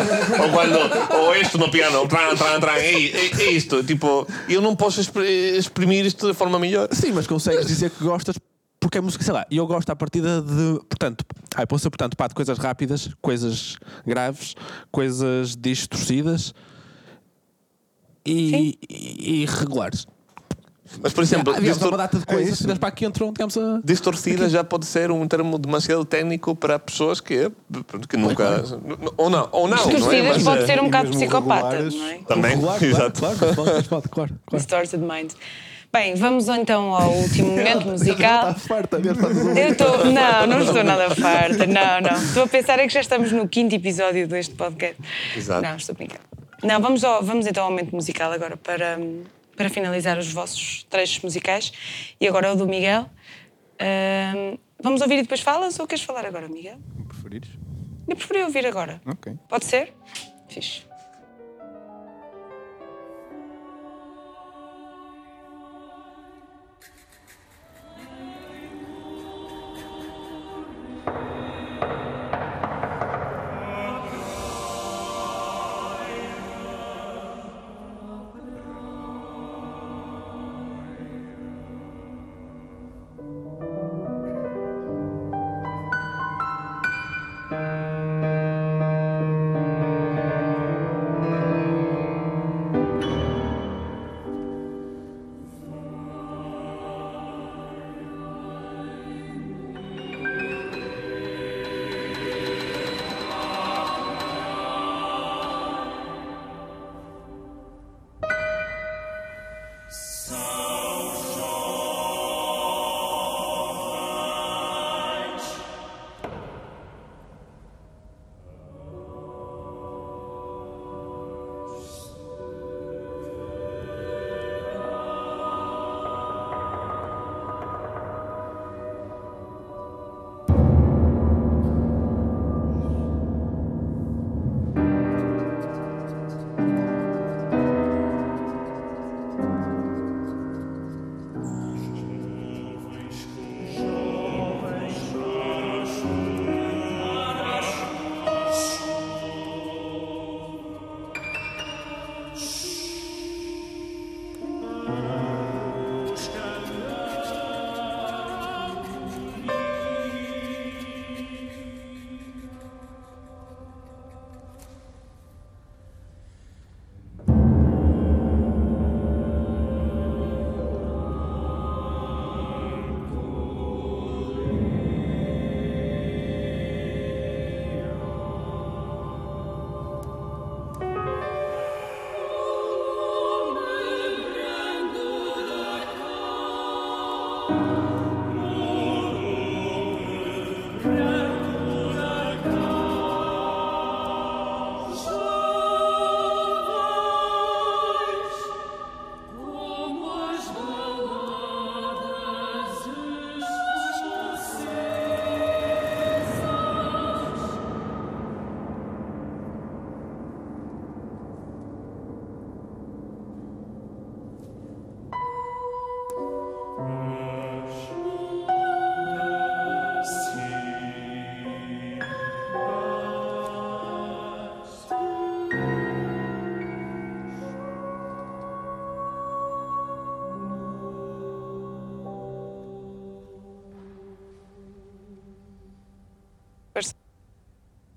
ou 0.43 0.49
quando, 0.51 1.15
ou 1.15 1.35
isto 1.35 1.57
no 1.57 1.71
piano, 1.71 2.05
tran, 2.07 2.35
tran, 2.35 2.59
tran, 2.59 2.73
é, 2.73 2.91
é, 2.93 3.31
é 3.43 3.51
isto. 3.51 3.83
Tipo, 3.83 4.27
eu 4.49 4.61
não 4.61 4.75
posso 4.75 4.99
expri- 4.99 5.57
exprimir 5.57 6.05
isto 6.05 6.27
de 6.27 6.33
forma 6.33 6.59
melhor. 6.59 6.89
Sim, 6.91 7.11
mas 7.13 7.25
consegues 7.25 7.65
dizer 7.67 7.89
que 7.91 8.03
gostas 8.03 8.35
porque 8.81 8.97
é 8.97 9.01
música, 9.01 9.23
sei 9.23 9.31
lá, 9.33 9.45
e 9.49 9.57
eu 9.57 9.67
gosto 9.67 9.89
à 9.91 9.95
partida 9.95 10.41
de, 10.41 10.79
portanto, 10.89 11.23
ai, 11.55 11.67
posso 11.67 11.83
ser, 11.83 11.91
portanto, 11.91 12.17
pá, 12.17 12.27
de 12.27 12.33
coisas 12.33 12.57
rápidas, 12.57 13.09
coisas 13.21 13.77
graves, 14.05 14.55
coisas 14.91 15.55
distorcidas 15.55 16.53
e, 18.25 18.77
e, 18.89 19.41
e 19.43 19.45
regulares. 19.45 20.07
Mas, 21.01 21.13
por 21.13 21.23
exemplo, 21.23 21.53
uma 21.53 21.61
distor- 21.61 21.95
data 21.95 22.19
de 22.19 22.25
coisas, 22.25 22.57
se 22.57 22.75
para 22.75 22.89
aqui 22.89 23.05
entram, 23.05 23.31
digamos, 23.31 23.55
a... 23.55 23.79
distorcida 23.81 24.49
já 24.49 24.61
pode 24.61 24.85
ser 24.85 25.09
um 25.09 25.25
termo 25.25 25.57
demasiado 25.57 26.03
técnico 26.03 26.53
para 26.53 26.77
pessoas 26.77 27.21
que, 27.21 27.49
que 28.09 28.17
nunca. 28.17 28.63
Ou 29.15 29.29
não, 29.29 29.47
ou 29.53 29.67
não. 29.69 29.77
não 29.77 29.83
é? 29.83 29.87
Distorcidas 29.93 30.35
Mas, 30.37 30.43
pode 30.43 30.63
eh, 30.63 30.65
ser 30.65 30.81
um 30.81 30.85
bocado 30.85 31.09
psicopata, 31.11 31.69
regulares, 31.77 31.95
não 31.95 32.05
é? 32.07 32.17
Também, 32.23 32.59
Claro, 32.59 32.79
claro, 32.79 32.85
exato. 32.85 33.19
claro, 33.19 33.37
pode, 33.37 33.55
pode, 33.55 34.09
claro, 34.09 34.09
claro. 34.09 34.35
Distorted 34.51 35.01
Mind. 35.01 35.31
Bem, 35.93 36.15
vamos 36.15 36.47
então 36.47 36.95
ao 36.95 37.11
último 37.11 37.49
momento 37.57 37.85
musical. 37.87 38.51
Está 38.51 38.59
farta, 38.59 38.97
Eu 38.97 39.71
estou. 39.71 40.05
Não, 40.11 40.47
não 40.47 40.61
estou 40.61 40.83
nada 40.83 41.13
farta. 41.13 41.67
Não, 41.67 41.99
não. 42.01 42.23
Estou 42.23 42.43
a 42.43 42.47
pensar 42.47 42.79
é 42.79 42.87
que 42.87 42.93
já 42.93 43.01
estamos 43.01 43.31
no 43.31 43.47
quinto 43.47 43.75
episódio 43.75 44.25
deste 44.27 44.55
podcast. 44.55 44.95
Exato. 45.35 45.61
Não, 45.61 45.75
estou 45.75 45.93
a 45.93 45.97
brincar. 45.97 46.21
Não, 46.63 46.79
vamos, 46.79 47.03
ao, 47.03 47.21
vamos 47.23 47.45
então 47.45 47.65
ao 47.65 47.69
momento 47.69 47.93
musical 47.93 48.31
agora 48.31 48.55
para, 48.55 48.97
para 49.57 49.69
finalizar 49.69 50.17
os 50.17 50.31
vossos 50.31 50.83
trechos 50.89 51.21
musicais. 51.23 51.73
E 52.21 52.27
agora 52.27 52.47
é 52.47 52.51
o 52.51 52.55
do 52.55 52.65
Miguel. 52.67 53.09
Vamos 54.81 55.01
ouvir 55.01 55.19
e 55.19 55.21
depois 55.23 55.41
falas 55.41 55.77
ou 55.79 55.85
queres 55.87 56.03
falar 56.03 56.25
agora, 56.25 56.47
Miguel? 56.47 56.77
Preferires? 57.07 57.49
Eu 58.07 58.15
preferi 58.15 58.43
ouvir 58.43 58.65
agora. 58.65 59.01
Ok. 59.05 59.33
Pode 59.49 59.65
ser? 59.65 59.93
Fixe. 60.47 60.83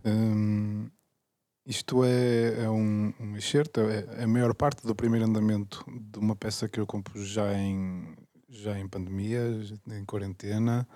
Hum, 0.05 0.91
isto 1.67 2.05
é, 2.05 2.65
é 2.65 2.71
um, 2.71 3.15
um 3.19 3.37
excerto, 3.37 3.81
é 3.81 4.25
a 4.25 4.27
maior 4.27 4.55
parte 4.55 4.87
do 4.87 4.95
primeiro 4.95 5.25
andamento 5.25 5.83
de 5.89 6.19
uma 6.19 6.37
peça 6.37 6.69
que 6.69 6.79
eu 6.79 6.87
compus 6.87 7.27
já 7.27 7.55
em, 7.55 8.15
já 8.49 8.79
em 8.79 8.87
pandemia, 8.87 9.41
em 9.89 10.05
quarentena. 10.05 10.87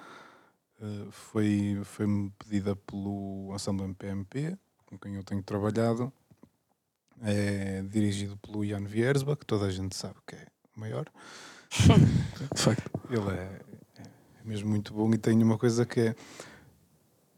Uh, 0.79 1.11
foi, 1.11 1.81
foi-me 1.85 2.31
pedida 2.39 2.77
pelo 2.77 3.51
Ensemble 3.55 3.85
MPMP, 3.85 4.59
com 4.85 4.99
quem 4.99 5.15
eu 5.15 5.25
tenho 5.25 5.43
trabalhado. 5.43 6.13
É 7.23 7.83
dirigido 7.83 8.37
pelo 8.37 8.65
Jan 8.65 8.85
Viersba, 8.85 9.37
que 9.37 9.47
toda 9.47 9.67
a 9.67 9.71
gente 9.71 9.97
sabe 9.97 10.17
que 10.27 10.37
é 10.37 10.47
o 10.77 10.81
maior. 10.81 11.07
De 12.55 12.61
facto. 12.61 12.91
Ele 13.11 13.31
é, 13.31 13.61
é 13.97 14.45
mesmo 14.45 14.69
muito 14.69 14.93
bom 14.93 15.13
e 15.13 15.19
tem 15.19 15.43
uma 15.43 15.57
coisa 15.57 15.87
que 15.87 16.01
é. 16.01 16.15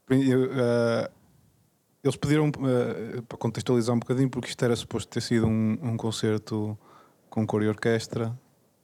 eu, 0.09 0.49
ah, 0.53 1.11
eles 2.03 2.15
pediram 2.15 2.47
ah, 2.47 3.21
para 3.27 3.37
contextualizar 3.37 3.95
um 3.95 3.99
bocadinho, 3.99 4.29
porque 4.29 4.49
isto 4.49 4.63
era 4.63 4.75
suposto 4.75 5.09
ter 5.09 5.21
sido 5.21 5.47
um, 5.47 5.77
um 5.81 5.97
concerto 5.97 6.77
com 7.29 7.45
cor 7.45 7.63
e 7.63 7.67
orquestra, 7.67 8.37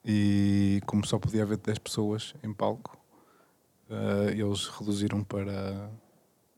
e 0.06 0.82
como 0.86 1.06
só 1.06 1.20
podia 1.20 1.44
haver 1.44 1.58
10 1.58 1.80
pessoas 1.80 2.34
em 2.44 2.54
palco, 2.54 2.98
ah, 3.90 4.32
eles 4.32 4.68
reduziram 4.68 5.24
para. 5.24 5.90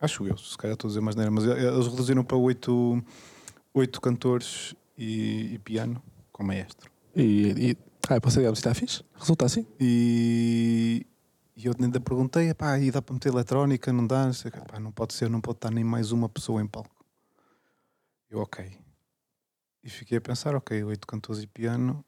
Acho 0.02 0.26
eu, 0.28 0.38
se 0.38 0.58
calhar 0.58 0.76
estou 0.76 0.88
a 0.88 0.90
dizer 0.90 1.02
mais 1.02 1.16
neira, 1.16 1.30
mas 1.30 1.44
eles 1.44 1.88
reduziram 1.88 2.24
para 2.24 2.38
8, 2.38 3.04
oito 3.74 4.00
cantores 4.00 4.74
e, 4.98 5.56
e 5.56 5.60
piano 5.60 6.02
com 6.32 6.44
maestro. 6.44 6.90
E, 7.16 7.72
e 7.72 7.78
ah, 8.08 8.20
posso 8.22 8.38
digamos, 8.38 8.60
está 8.60 8.74
fixe? 8.74 9.04
Resulta 9.14 9.46
assim? 9.46 9.66
E, 9.80 11.06
e 11.60 11.66
eu 11.66 11.74
ainda 11.78 12.00
perguntei, 12.00 12.54
pá, 12.54 12.80
e 12.80 12.90
dá 12.90 13.02
para 13.02 13.14
meter 13.14 13.34
eletrónica? 13.34 13.92
Não 13.92 14.08
dá? 14.08 14.28
Não, 14.28 14.80
não 14.80 14.92
pode 14.94 15.14
ser, 15.14 15.30
não 15.30 15.42
pode 15.42 15.58
estar 15.58 15.70
nem 15.70 15.84
mais 15.84 16.14
uma 16.14 16.30
pessoa 16.30 16.62
em 16.62 16.68
palco. 16.68 17.06
Eu, 18.30 18.40
ok. 18.40 18.80
E 19.84 19.90
fiquei 19.90 20.20
a 20.20 20.22
pensar, 20.22 20.56
ok, 20.56 20.82
oito 20.86 21.06
cantores 21.06 21.44
e 21.44 21.48
piano, 21.48 22.04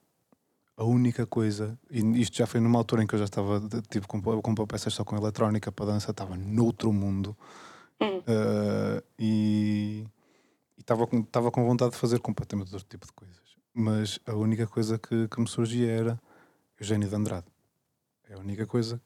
a 0.74 0.84
única 0.84 1.26
coisa, 1.26 1.78
e 1.90 2.00
isto 2.18 2.34
já 2.34 2.46
foi 2.46 2.60
numa 2.60 2.78
altura 2.78 3.02
em 3.02 3.06
que 3.06 3.14
eu 3.14 3.18
já 3.18 3.26
estava, 3.26 3.60
tive 3.90 4.06
compor, 4.06 4.66
peças 4.66 4.94
só 4.94 5.04
com 5.04 5.16
eletrónica 5.16 5.70
para 5.70 5.84
dança, 5.84 6.12
estava 6.12 6.34
noutro 6.34 6.90
mundo. 6.90 7.36
Uh, 8.00 9.04
e 9.18 10.06
estava 10.78 11.06
com, 11.06 11.22
com 11.24 11.64
vontade 11.66 11.90
de 11.90 11.98
fazer 11.98 12.20
completamente 12.20 12.72
outro 12.72 12.88
tipo 12.88 13.06
de 13.06 13.12
coisas. 13.12 13.56
Mas 13.74 14.18
a 14.24 14.34
única 14.34 14.66
coisa 14.66 14.98
que, 14.98 15.28
que 15.28 15.40
me 15.40 15.46
surgia 15.46 15.90
era 15.90 16.20
Eugênio 16.80 17.06
de 17.06 17.14
Andrade. 17.14 17.46
É 18.30 18.34
a 18.34 18.38
única 18.38 18.66
coisa 18.66 18.98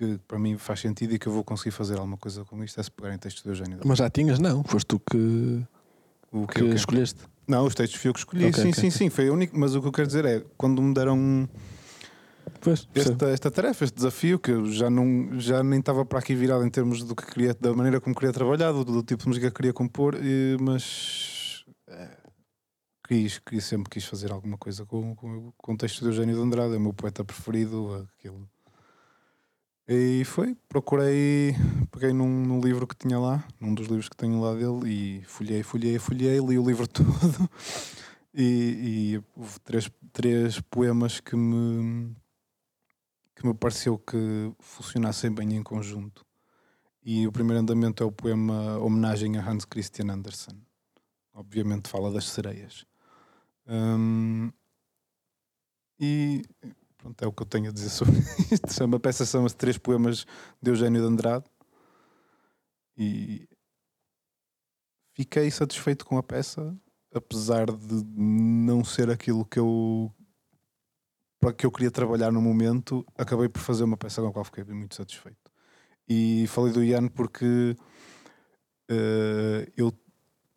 que 0.00 0.18
para 0.26 0.38
mim 0.38 0.56
faz 0.56 0.80
sentido 0.80 1.14
e 1.14 1.18
que 1.18 1.26
eu 1.26 1.32
vou 1.32 1.44
conseguir 1.44 1.72
fazer 1.72 1.96
alguma 1.98 2.16
coisa 2.16 2.42
com 2.46 2.64
isto 2.64 2.80
é 2.80 2.82
se 2.82 2.90
pegarem 2.90 3.18
textos 3.18 3.42
de 3.42 3.50
Eugênio. 3.50 3.80
Mas 3.84 3.98
já 3.98 4.08
tinhas, 4.08 4.38
não? 4.38 4.64
Foste 4.64 4.86
tu 4.86 4.98
que, 4.98 5.62
O 6.32 6.46
que 6.46 6.54
que 6.54 6.60
eu 6.62 6.74
escolheste. 6.74 7.20
Não, 7.46 7.66
os 7.66 7.74
textos 7.74 8.00
fui 8.00 8.08
eu 8.08 8.14
que 8.14 8.20
escolhi. 8.20 8.46
Ok, 8.46 8.54
sim, 8.62 8.68
ok, 8.70 8.72
sim, 8.82 8.90
sim. 8.90 9.10
Foi 9.10 9.28
a 9.28 9.32
única. 9.32 9.52
Mas 9.58 9.74
o 9.74 9.82
que 9.82 9.88
eu 9.88 9.92
quero 9.92 10.06
dizer 10.06 10.24
é 10.24 10.42
quando 10.56 10.80
me 10.80 10.94
deram 10.94 11.46
Pois, 12.62 12.88
esta, 12.94 13.28
esta 13.28 13.50
tarefa, 13.50 13.84
este 13.84 13.94
desafio, 13.94 14.38
que 14.38 14.50
eu 14.50 14.66
já, 14.72 14.88
não, 14.88 15.38
já 15.38 15.62
nem 15.62 15.80
estava 15.80 16.04
para 16.06 16.18
aqui 16.18 16.34
virado 16.34 16.64
em 16.64 16.70
termos 16.70 17.02
do 17.04 17.14
que 17.14 17.26
queria, 17.26 17.54
da 17.60 17.74
maneira 17.74 18.00
como 18.00 18.14
queria 18.14 18.32
trabalhar, 18.32 18.72
do, 18.72 18.84
do 18.84 19.02
tipo 19.02 19.22
de 19.24 19.28
música 19.28 19.50
que 19.50 19.56
queria 19.56 19.72
compor, 19.72 20.14
e- 20.22 20.56
mas 20.60 21.64
eh, 21.88 22.16
quis, 23.06 23.38
quis, 23.38 23.64
sempre 23.64 23.90
quis 23.90 24.04
fazer 24.04 24.30
alguma 24.32 24.56
coisa 24.58 24.84
com, 24.86 25.14
com, 25.14 25.52
com 25.56 25.72
o 25.72 25.76
texto 25.76 26.00
de 26.00 26.06
Eugênio 26.06 26.36
de 26.36 26.40
Andrade, 26.42 26.74
é 26.74 26.76
o 26.76 26.80
meu 26.80 26.92
poeta 26.94 27.24
preferido. 27.24 28.06
Aquilo. 28.18 28.48
E 29.92 30.24
foi, 30.24 30.56
procurei, 30.68 31.52
peguei 31.90 32.12
num, 32.12 32.46
num 32.46 32.60
livro 32.60 32.86
que 32.86 32.94
tinha 32.94 33.18
lá, 33.18 33.44
num 33.60 33.74
dos 33.74 33.88
livros 33.88 34.08
que 34.08 34.16
tenho 34.16 34.40
lá 34.40 34.54
dele, 34.54 34.88
e 34.88 35.24
folhei, 35.24 35.64
folhei, 35.64 35.98
folhei, 35.98 36.38
li 36.38 36.56
o 36.56 36.64
livro 36.64 36.86
todo. 36.86 37.50
E, 38.32 39.16
e 39.16 39.22
houve 39.34 39.58
três, 39.64 39.90
três 40.12 40.60
poemas 40.60 41.18
que 41.18 41.34
me, 41.34 42.14
que 43.34 43.44
me 43.44 43.52
pareceu 43.52 43.98
que 43.98 44.52
funcionassem 44.60 45.34
bem 45.34 45.56
em 45.56 45.62
conjunto. 45.64 46.24
E 47.02 47.26
o 47.26 47.32
primeiro 47.32 47.60
andamento 47.60 48.04
é 48.04 48.06
o 48.06 48.12
poema 48.12 48.78
Homenagem 48.78 49.38
a 49.38 49.44
Hans 49.44 49.64
Christian 49.64 50.12
Andersen. 50.12 50.54
Obviamente 51.34 51.88
fala 51.88 52.12
das 52.12 52.26
sereias. 52.26 52.86
Hum, 53.66 54.52
e 55.98 56.42
pronto, 57.00 57.22
é 57.22 57.26
o 57.26 57.32
que 57.32 57.42
eu 57.42 57.46
tenho 57.46 57.68
a 57.70 57.72
dizer 57.72 57.88
sobre 57.90 58.18
isto. 58.52 58.72
Chama- 58.72 58.96
A 58.96 59.00
peça 59.00 59.24
chama-se 59.24 59.56
Três 59.56 59.78
Poemas 59.78 60.26
de 60.62 60.70
Eugênio 60.70 61.00
de 61.00 61.06
Andrade. 61.08 61.44
E 62.96 63.48
fiquei 65.14 65.50
satisfeito 65.50 66.04
com 66.04 66.18
a 66.18 66.22
peça, 66.22 66.76
apesar 67.14 67.66
de 67.66 68.04
não 68.14 68.84
ser 68.84 69.10
aquilo 69.10 69.44
que 69.44 69.58
eu 69.58 70.12
para 71.40 71.54
que 71.54 71.64
eu 71.64 71.72
queria 71.72 71.90
trabalhar 71.90 72.30
no 72.30 72.42
momento, 72.42 73.02
acabei 73.16 73.48
por 73.48 73.60
fazer 73.62 73.82
uma 73.84 73.96
peça 73.96 74.20
com 74.20 74.28
a 74.28 74.32
qual 74.32 74.44
fiquei 74.44 74.62
muito 74.64 74.94
satisfeito. 74.94 75.50
E 76.06 76.46
falei 76.48 76.70
do 76.70 76.84
Ian 76.84 77.08
porque 77.08 77.74
eh, 78.90 79.72
eu 79.74 79.90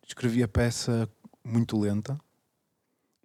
escrevi 0.06 0.42
a 0.42 0.48
peça 0.48 1.08
muito 1.42 1.78
lenta 1.80 2.18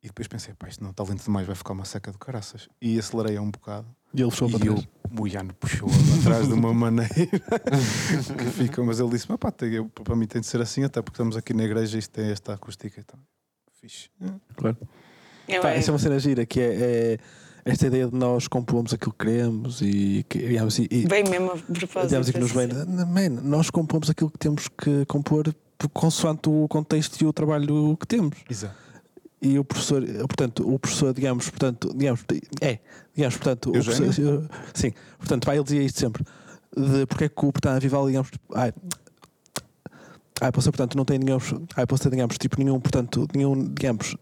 e 0.04 0.08
depois 0.08 0.28
pensei, 0.28 0.54
pá, 0.54 0.68
isto 0.68 0.84
não 0.84 0.92
está 0.92 1.04
lento 1.04 1.24
demais, 1.24 1.46
vai 1.46 1.56
ficar 1.56 1.74
uma 1.74 1.86
seca 1.86 2.12
de 2.12 2.18
caraças. 2.18 2.68
E 2.82 2.98
acelerei 2.98 3.38
um 3.40 3.52
bocado. 3.52 3.88
E 4.14 4.22
ele 4.22 4.32
para 4.32 4.48
E 4.48 4.68
eu, 4.68 4.76
trás. 4.76 4.88
o 5.20 5.28
Ian 5.28 5.48
puxou 5.60 5.90
atrás 6.20 6.48
de 6.48 6.54
uma 6.54 6.74
maneira 6.74 7.12
que 8.38 8.46
fica, 8.52 8.84
mas 8.84 9.00
ele 9.00 9.10
disse: 9.10 9.28
"Mas 9.30 9.38
pá, 9.38 9.54
eu- 9.66 9.88
para 9.90 10.16
mim 10.16 10.26
tem 10.26 10.42
de 10.42 10.48
ser 10.48 10.62
assim, 10.62 10.84
até 10.84 11.02
porque 11.02 11.16
estamos 11.16 11.36
aqui 11.38 11.54
na 11.54 11.64
igreja 11.64 11.96
e 11.98 12.00
isto 12.00 12.12
tem 12.12 12.30
esta 12.32 12.54
acústica 12.54 13.00
e 13.00 13.04
tal. 13.04 13.20
Fixe. 13.80 14.10
Eu, 15.48 15.62
Pá, 15.62 15.70
essa 15.70 15.90
é 15.90 15.94
uma 15.94 16.00
cena 16.00 16.20
gira 16.20 16.46
que 16.46 16.60
é, 16.60 16.74
é 17.14 17.18
esta 17.66 17.88
ideia 17.88 18.08
de 18.08 18.16
nós 18.16 18.48
compomos 18.48 18.94
aquilo 18.94 19.12
que 19.14 19.26
queremos 19.26 19.82
e, 19.82 20.26
que, 20.30 20.40
digamos, 20.40 20.78
e, 20.80 20.88
e, 20.92 21.08
Bem 21.08 21.24
mesmo 21.24 21.52
a 21.52 21.58
propósito. 21.58 22.08
digamos, 22.08 22.30
e 22.30 22.34
que 22.34 22.40
nos 22.40 22.52
vem. 22.52 22.66
assim. 22.72 23.06
Man, 23.06 23.42
nós 23.42 23.70
compomos 23.70 24.10
aquilo 24.10 24.30
que 24.32 24.38
temos 24.38 24.68
que 24.68 25.06
compor 25.06 25.54
por- 25.78 25.90
consoante 25.90 26.50
o 26.50 26.68
contexto 26.68 27.20
e 27.22 27.26
o 27.26 27.34
trabalho 27.34 27.96
que 27.98 28.06
temos. 28.08 28.38
Exato. 28.50 28.76
E 29.42 29.58
o 29.58 29.64
professor, 29.64 30.04
portanto, 30.04 30.70
o 30.70 30.78
professor, 30.78 31.14
digamos, 31.14 31.50
portanto, 31.50 31.94
digamos, 31.96 32.26
é, 32.60 32.80
digamos, 33.16 33.38
portanto, 33.38 33.70
o 33.70 33.72
professor, 33.72 34.50
sim, 34.74 34.92
portanto, 35.18 35.46
pá, 35.46 35.56
ele 35.56 35.64
dizia 35.64 35.82
isto 35.82 36.00
sempre, 36.00 36.26
de 36.76 37.06
porque 37.06 37.24
é 37.24 37.30
que 37.30 37.46
o 37.46 37.52
portanto, 37.52 37.78
a 37.78 37.80
Vivaldi, 37.80 38.12
digamos, 38.12 38.32
ai, 38.54 38.74
ai, 40.42 40.52
posso, 40.52 40.70
portanto, 40.72 40.98
não 40.98 41.06
tem, 41.06 41.20
digamos, 41.20 41.54
ai, 41.78 41.86
ter, 41.88 42.10
digamos, 42.10 42.38
tipo, 42.38 42.62
nenhum, 42.62 42.82
portanto, 42.82 43.26
nenhum, 43.34 43.74
digamos, 43.74 44.18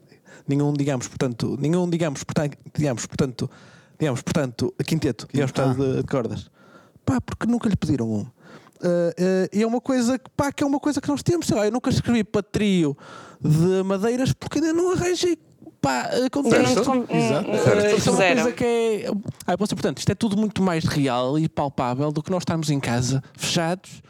nenhum, 0.48 0.72
digamos, 0.74 1.08
portanto, 1.08 1.58
nenhum, 1.60 1.90
digamos, 1.90 2.24
portanto, 2.24 2.58
digamos, 2.76 3.06
portanto, 3.08 3.50
digamos, 4.00 4.22
portanto, 4.22 4.74
quinteto, 4.86 5.28
digamos, 5.34 5.52
portanto, 5.52 5.84
de, 5.84 5.98
de 5.98 6.04
cordas. 6.04 6.52
Pá, 7.04 7.20
porque 7.22 7.48
nunca 7.48 7.68
lhe 7.70 7.76
pediram 7.76 8.08
um. 8.12 8.28
Ah, 8.82 9.50
e 9.54 9.62
é 9.62 9.68
uma 9.68 9.82
coisa 9.82 10.18
que, 10.18 10.30
pá, 10.36 10.52
que 10.52 10.64
é 10.64 10.68
uma 10.68 10.80
coisa 10.80 11.02
que 11.02 11.08
nós 11.08 11.24
temos, 11.24 11.48
sei 11.48 11.56
lá, 11.56 11.66
eu 11.66 11.72
nunca 11.72 11.90
escrevi 11.90 12.24
para 12.24 12.44
trio 12.44 12.98
de 13.42 13.84
madeiras 13.84 14.34
porque 14.34 14.60
ainda 14.60 14.74
não 14.74 14.94
arranjei 14.94 15.38
pá, 15.82 16.10
não 16.20 16.30
contexto. 16.30 16.72
Exato. 16.72 16.92
hum, 16.92 17.06
hum, 17.10 17.98
isto 17.98 18.10
é 18.10 18.12
uma 18.12 18.34
coisa 18.34 18.52
que 18.52 18.64
é. 18.64 19.12
Ah, 19.46 19.58
portanto, 19.58 19.98
isto 20.00 20.12
é 20.12 20.16
tudo 20.16 20.38
muito 20.38 20.62
mais 20.62 20.84
real 20.86 21.38
e 21.40 21.48
palpável 21.48 22.12
do 22.12 22.22
que 22.22 22.32
nós 22.32 22.42
estarmos 22.42 22.70
em 22.70 22.80
casa, 22.80 23.24
fechados, 23.36 24.02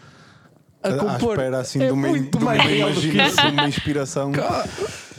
a 0.88 0.95
À 0.95 0.97
compor. 0.97 1.31
espera 1.31 1.59
assim 1.59 1.81
é 1.81 1.88
de 1.88 1.91
uma, 1.93 2.07
muito 2.07 2.38
de 2.38 2.43
uma, 2.43 2.55
mais 2.55 2.63
real 2.63 2.91
do 2.91 2.99
que 3.01 3.07
imagina- 3.07 3.27
isso. 3.27 3.41
de 3.41 3.47
uma 3.47 3.67
inspiração. 3.67 4.31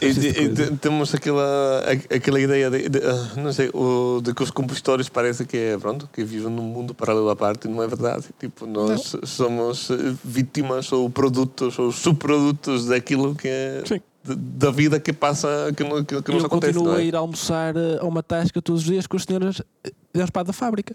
E, 0.00 0.14
te- 0.14 0.76
temos 0.80 1.12
aquela, 1.12 1.82
aquela 2.14 2.40
ideia 2.40 2.70
de, 2.70 2.88
de, 2.88 2.98
ah, 2.98 3.32
não 3.36 3.52
sei, 3.52 3.68
o, 3.74 4.20
de 4.22 4.32
que 4.32 4.42
os 4.44 4.50
compositores 4.52 5.08
parece 5.08 5.44
que 5.44 5.56
é 5.56 5.76
pronto, 5.76 6.08
que 6.12 6.22
vivem 6.22 6.50
num 6.52 6.62
mundo 6.62 6.94
paralelo 6.94 7.28
à 7.30 7.34
parte 7.34 7.66
e 7.66 7.70
não 7.70 7.82
é 7.82 7.88
verdade. 7.88 8.26
Tipo, 8.38 8.64
nós 8.64 9.16
somos 9.24 9.90
eh, 9.90 9.96
vítimas 10.24 10.92
ou 10.92 11.10
produtos 11.10 11.76
ou 11.80 11.90
subprodutos 11.90 12.86
daquilo 12.86 13.34
que 13.34 13.48
é 13.48 13.82
Sim. 13.84 14.00
da 14.24 14.70
vida 14.70 15.00
que 15.00 15.12
passa, 15.12 15.48
que, 15.76 15.82
que, 16.04 16.22
que 16.22 16.32
nos 16.32 16.42
eu 16.42 16.46
acontece. 16.46 16.74
continuo 16.74 16.92
não 16.92 16.94
é? 16.94 16.98
a 16.98 17.02
ir 17.04 17.16
almoçar 17.16 17.76
eh, 17.76 17.98
a 18.00 18.04
uma 18.06 18.22
tasca 18.22 18.62
todos 18.62 18.82
os 18.82 18.86
dias 18.86 19.04
com 19.04 19.16
as 19.16 19.24
senhoras 19.24 19.60
eh, 19.82 19.90
digamos, 20.14 20.30
pá, 20.30 20.44
da 20.44 20.52
fábrica. 20.52 20.94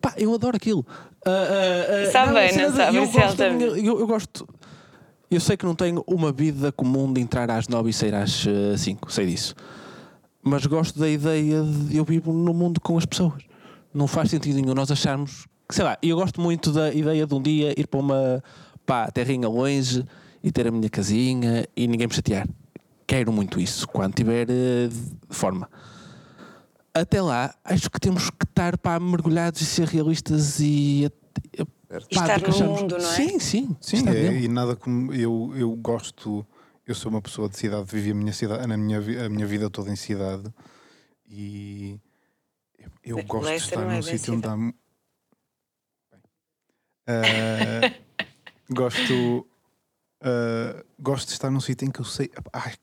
Pá, 0.00 0.14
eu 0.16 0.32
adoro 0.34 0.56
aquilo. 0.56 0.86
Ah, 1.26 1.30
ah, 1.30 2.06
ah, 2.08 2.10
Sabe 2.12 2.32
bem, 2.34 2.56
não 2.56 2.70
de- 2.70 2.76
sabe, 2.76 2.96
eu 2.96 3.08
gosto 3.10 3.38
minha- 3.52 3.66
eu, 3.66 4.00
eu 4.00 4.06
gosto. 4.06 4.48
Eu 5.30 5.40
sei 5.40 5.56
que 5.56 5.66
não 5.66 5.74
tenho 5.74 6.02
uma 6.06 6.32
vida 6.32 6.72
comum 6.72 7.12
de 7.12 7.20
entrar 7.20 7.50
às 7.50 7.68
nove 7.68 7.90
e 7.90 7.92
sair 7.92 8.14
às 8.14 8.46
eh, 8.46 8.76
cinco, 8.76 9.12
sei 9.12 9.26
disso. 9.26 9.54
Mas 10.42 10.64
gosto 10.64 10.98
da 10.98 11.08
ideia 11.08 11.62
de 11.62 11.96
eu 11.96 12.04
vivo 12.04 12.32
no 12.32 12.54
mundo 12.54 12.80
com 12.80 12.96
as 12.96 13.04
pessoas. 13.04 13.42
Não 13.92 14.06
faz 14.06 14.30
sentido 14.30 14.56
nenhum 14.60 14.74
nós 14.74 14.90
acharmos. 14.90 15.46
que, 15.68 15.74
Sei 15.74 15.84
lá, 15.84 15.98
eu 16.02 16.16
gosto 16.16 16.40
muito 16.40 16.72
da 16.72 16.92
ideia 16.94 17.26
de 17.26 17.34
um 17.34 17.42
dia 17.42 17.74
ir 17.78 17.86
para 17.86 18.00
uma 18.00 18.42
pá, 18.86 19.10
terrinha 19.10 19.48
longe 19.48 20.02
e 20.42 20.50
ter 20.50 20.66
a 20.66 20.70
minha 20.70 20.88
casinha 20.88 21.66
e 21.76 21.86
ninguém 21.86 22.06
me 22.06 22.14
chatear. 22.14 22.46
Quero 23.06 23.30
muito 23.32 23.60
isso 23.60 23.86
quando 23.88 24.14
tiver 24.14 24.46
eh, 24.48 24.88
forma. 25.28 25.68
Até 27.00 27.22
lá, 27.22 27.54
acho 27.64 27.90
que 27.90 28.00
temos 28.00 28.30
que 28.30 28.44
estar 28.44 28.76
pá, 28.78 28.98
mergulhados 28.98 29.60
e 29.60 29.64
ser 29.66 29.86
realistas 29.88 30.58
e. 30.60 31.10
pá, 31.88 31.96
estar 32.10 32.40
no 32.40 32.48
achamos. 32.48 32.80
mundo, 32.80 32.98
não 32.98 33.10
é? 33.10 33.14
Sim, 33.14 33.38
sim. 33.38 33.76
Sim, 33.80 34.08
é, 34.08 34.32
e 34.40 34.48
nada 34.48 34.76
como 34.76 35.12
eu, 35.12 35.52
eu 35.56 35.74
gosto, 35.76 36.46
eu 36.86 36.94
sou 36.94 37.10
uma 37.10 37.22
pessoa 37.22 37.48
de 37.48 37.56
cidade, 37.56 37.86
vivi 37.90 38.10
a 38.10 38.14
minha, 38.14 38.32
cidade, 38.32 38.66
na 38.66 38.76
minha, 38.76 38.98
a 38.98 39.28
minha 39.28 39.46
vida 39.46 39.70
toda 39.70 39.90
em 39.90 39.96
cidade 39.96 40.52
e 41.26 42.00
eu, 43.04 43.16
Bem, 43.16 43.26
gosto 43.26 43.48
de 43.48 43.56
estar 43.56 43.82
é 43.82 43.84
num 43.84 43.90
bem 43.90 44.02
sítio 44.02 44.34
onde 44.34 44.46
há. 44.48 44.56
ah, 47.06 47.92
gosto, 48.70 49.46
ah, 50.22 50.84
gosto 50.98 51.28
de 51.28 51.32
estar 51.32 51.50
num 51.50 51.60
sítio 51.60 51.86
em 51.86 51.90
que 51.90 52.00
eu 52.00 52.04
sei. 52.04 52.30
ai, 52.52 52.74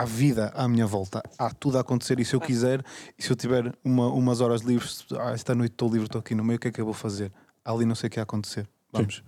há 0.00 0.04
vida 0.04 0.50
à 0.54 0.66
minha 0.66 0.86
volta, 0.86 1.22
há 1.38 1.50
tudo 1.50 1.76
a 1.76 1.82
acontecer 1.82 2.18
e 2.20 2.24
se 2.24 2.34
eu 2.34 2.40
quiser, 2.40 2.82
e 3.18 3.22
se 3.22 3.30
eu 3.30 3.36
tiver 3.36 3.74
uma, 3.84 4.08
umas 4.08 4.40
horas 4.40 4.62
livres, 4.62 5.04
ah, 5.18 5.32
esta 5.32 5.54
noite 5.54 5.72
estou 5.72 5.88
livre, 5.90 6.06
estou 6.06 6.20
aqui 6.20 6.34
no 6.34 6.42
meio, 6.42 6.56
o 6.56 6.60
que 6.60 6.68
é 6.68 6.72
que 6.72 6.80
eu 6.80 6.84
vou 6.86 6.94
fazer? 6.94 7.30
Há 7.64 7.70
ali 7.72 7.84
não 7.84 7.94
sei 7.94 8.08
o 8.08 8.10
que 8.10 8.18
a 8.18 8.22
acontecer. 8.22 8.66
Vamos. 8.90 9.22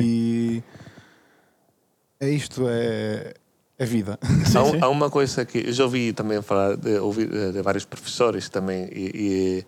E 0.00 0.62
é 2.18 2.30
isto, 2.30 2.66
é, 2.68 3.34
é 3.78 3.84
vida. 3.84 4.18
há, 4.56 4.62
um- 4.64 4.84
há 4.84 4.88
uma 4.88 5.10
coisa 5.10 5.44
que 5.44 5.58
eu 5.58 5.72
já 5.72 5.84
ouvi 5.84 6.12
também 6.12 6.40
falar 6.40 6.76
de, 6.76 6.96
ouvir, 6.98 7.32
eh, 7.32 7.52
de 7.52 7.60
vários 7.62 7.84
professores 7.84 8.48
também 8.48 8.88
e, 8.92 9.64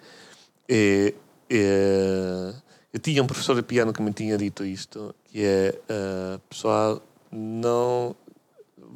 e- 0.68 0.74
e- 0.74 1.14
e, 1.50 2.54
eu 2.94 2.98
tinha 2.98 3.22
um 3.22 3.26
professor 3.26 3.54
de 3.54 3.62
piano 3.62 3.92
que 3.92 4.00
me 4.00 4.12
tinha 4.12 4.38
dito 4.38 4.64
isto 4.64 5.14
que 5.26 5.44
é 5.44 5.78
eh, 5.88 6.40
pessoal 6.48 7.02
não 7.30 8.16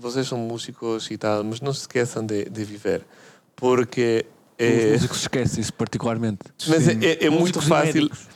vocês 0.00 0.26
são 0.26 0.38
músicos 0.38 1.10
e 1.10 1.16
tal 1.18 1.44
mas 1.44 1.60
não 1.60 1.72
se 1.72 1.80
esqueçam 1.80 2.24
de, 2.24 2.44
de 2.46 2.64
viver 2.64 3.02
porque 3.56 4.24
Os 4.58 4.66
é, 4.66 4.92
músicos 4.92 5.20
esquecem 5.22 5.60
isso 5.60 5.72
particularmente. 5.74 6.40
mas 6.66 6.88
é, 6.88 6.92
Sim. 6.92 6.98
é- 7.02 7.26
é 7.26 7.30
muito 7.30 7.58
e 7.58 7.62
fácil 7.62 7.94
médicos. 8.02 8.26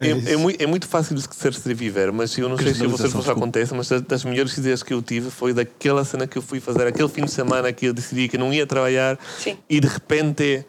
é, 0.00 0.08
É 0.10 0.32
é, 0.32 0.36
muito, 0.36 0.62
é 0.62 0.66
muito 0.66 0.86
fácil 0.86 1.14
de 1.14 1.20
esquecer-se 1.22 1.66
de 1.66 1.74
viver, 1.74 2.12
mas 2.12 2.36
eu 2.38 2.48
não 2.48 2.56
sei 2.56 2.72
se 2.74 2.84
a 2.84 2.88
vocês 2.88 3.12
vos 3.12 3.28
acontece, 3.28 3.74
mas 3.74 3.88
das, 3.88 4.00
das 4.02 4.24
melhores 4.24 4.56
ideias 4.56 4.82
que 4.82 4.92
eu 4.94 5.02
tive 5.02 5.30
foi 5.30 5.52
daquela 5.52 6.04
cena 6.04 6.26
que 6.26 6.38
eu 6.38 6.42
fui 6.42 6.60
fazer, 6.60 6.86
aquele 6.86 7.08
fim 7.08 7.24
de 7.24 7.30
semana 7.32 7.72
que 7.72 7.86
eu 7.86 7.92
decidi 7.92 8.28
que 8.28 8.38
não 8.38 8.52
ia 8.52 8.66
trabalhar 8.66 9.18
Sim. 9.38 9.56
e 9.68 9.80
de 9.80 9.88
repente 9.88 10.64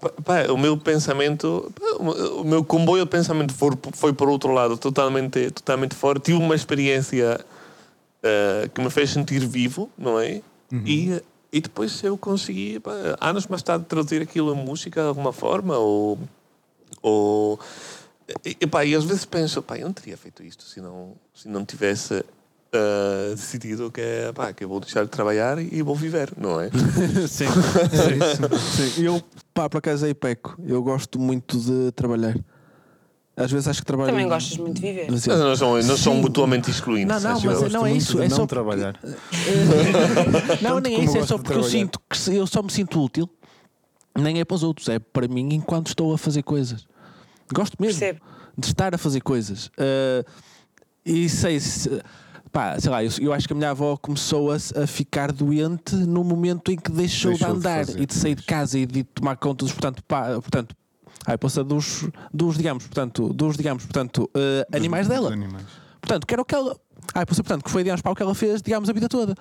pá, 0.00 0.10
pá, 0.24 0.52
o 0.52 0.56
meu 0.58 0.76
pensamento, 0.76 1.72
pá, 1.78 1.84
o 2.02 2.40
o 2.40 2.44
meu 2.44 2.64
comboio 2.64 3.04
de 3.04 3.10
pensamento 3.10 3.54
foi, 3.54 3.70
foi 3.92 4.12
por 4.12 4.28
outro 4.28 4.52
lado, 4.52 4.76
totalmente, 4.76 5.50
totalmente 5.50 5.94
fora. 5.94 6.18
Tive 6.18 6.38
uma 6.38 6.54
experiência 6.54 7.38
eh, 8.26 8.68
que 8.74 8.80
me 8.80 8.90
fez 8.90 9.10
sentir 9.10 9.46
vivo, 9.46 9.90
não 9.96 10.18
é? 10.18 10.42
E 10.84 11.22
e 11.52 11.60
depois 11.60 12.02
eu 12.02 12.18
consegui, 12.18 12.80
pá, 12.80 12.92
anos 13.20 13.46
mais 13.46 13.62
tarde, 13.62 13.86
traduzir 13.86 14.20
aquilo 14.20 14.52
em 14.52 14.56
música 14.56 15.00
de 15.00 15.08
alguma 15.08 15.32
forma, 15.32 15.78
ou. 15.78 16.18
ou 17.00 17.58
e, 18.44 18.66
pá, 18.66 18.84
e 18.84 18.94
às 18.94 19.04
vezes 19.04 19.24
penso, 19.24 19.62
pá, 19.62 19.78
eu 19.78 19.86
não 19.86 19.92
teria 19.92 20.16
feito 20.16 20.42
isto 20.42 20.64
se 20.64 20.80
não, 20.80 21.14
se 21.32 21.48
não 21.48 21.64
tivesse 21.64 22.24
ah, 22.72 23.30
decidido 23.34 23.90
que, 23.90 24.00
é, 24.00 24.32
pá, 24.32 24.52
que 24.52 24.64
eu 24.64 24.68
vou 24.68 24.80
deixar 24.80 25.04
de 25.04 25.10
trabalhar 25.10 25.58
e 25.58 25.80
vou 25.82 25.94
viver, 25.94 26.32
não 26.36 26.60
é? 26.60 26.68
Sim. 27.28 27.46
Sim, 28.74 29.00
eu, 29.06 29.22
pá, 29.54 29.68
por 29.68 29.78
acaso 29.78 30.04
aí 30.04 30.14
peco. 30.14 30.58
Eu 30.66 30.82
gosto 30.82 31.18
muito 31.18 31.58
de 31.58 31.92
trabalhar. 31.92 32.36
Às 33.36 33.50
vezes 33.52 33.68
acho 33.68 33.80
que 33.80 33.86
trabalho. 33.86 34.10
Também 34.10 34.26
gostas 34.28 34.56
muito 34.56 34.76
de 34.76 34.80
viver. 34.80 35.08
Mas, 35.10 35.26
não 35.26 35.54
são, 35.56 35.82
não 35.82 35.96
são 35.96 36.14
mutuamente 36.14 36.70
excluintes. 36.70 37.22
Não, 37.22 37.30
não, 37.30 37.36
acho 37.36 37.46
mas 37.46 37.60
eu. 37.60 37.66
é- 37.66 37.68
não 37.70 37.86
é 37.86 37.90
Gosto 37.92 37.96
isso. 38.02 38.12
muito 38.16 38.24
É 38.24 38.28
de 38.28 38.34
só 38.34 38.46
trabalhar. 38.46 38.98
não, 40.62 40.80
nem 40.80 40.94
é 40.94 40.96
como 40.96 41.08
isso. 41.08 41.16
É 41.16 41.20
gosto 41.20 41.28
só 41.28 41.36
de 41.36 41.42
porque 41.42 41.58
eu 41.58 41.60
trabalhar. 41.62 41.70
sinto 41.70 42.00
que 42.08 42.16
se- 42.18 42.34
eu 42.34 42.46
só 42.46 42.62
me 42.62 42.70
sinto 42.72 43.02
útil. 43.02 43.28
Nem 44.18 44.40
é 44.40 44.44
para 44.46 44.54
os 44.54 44.62
outros, 44.62 44.88
é 44.88 44.98
para 44.98 45.28
mim 45.28 45.48
enquanto 45.52 45.88
estou 45.88 46.14
a 46.14 46.18
fazer 46.18 46.42
coisas. 46.42 46.86
Gosto 47.52 47.76
mesmo 47.78 47.98
Percebo. 48.00 48.20
de 48.56 48.66
estar 48.66 48.94
a 48.94 48.98
fazer 48.98 49.20
coisas. 49.20 49.70
Ah, 49.78 50.24
e 51.04 51.28
sei 51.28 51.60
se. 51.60 51.90
Pá, 52.50 52.80
sei 52.80 52.90
lá, 52.90 53.04
eu, 53.04 53.10
eu 53.20 53.32
acho 53.34 53.46
que 53.46 53.52
a 53.52 53.56
minha 53.56 53.70
avó 53.70 53.98
começou 53.98 54.50
a, 54.50 54.56
a 54.56 54.86
ficar 54.86 55.30
doente 55.30 55.94
no 55.94 56.24
momento 56.24 56.72
em 56.72 56.76
que 56.76 56.90
deixou, 56.90 57.32
Deixou 57.32 57.48
de 57.48 57.52
de 57.52 57.58
andar 57.68 57.84
fazer, 57.84 58.00
e 58.00 58.06
de 58.06 58.14
sair 58.14 58.34
de 58.34 58.42
casa 58.44 58.78
e 58.78 58.86
de 58.86 59.04
tomar 59.04 59.36
conta 59.36 59.64
dos, 59.66 59.72
portanto, 59.74 60.02
pá, 60.08 60.30
portanto, 60.40 60.74
ai, 61.26 61.36
poça, 61.36 61.64
dos, 61.64 62.08
dos, 62.32 62.56
digamos, 62.56 62.86
portanto, 62.86 63.32
dos, 63.32 63.56
digamos, 63.56 63.84
portanto, 63.84 64.30
ah, 64.34 64.76
animais 64.76 65.08
dela. 65.08 65.32
Animais. 65.32 65.66
Portanto, 66.00 66.26
que 66.26 66.34
era 66.34 66.42
o 66.42 66.44
que 66.44 66.54
ela. 66.54 66.76
Ai, 67.14 67.26
poça, 67.26 67.42
portanto, 67.42 67.64
que 67.64 67.70
foi, 67.70 67.82
digamos, 67.82 68.00
para 68.00 68.12
o 68.12 68.14
que 68.14 68.22
ela 68.22 68.34
fez, 68.34 68.62
digamos, 68.62 68.88
a 68.88 68.92
vida 68.92 69.08
toda. 69.08 69.34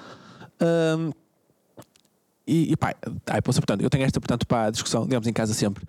Ahm, 0.60 1.12
e, 2.48 2.74
e 2.74 2.78
pá, 2.78 2.94
poça, 3.44 3.60
portanto, 3.60 3.82
eu 3.82 3.90
tenho 3.90 4.04
esta, 4.04 4.20
portanto, 4.20 4.46
para 4.46 4.68
a 4.68 4.72
discussão, 4.72 5.04
digamos, 5.04 5.28
em 5.28 5.34
casa 5.34 5.54
sempre. 5.54 5.84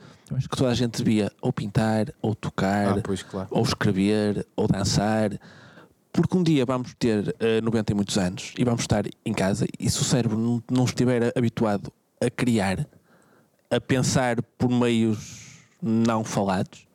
Que 0.51 0.57
toda 0.57 0.71
a 0.71 0.75
gente 0.75 1.03
devia 1.03 1.31
ou 1.41 1.53
pintar, 1.53 2.07
ou 2.21 2.35
tocar, 2.35 2.99
Ah, 2.99 3.03
pois, 3.03 3.23
claro. 3.23 3.47
ou 3.51 3.63
escrever, 3.63 4.47
ou 4.57 4.67
dançar, 4.67 5.39
porque 6.13 6.37
um 6.37 6.43
dia 6.43 6.65
vamos 6.65 6.95
ter 6.99 7.37
eh, 7.39 7.61
90 7.61 7.93
e 7.93 7.95
muitos 7.95 8.17
anos 8.19 8.53
e 8.59 8.65
vamos 8.65 8.81
estar 8.81 9.05
em 9.25 9.33
casa 9.35 9.67
e 9.79 9.89
se 9.91 10.01
o 10.01 10.05
cérebro 10.05 10.39
não, 10.39 10.63
não 10.71 10.85
estiver 10.87 11.31
habituado 11.37 11.93
a 12.21 12.31
criar, 12.31 12.89
a 13.71 13.79
pensar 13.81 14.43
por 14.57 14.71
meios 14.71 15.46
não 15.83 16.25
falados, 16.25 16.87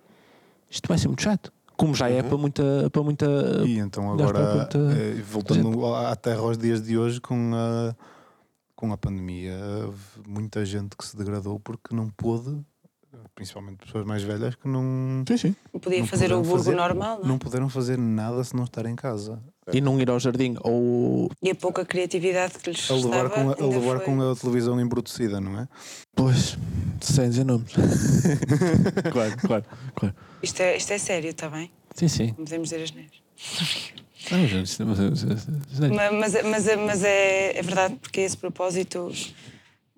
isto 0.70 0.88
vai 0.88 0.98
ser 0.98 1.08
muito 1.08 1.22
chato. 1.22 1.52
Como 1.76 1.96
já 1.96 2.10
é 2.10 2.22
para 2.22 2.38
muita. 2.38 2.90
Para 2.92 3.02
muita 3.02 3.26
E 3.66 3.80
então 3.80 4.12
agora, 4.12 4.56
muita 4.56 4.78
eh, 4.78 5.22
voltando 5.28 5.96
à 5.96 6.16
terra 6.16 6.42
aos 6.42 6.58
dias 6.58 6.82
de 6.82 6.96
hoje, 6.96 7.20
com 7.20 7.52
a, 7.56 7.96
com 8.76 8.94
a 8.94 8.98
pandemia, 8.98 9.58
muita 10.28 10.64
gente 10.64 10.96
que 10.96 11.04
se 11.04 11.18
degradou 11.18 11.60
porque 11.60 11.96
não 11.96 12.08
pôde, 12.10 12.56
principalmente 13.36 13.78
pessoas 13.86 14.06
mais 14.06 14.24
velhas, 14.24 14.56
que 14.56 14.68
não, 14.68 15.24
Sim, 15.28 15.38
sim. 15.38 15.56
Podia 15.82 16.00
não 16.00 16.08
fazer 16.08 16.32
o 16.34 16.42
burgo 16.42 16.58
fazer- 16.58 16.76
normal, 16.76 17.18
não 17.20 17.26
é? 17.26 17.28
não 17.28 17.38
puderam 17.38 17.70
fazer 17.70 17.98
nada 17.98 18.44
se 18.44 18.56
não 18.56 18.64
estar 18.66 18.86
em 18.86 18.96
casa. 18.96 19.42
e 19.74 19.80
não 19.80 20.00
ir 20.02 20.10
ao 20.10 20.20
jardim 20.20 20.56
ou. 20.64 21.30
E 21.42 21.50
a 21.52 21.56
pouca 21.56 21.86
criatividade 21.86 22.58
que 22.60 22.70
lhes 22.72 22.90
A 22.90 22.96
levar, 22.96 23.26
estava, 23.28 23.30
com 23.30 23.50
a, 23.50 23.66
a, 23.66 23.70
levar 23.70 23.98
foi- 23.98 24.06
com 24.06 24.32
a 24.32 24.36
televisão 24.36 24.80
embrutecida, 24.82 25.40
não 25.40 25.60
é? 25.60 25.68
Pois, 26.16 26.58
sem 27.02 27.30
dizer 27.30 27.44
nomes. 27.46 27.72
Claro, 29.12 29.38
claro, 29.38 29.66
claro. 29.96 30.16
Isto 30.44 30.62
é, 30.62 30.78
isto 30.78 30.92
é 30.92 30.98
sério, 30.98 31.30
está 31.30 31.50
bem? 31.50 31.72
Sim, 31.96 32.08
sim. 32.08 32.28
Não 32.38 32.46
podemos 32.46 32.70
dizer 32.70 32.84
as 32.84 32.92
neiras. 32.92 33.22
Não, 34.32 34.46
gente, 34.48 34.84
mas- 34.84 35.00
mas- 35.00 35.24
mas- 35.24 35.48
mas- 35.80 35.90
Ma- 35.92 36.12
Mas, 36.12 36.34
mas, 36.44 36.76
mas 36.78 37.04
é, 37.04 37.58
é 37.58 37.62
verdade, 37.62 37.96
porque 37.96 38.22
esse 38.22 38.38
propósito 38.38 39.12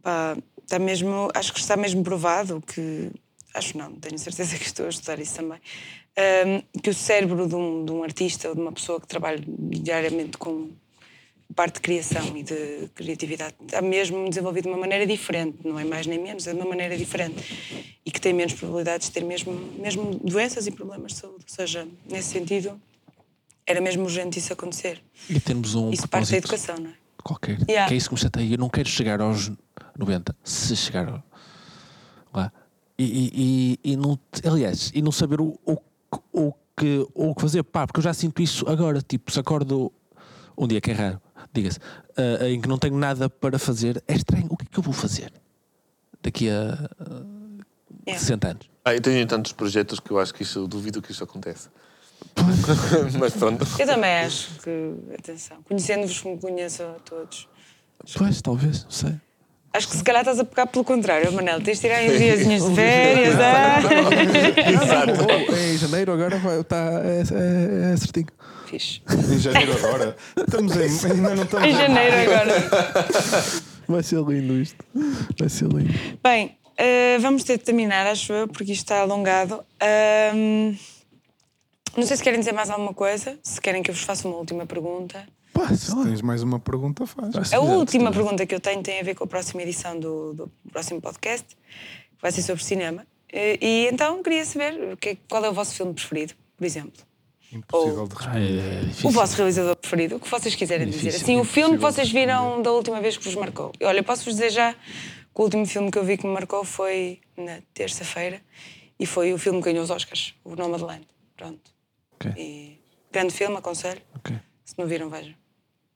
pá, 0.01 0.37
está 0.63 0.79
mesmo, 0.79 1.29
acho 1.33 1.53
que 1.53 1.59
está 1.59 1.77
mesmo 1.77 2.03
provado 2.03 2.61
que, 2.61 3.11
acho 3.53 3.77
não, 3.77 3.93
tenho 3.95 4.17
certeza 4.17 4.57
que 4.57 4.65
estou 4.65 4.85
a 4.85 4.89
estudar 4.89 5.19
isso 5.19 5.35
também, 5.35 5.59
hum, 6.17 6.79
que 6.81 6.89
o 6.89 6.93
cérebro 6.93 7.47
de 7.47 7.55
um, 7.55 7.85
de 7.85 7.91
um 7.91 8.03
artista 8.03 8.49
ou 8.49 8.55
de 8.55 8.61
uma 8.61 8.71
pessoa 8.71 8.99
que 8.99 9.07
trabalha 9.07 9.41
diariamente 9.47 10.37
com 10.37 10.69
parte 11.55 11.75
de 11.75 11.81
criação 11.81 12.35
e 12.35 12.43
de 12.43 12.89
criatividade 12.95 13.53
está 13.61 13.81
mesmo 13.81 14.27
desenvolvido 14.27 14.63
de 14.63 14.69
uma 14.69 14.77
maneira 14.77 15.05
diferente, 15.05 15.59
não 15.63 15.77
é 15.77 15.83
mais 15.83 16.07
nem 16.07 16.19
menos, 16.19 16.47
é 16.47 16.53
de 16.53 16.59
uma 16.59 16.67
maneira 16.67 16.97
diferente 16.97 17.35
e 18.05 18.11
que 18.11 18.19
tem 18.19 18.33
menos 18.33 18.53
probabilidades 18.53 19.07
de 19.07 19.13
ter 19.13 19.23
mesmo, 19.23 19.53
mesmo 19.79 20.15
doenças 20.23 20.67
e 20.67 20.71
problemas 20.71 21.13
de 21.13 21.19
saúde. 21.19 21.45
Ou 21.47 21.55
seja, 21.55 21.87
nesse 22.09 22.29
sentido, 22.29 22.81
era 23.65 23.79
mesmo 23.79 24.03
urgente 24.03 24.39
isso 24.39 24.51
acontecer. 24.51 25.01
E 25.29 25.39
temos 25.39 25.75
um 25.75 25.91
Isso 25.91 26.07
parte 26.07 26.31
da 26.31 26.37
educação, 26.37 26.77
não 26.77 26.89
é? 26.89 27.02
Qualquer. 27.23 27.57
Yeah. 27.69 27.87
Que 27.87 27.93
é 27.93 27.97
isso 27.97 28.09
que 28.09 28.15
me 28.15 28.19
chateia. 28.21 28.53
Eu 28.53 28.57
não 28.57 28.69
quero 28.69 28.87
chegar 28.89 29.21
aos 29.21 29.51
90, 29.97 30.35
se 30.43 30.75
chegar 30.75 31.07
ao- 31.07 31.23
lá. 32.33 32.51
E, 32.97 33.03
e, 33.03 33.79
e, 33.85 33.91
e 33.93 33.95
não, 33.97 34.19
aliás, 34.45 34.91
e 34.93 35.01
não 35.01 35.11
saber 35.11 35.41
o, 35.41 35.57
o, 35.65 35.77
o, 36.31 36.53
que, 36.77 37.07
o 37.13 37.33
que 37.33 37.41
fazer. 37.41 37.63
Pá, 37.63 37.87
porque 37.87 37.99
eu 37.99 38.03
já 38.03 38.13
sinto 38.13 38.41
isso 38.41 38.67
agora. 38.69 39.01
Tipo, 39.01 39.31
se 39.31 39.39
acordo 39.39 39.91
um 40.57 40.67
dia 40.67 40.79
que 40.81 40.91
é 40.91 40.93
raro, 40.93 41.21
diga-se, 41.51 41.79
ah, 42.17 42.47
em 42.49 42.61
que 42.61 42.67
não 42.67 42.77
tenho 42.77 42.95
nada 42.97 43.29
para 43.29 43.57
fazer, 43.57 44.03
é 44.07 44.15
estranho. 44.15 44.47
O 44.49 44.57
que 44.57 44.65
é 44.65 44.67
que 44.71 44.77
eu 44.79 44.83
vou 44.83 44.93
fazer 44.93 45.31
daqui 46.21 46.49
a 46.49 46.89
ah, 46.99 47.23
Yeah. 48.05 48.19
60 48.19 48.47
anos? 48.49 48.69
Ah, 48.83 48.93
eu 48.93 48.99
tenho 48.99 49.25
tantos 49.25 49.53
projetos 49.53 49.97
que 49.99 50.11
eu 50.11 50.19
acho 50.19 50.33
que 50.33 50.43
isso, 50.43 50.59
eu 50.59 50.67
duvido 50.67 51.01
que 51.01 51.11
isso 51.13 51.23
aconteça. 51.23 51.69
Mas 53.19 53.33
pronto. 53.33 53.65
Eu 53.79 53.85
também 53.85 54.11
acho 54.19 54.49
que, 54.61 54.93
atenção, 55.17 55.57
conhecendo-vos 55.67 56.19
como 56.19 56.37
conheço 56.39 56.83
a 56.83 56.95
todos, 57.05 57.47
Pois, 58.17 58.41
talvez, 58.41 58.83
não 58.83 58.91
sei. 58.91 59.13
acho 59.73 59.87
que 59.87 59.95
se 59.95 60.03
calhar 60.03 60.21
estás 60.21 60.39
a 60.39 60.43
pegar 60.43 60.65
pelo 60.67 60.83
contrário, 60.83 61.31
Manel. 61.31 61.61
Tens 61.61 61.77
de 61.77 61.81
tirar 61.81 61.97
aí 61.97 62.11
uns 62.11 62.17
dias 62.17 62.63
de 62.69 62.75
férias, 62.75 63.35
ah? 63.39 63.79
Exato. 64.69 65.55
em 65.57 65.77
janeiro 65.77 66.11
agora 66.11 66.37
vai, 66.37 66.63
tá, 66.63 67.01
é, 67.03 67.21
é, 67.21 67.93
é 67.93 67.97
certinho. 67.97 68.27
Fixe. 68.67 69.01
Em 69.31 69.39
janeiro 69.39 69.73
agora. 69.77 70.15
Estamos 70.35 70.75
em, 70.75 71.11
ainda 71.11 71.35
não 71.35 71.43
estamos 71.43 71.67
Em 71.67 71.73
janeiro 71.73 72.15
agora. 72.31 72.53
Vai 73.87 74.03
ser 74.03 74.19
lindo 74.21 74.53
isto. 74.61 74.83
Vai 75.39 75.49
ser 75.49 75.67
lindo. 75.67 75.93
Bem, 76.23 76.57
eh, 76.77 77.17
vamos 77.19 77.43
ter 77.43 77.57
de 77.57 77.63
terminar, 77.63 78.07
acho 78.07 78.33
eu, 78.33 78.47
porque 78.47 78.71
isto 78.73 78.83
está 78.83 79.01
alongado. 79.01 79.63
Não 81.95 82.05
sei 82.05 82.17
se 82.17 82.23
querem 82.23 82.39
dizer 82.39 82.51
mais 82.53 82.69
alguma 82.69 82.93
coisa, 82.93 83.37
se 83.43 83.59
querem 83.61 83.81
que 83.83 83.89
eu 83.91 83.95
vos 83.95 84.03
faça 84.03 84.27
uma 84.27 84.37
última 84.37 84.65
pergunta. 84.65 85.25
Pá, 85.53 85.61
lá. 85.63 86.03
Tens 86.05 86.21
mais 86.21 86.41
uma 86.41 86.59
pergunta, 86.59 87.05
faz. 87.05 87.53
A 87.53 87.59
última 87.59 88.11
pergunta 88.11 88.45
que 88.45 88.55
eu 88.55 88.59
tenho 88.59 88.81
tem 88.81 88.99
a 88.99 89.03
ver 89.03 89.13
com 89.15 89.23
a 89.23 89.27
próxima 89.27 89.61
edição 89.61 89.99
do, 89.99 90.33
do 90.33 90.51
próximo 90.71 90.99
podcast, 90.99 91.45
que 91.47 92.21
vai 92.21 92.31
ser 92.31 92.41
sobre 92.41 92.63
cinema. 92.63 93.05
Eh, 93.31 93.57
E 93.61 93.87
então 93.91 94.21
queria 94.23 94.43
saber 94.45 94.93
o 94.93 94.97
que 94.97 95.09
é- 95.09 95.17
qual 95.29 95.43
é 95.45 95.49
o 95.49 95.53
vosso 95.53 95.75
filme 95.75 95.93
preferido, 95.93 96.33
por 96.57 96.65
exemplo. 96.65 97.03
Impossível 97.51 98.07
de 98.07 98.15
responder. 98.15 98.39
É 98.59 98.81
O 98.81 98.85
difícil. 98.87 99.09
vosso 99.11 99.35
realizador 99.37 99.75
preferido, 99.75 100.15
o 100.15 100.19
que 100.19 100.27
vocês 100.27 100.55
quiserem 100.55 100.87
dizer. 100.87 100.97
Difícil, 101.11 101.21
Assim, 101.23 101.39
o 101.39 101.43
filme 101.43 101.75
que 101.77 101.81
vocês 101.83 102.09
viram 102.11 102.61
da 102.63 102.71
última 102.71 102.99
vez 102.99 103.15
que 103.15 103.23
vos 103.23 103.35
marcou. 103.35 103.71
E, 103.79 103.85
Olha, 103.85 103.99
eu 103.99 104.03
posso-vos 104.03 104.33
dizer 104.33 104.49
já 104.49 104.73
que 104.73 104.79
o 105.35 105.43
último 105.43 105.65
filme 105.67 105.91
que 105.91 105.99
eu 105.99 106.03
vi 106.03 106.17
que 106.17 106.25
me 106.25 106.33
marcou 106.33 106.63
foi 106.63 107.19
na 107.37 107.59
terça-feira 107.73 108.41
e 108.99 109.05
foi 109.05 109.33
o 109.33 109.37
filme 109.37 109.59
que 109.61 109.65
ganhou 109.65 109.83
os 109.83 109.91
Oscars, 109.91 110.33
o 110.43 110.55
Nomadland. 110.55 111.05
Pronto. 111.37 111.71
Ok. 112.29 112.43
E 112.43 112.79
grande 113.11 113.33
filme, 113.33 113.57
aconselho. 113.57 114.01
Ok. 114.15 114.35
Se 114.65 114.75
não 114.77 114.87
viram, 114.87 115.09
vejam. 115.09 115.33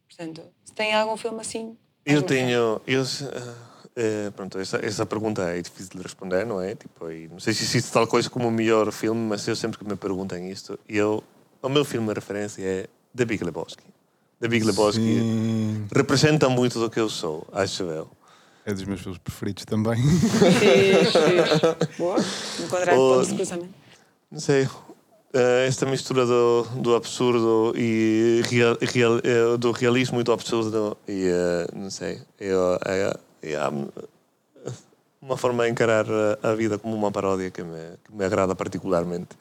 Portanto, 0.07 0.41
se 0.63 0.73
tem 0.73 0.93
algum 0.93 1.17
filme 1.17 1.39
assim. 1.41 1.77
Eu 2.05 2.21
tenho. 2.21 2.81
Eu, 2.85 3.03
eh, 3.99 4.31
pronto, 4.35 4.59
essa, 4.59 4.77
essa 4.85 5.07
pergunta 5.07 5.41
é 5.41 5.59
difícil 5.59 5.89
de 5.95 6.03
responder, 6.03 6.45
não 6.45 6.61
é? 6.61 6.75
Tipo, 6.75 7.09
e 7.09 7.27
não 7.27 7.39
sei 7.39 7.51
se 7.51 7.63
existe 7.63 7.91
tal 7.91 8.05
coisa 8.05 8.29
como 8.29 8.47
o 8.47 8.51
melhor 8.51 8.91
filme, 8.91 9.19
mas 9.19 9.47
eu 9.47 9.55
sempre 9.55 9.79
que 9.79 9.83
me 9.83 9.95
perguntam 9.95 10.37
isto, 10.47 10.79
eu, 10.87 11.23
o 11.63 11.67
meu 11.67 11.83
filme 11.83 12.07
de 12.07 12.13
referência 12.13 12.61
é 12.61 12.87
The 13.15 13.25
Big 13.25 13.43
Lebowski. 13.43 13.83
The 14.39 14.47
Big 14.47 14.63
Lebowski 14.63 15.01
Sim, 15.01 15.87
representa 15.91 16.47
muito 16.47 16.79
do 16.79 16.91
que 16.91 16.99
eu 16.99 17.09
sou, 17.09 17.47
acho 17.51 17.85
eu. 17.85 18.07
é 18.67 18.71
dos 18.71 18.83
meus 18.83 19.01
filmes 19.01 19.17
preferidos 19.17 19.65
também. 19.65 19.97
Fixe, 19.99 21.17
fixe. 21.17 21.97
Boa. 21.97 22.17
Encontrar 22.63 22.95
pontos 22.95 23.29
de 23.29 23.33
cruzamento. 23.35 23.73
Não 24.29 24.39
sei. 24.39 24.69
Eh, 25.33 25.65
esta 25.67 25.85
mistura 25.85 26.25
do, 26.25 26.63
do 26.81 26.95
absurdo 26.95 27.73
e 27.75 28.41
real, 28.49 28.77
real, 28.81 29.17
eh, 29.23 29.57
do 29.57 29.71
realismo 29.71 30.19
e 30.19 30.23
do 30.23 30.31
absurdo 30.31 30.97
e 31.07 31.27
eh, 31.27 31.67
não 31.73 31.89
sei 31.89 32.21
eu, 32.39 32.79
uma 35.21 35.37
forma 35.37 35.63
de 35.65 35.71
encarar 35.71 36.05
a, 36.41 36.53
vida 36.55 36.77
como 36.77 36.95
uma 36.95 37.11
paródia 37.11 37.51
que 37.51 37.63
me, 37.63 37.97
que 38.03 38.13
me 38.13 38.23
agrada 38.23 38.55
particularmente 38.55 39.35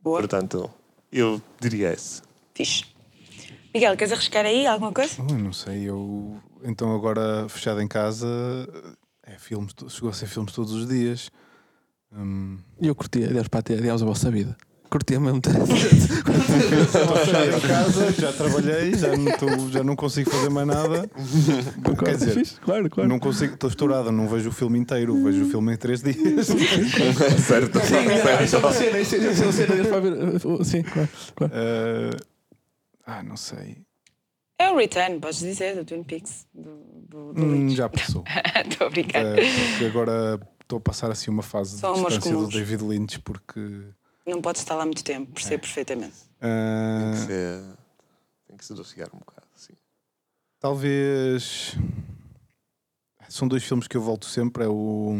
Boa. 0.00 0.18
portanto 0.18 0.70
eu 1.12 1.40
diria 1.60 1.92
esse 1.92 2.22
Fixe. 2.56 2.86
Miguel, 3.74 3.94
queres 3.94 4.12
arriscar 4.14 4.46
aí 4.46 4.66
alguma 4.66 4.90
coisa? 4.90 5.22
Não 5.22 5.52
sei, 5.52 5.82
eu. 5.82 6.40
Então 6.64 6.94
agora 6.94 7.46
fechado 7.46 7.82
em 7.82 7.86
casa, 7.86 8.26
é 9.22 9.38
filmes, 9.38 9.74
chegou 9.90 10.08
a 10.08 10.14
ser 10.14 10.26
filmes 10.26 10.54
todos 10.54 10.72
os 10.72 10.88
dias. 10.88 11.30
Hum, 12.12 12.58
E 12.80 12.86
eu 12.88 12.94
curti, 12.94 13.24
adeus 13.24 13.48
para 13.48 13.62
ter, 13.62 13.78
adeus 13.78 14.02
a 14.02 14.06
vossa 14.06 14.30
vida. 14.30 14.56
Curtia 14.88 15.18
mesmo 15.18 15.40
ter. 15.40 15.50
Estou 15.50 17.16
fechado 17.16 17.56
em 17.56 17.60
casa, 17.60 18.12
já 18.12 18.32
trabalhei, 18.32 18.94
já 18.94 19.16
não, 19.16 19.36
tô- 19.36 19.68
já 19.70 19.82
não 19.82 19.96
consigo 19.96 20.30
fazer 20.30 20.48
mais 20.48 20.66
nada. 20.66 21.10
Quer 22.04 22.14
dizer, 22.16 22.30
Fixe, 22.34 22.60
claro, 22.60 22.88
claro. 22.88 23.08
não 23.08 23.18
consigo, 23.18 23.54
estou 23.54 23.68
estourado, 23.68 24.12
não 24.12 24.28
vejo 24.28 24.48
o 24.48 24.52
filme 24.52 24.78
inteiro, 24.78 25.20
vejo 25.24 25.44
o 25.44 25.50
filme 25.50 25.74
em 25.74 25.76
três 25.76 26.02
dias. 26.02 26.46
certo. 27.46 27.78
Isso 28.44 28.56
é 28.56 28.58
uma 28.60 28.72
cena, 28.72 29.00
isso 29.00 29.16
é 29.16 29.18
é 29.26 29.30
uma 29.42 29.52
cena 29.52 29.84
para 29.84 30.00
ver. 30.00 30.64
Sim, 30.64 30.82
claro. 30.84 31.08
claro. 31.34 31.52
Eh, 31.54 32.10
ah, 33.06 33.22
não 33.24 33.36
sei. 33.36 33.78
É 34.58 34.70
o 34.70 34.76
Return, 34.76 35.18
podes 35.18 35.40
dizer, 35.40 35.74
do 35.74 35.84
Twin 35.84 36.04
Peaks. 36.04 36.46
Do, 36.54 36.78
do, 37.08 37.32
do 37.34 37.44
Hum, 37.44 37.68
já 37.70 37.88
passou. 37.88 38.22
Estou 38.70 38.86
a 38.86 38.90
brincar. 38.90 39.24
Porque 39.34 39.84
agora 39.84 40.40
estou 40.66 40.78
a 40.78 40.80
passar 40.80 41.10
assim 41.12 41.30
uma 41.30 41.42
fase 41.44 41.78
São 41.78 41.94
de 41.94 42.00
distância 42.08 42.32
do. 42.32 42.48
David 42.48 42.82
Lynch 42.84 43.20
porque 43.20 43.88
Não 44.26 44.42
podes 44.42 44.60
estar 44.62 44.74
lá 44.74 44.84
muito 44.84 45.04
tempo, 45.04 45.30
É. 45.30 45.34
percebo 45.34 45.62
perfeitamente. 45.62 46.16
eh, 46.40 47.02
Tem 47.04 47.12
que 47.20 47.26
ser- 47.26 47.76
Tem 48.48 48.56
que 48.56 48.64
se 48.64 48.74
docear 48.74 49.08
um 49.14 49.18
bocado. 49.18 49.46
Sim. 49.54 49.74
talvez 50.58 51.76
são 53.28 53.46
dois 53.48 53.62
filmes 53.64 53.86
que 53.88 53.96
eu 53.96 54.00
volto 54.02 54.26
sempre 54.26 54.64
é 54.64 54.68
o, 54.68 55.14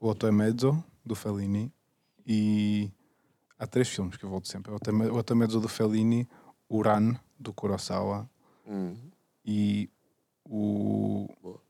o 0.00 0.08
Otto 0.08 0.26
e 0.26 0.32
Mezzo 0.32 0.82
do 1.04 1.14
Fellini 1.14 1.72
e 2.26 2.90
há 3.58 3.66
três 3.66 3.88
filmes 3.88 4.16
que 4.16 4.24
eu 4.24 4.28
volto 4.30 4.48
sempre 4.48 4.72
é 4.72 4.74
o 4.74 4.78
do 5.60 5.68
Fellini 5.68 6.28
o 6.68 6.82
Ran 6.82 7.14
do 7.38 7.52
Kurosawa 7.52 8.28
Hum. 8.68 8.96
e 9.44 9.88
o 10.44 11.28
Boa. 11.40 11.60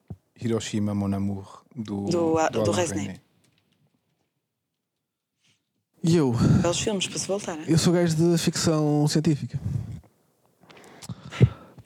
Hiroshima 0.40 0.94
Mon 0.94 1.12
Amour 1.14 1.64
do, 1.74 2.06
Do- 2.06 2.36
do 2.50 2.70
Resnais. 2.70 2.90
Resnais. 3.06 3.20
E 6.02 6.16
eu? 6.16 6.32
Belos 6.32 6.78
filmes 6.80 7.06
para 7.08 7.18
se 7.18 7.26
voltar. 7.26 7.56
né? 7.56 7.64
Eu 7.66 7.78
sou 7.78 7.92
gajo 7.92 8.14
de 8.14 8.38
ficção 8.38 9.06
científica. 9.08 9.58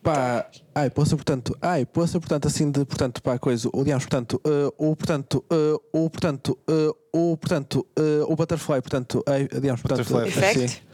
Pá, 0.03 0.46
ai, 0.74 0.88
poça, 0.90 1.14
portanto, 1.14 1.57
ai, 1.61 1.84
poça, 1.84 2.18
portanto, 2.18 2.46
assim 2.48 2.70
de, 2.70 2.84
portanto, 2.86 3.22
pá, 3.22 3.38
coisa, 3.38 3.68
ou 3.72 3.84
digamos, 3.84 4.05
portanto, 4.05 4.40
eh, 4.44 4.72
ou, 4.78 4.96
portanto, 4.96 5.44
eh, 5.51 5.74
ou, 5.92 6.09
portanto, 6.11 6.59
eh, 6.66 6.90
ou, 7.12 7.36
portanto, 7.36 7.86
o 8.26 8.34
Butterfly, 8.36 8.80
portanto, 8.80 9.22
ai, 9.26 9.46
digamos, 9.46 9.82
portanto, 9.82 10.09
Butterfly 10.11 10.28
Effect? 10.28 10.64
assim, 10.64 10.89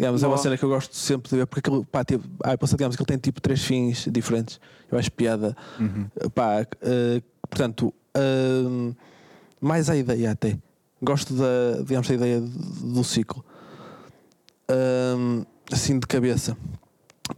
digamos, 0.00 0.22
é 0.22 0.26
uma 0.26 0.38
cena 0.38 0.56
que 0.56 0.64
eu 0.64 0.68
gosto 0.70 0.96
sempre 0.96 1.28
de 1.28 1.36
ver, 1.36 1.46
porque 1.46 1.60
aquilo, 1.60 1.84
pá, 1.84 2.02
tipo, 2.02 2.24
ai, 2.42 2.56
poça, 2.56 2.74
digamos 2.74 2.96
que 2.96 3.02
ele 3.02 3.06
tem 3.06 3.18
tipo 3.18 3.38
três 3.38 3.62
fins 3.62 4.06
diferentes, 4.10 4.58
eu 4.90 4.98
acho 4.98 5.12
piada, 5.12 5.54
Uhum. 5.78 6.08
pá, 6.34 6.66
eh, 6.80 7.20
portanto, 7.50 7.92
hum, 8.16 8.94
mais 9.60 9.90
a 9.90 9.96
ideia 9.96 10.30
até. 10.30 10.56
Gosto 11.02 11.34
da, 11.34 11.82
digamos, 11.84 12.08
da 12.08 12.14
ideia 12.14 12.40
do 12.40 13.04
ciclo. 13.04 13.44
Hum, 14.70 15.44
assim 15.70 15.98
de 15.98 16.06
cabeça. 16.06 16.56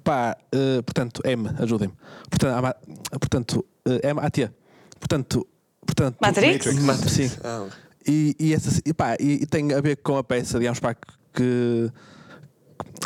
Pá, 0.04 0.36
eh, 0.52 0.82
portanto, 0.82 1.20
M, 1.24 1.48
ajudem-me. 1.58 1.94
Portanto, 2.30 2.76
portanto 3.18 3.64
eh, 3.86 4.08
M, 4.10 4.20
AT. 4.20 4.50
Portanto, 5.00 5.46
portanto, 5.84 6.16
Matrix? 6.20 7.10
Sim. 7.10 7.30
Ah, 7.42 7.66
E, 8.06 8.34
e, 8.38 8.52
essa, 8.54 8.80
e, 8.84 8.92
pá, 8.94 9.16
e, 9.20 9.42
e 9.42 9.46
tem 9.46 9.72
a 9.72 9.80
ver 9.80 9.96
com 9.96 10.16
a 10.16 10.24
peça, 10.24 10.58
digamos, 10.58 10.78
pá, 10.80 10.94
que. 11.32 11.90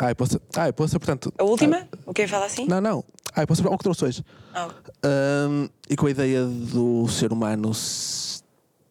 Ai, 0.01 0.13
posso. 0.15 0.39
Ai, 0.55 0.71
posso, 0.73 0.99
portanto. 0.99 1.33
A 1.37 1.43
última? 1.43 1.87
O 2.05 2.13
que 2.13 2.27
fala 2.27 2.45
assim? 2.45 2.65
Não, 2.67 2.79
não. 2.81 3.03
Ai, 3.35 3.45
posso. 3.45 3.65
O 3.67 3.77
que 3.77 3.83
trouxe 3.83 4.05
hoje? 4.05 4.23
Ah, 4.53 4.69
Um, 5.05 5.69
e 5.89 5.95
com 5.95 6.07
a 6.07 6.11
ideia 6.11 6.43
do 6.45 7.07
ser 7.07 7.31
humano 7.31 7.71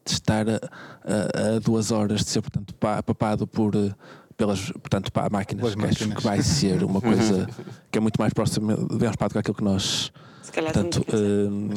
estar 0.05 0.49
a, 0.49 0.55
a- 1.05 1.57
a 1.57 1.59
duas 1.59 1.91
horas 1.91 2.21
de 2.25 2.31
ser 2.31 2.41
portanto 2.43 2.75
pa- 2.75 3.03
papado 3.03 3.47
por 3.47 3.73
pelas 4.37 4.71
portanto 4.71 5.11
pá, 5.11 5.29
máquinas, 5.31 5.63
que 5.65 5.69
acho 5.69 5.79
máquinas. 5.79 6.17
que 6.19 6.23
vai 6.23 6.43
ser 6.43 6.85
uma 6.85 7.01
coisa 7.03 7.49
que 7.91 7.99
é 7.99 8.01
muito 8.01 8.21
mais 8.21 8.33
próxima 8.33 8.77
digamos, 8.77 9.17
pá, 9.17 9.27
do 9.27 9.33
que 9.33 9.39
aquilo 9.39 9.57
que 9.57 9.65
nós 9.65 10.13
se 10.43 10.53
calhar 10.53 10.73
portanto, 10.73 11.05
um, 11.13 11.71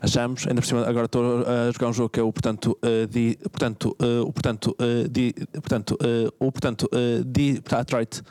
achamos 0.00 0.46
ainda 0.46 0.60
por 0.62 0.66
cima 0.66 0.86
agora 0.88 1.04
estou 1.04 1.44
a 1.46 1.70
jogar 1.72 1.88
um 1.88 1.92
jogo 1.92 2.08
que 2.08 2.18
é 2.20 2.22
o 2.22 2.32
portanto 2.32 2.78
eh, 2.82 3.06
di, 3.06 3.36
portanto 3.50 3.94
eh, 4.00 4.20
o 4.22 4.32
portanto 4.32 4.74
eh, 4.78 5.08
di, 5.08 5.34
portanto 5.52 5.98
eh, 6.02 6.28
o 6.40 6.50
portanto 6.52 6.88
eh, 6.92 7.22
di, 7.26 7.60
Detroit 7.60 8.22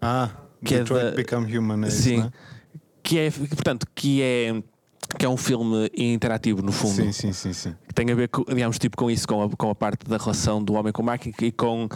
Ah, 0.00 0.30
Que 0.64 0.74
é 0.74 0.78
Detroit 0.78 1.04
da- 1.04 1.10
Become 1.12 1.56
Human, 1.58 1.84
é 1.84 1.88
isso, 1.88 2.02
Sim. 2.02 2.16
né? 2.18 2.30
que 3.02 3.18
é 3.18 3.30
portanto 3.30 3.86
que 3.94 4.20
é 4.22 4.62
que 5.18 5.24
é 5.26 5.28
um 5.28 5.36
filme 5.36 5.90
interativo 5.96 6.62
no 6.62 6.70
fundo 6.70 6.94
Sim, 6.94 7.10
sim, 7.12 7.32
sim, 7.32 7.52
sim. 7.52 7.74
que 7.88 7.94
tem 7.94 8.08
a 8.10 8.14
ver 8.14 8.28
com, 8.28 8.44
digamos, 8.44 8.78
tipo, 8.78 8.96
com 8.96 9.10
isso, 9.10 9.26
com 9.26 9.42
a, 9.42 9.48
com 9.50 9.70
a 9.70 9.74
parte 9.74 10.06
da 10.08 10.16
relação 10.18 10.62
do 10.62 10.74
homem 10.74 10.92
com 10.92 11.02
a 11.02 11.06
máquina 11.06 11.34
e 11.42 11.50
com 11.50 11.88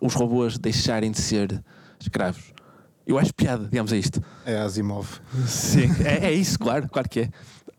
os 0.00 0.14
robôs 0.14 0.56
deixarem 0.56 1.10
de 1.10 1.20
ser 1.20 1.62
escravos. 2.00 2.54
Eu 3.06 3.18
acho 3.18 3.34
piada, 3.34 3.64
digamos, 3.68 3.92
a 3.92 3.96
isto. 3.98 4.22
É 4.46 4.56
Asimov. 4.56 5.06
Sim. 5.46 5.90
É, 6.04 6.28
é 6.28 6.32
isso, 6.32 6.58
claro, 6.58 6.88
claro 6.88 7.06
que 7.08 7.20
é. 7.20 7.30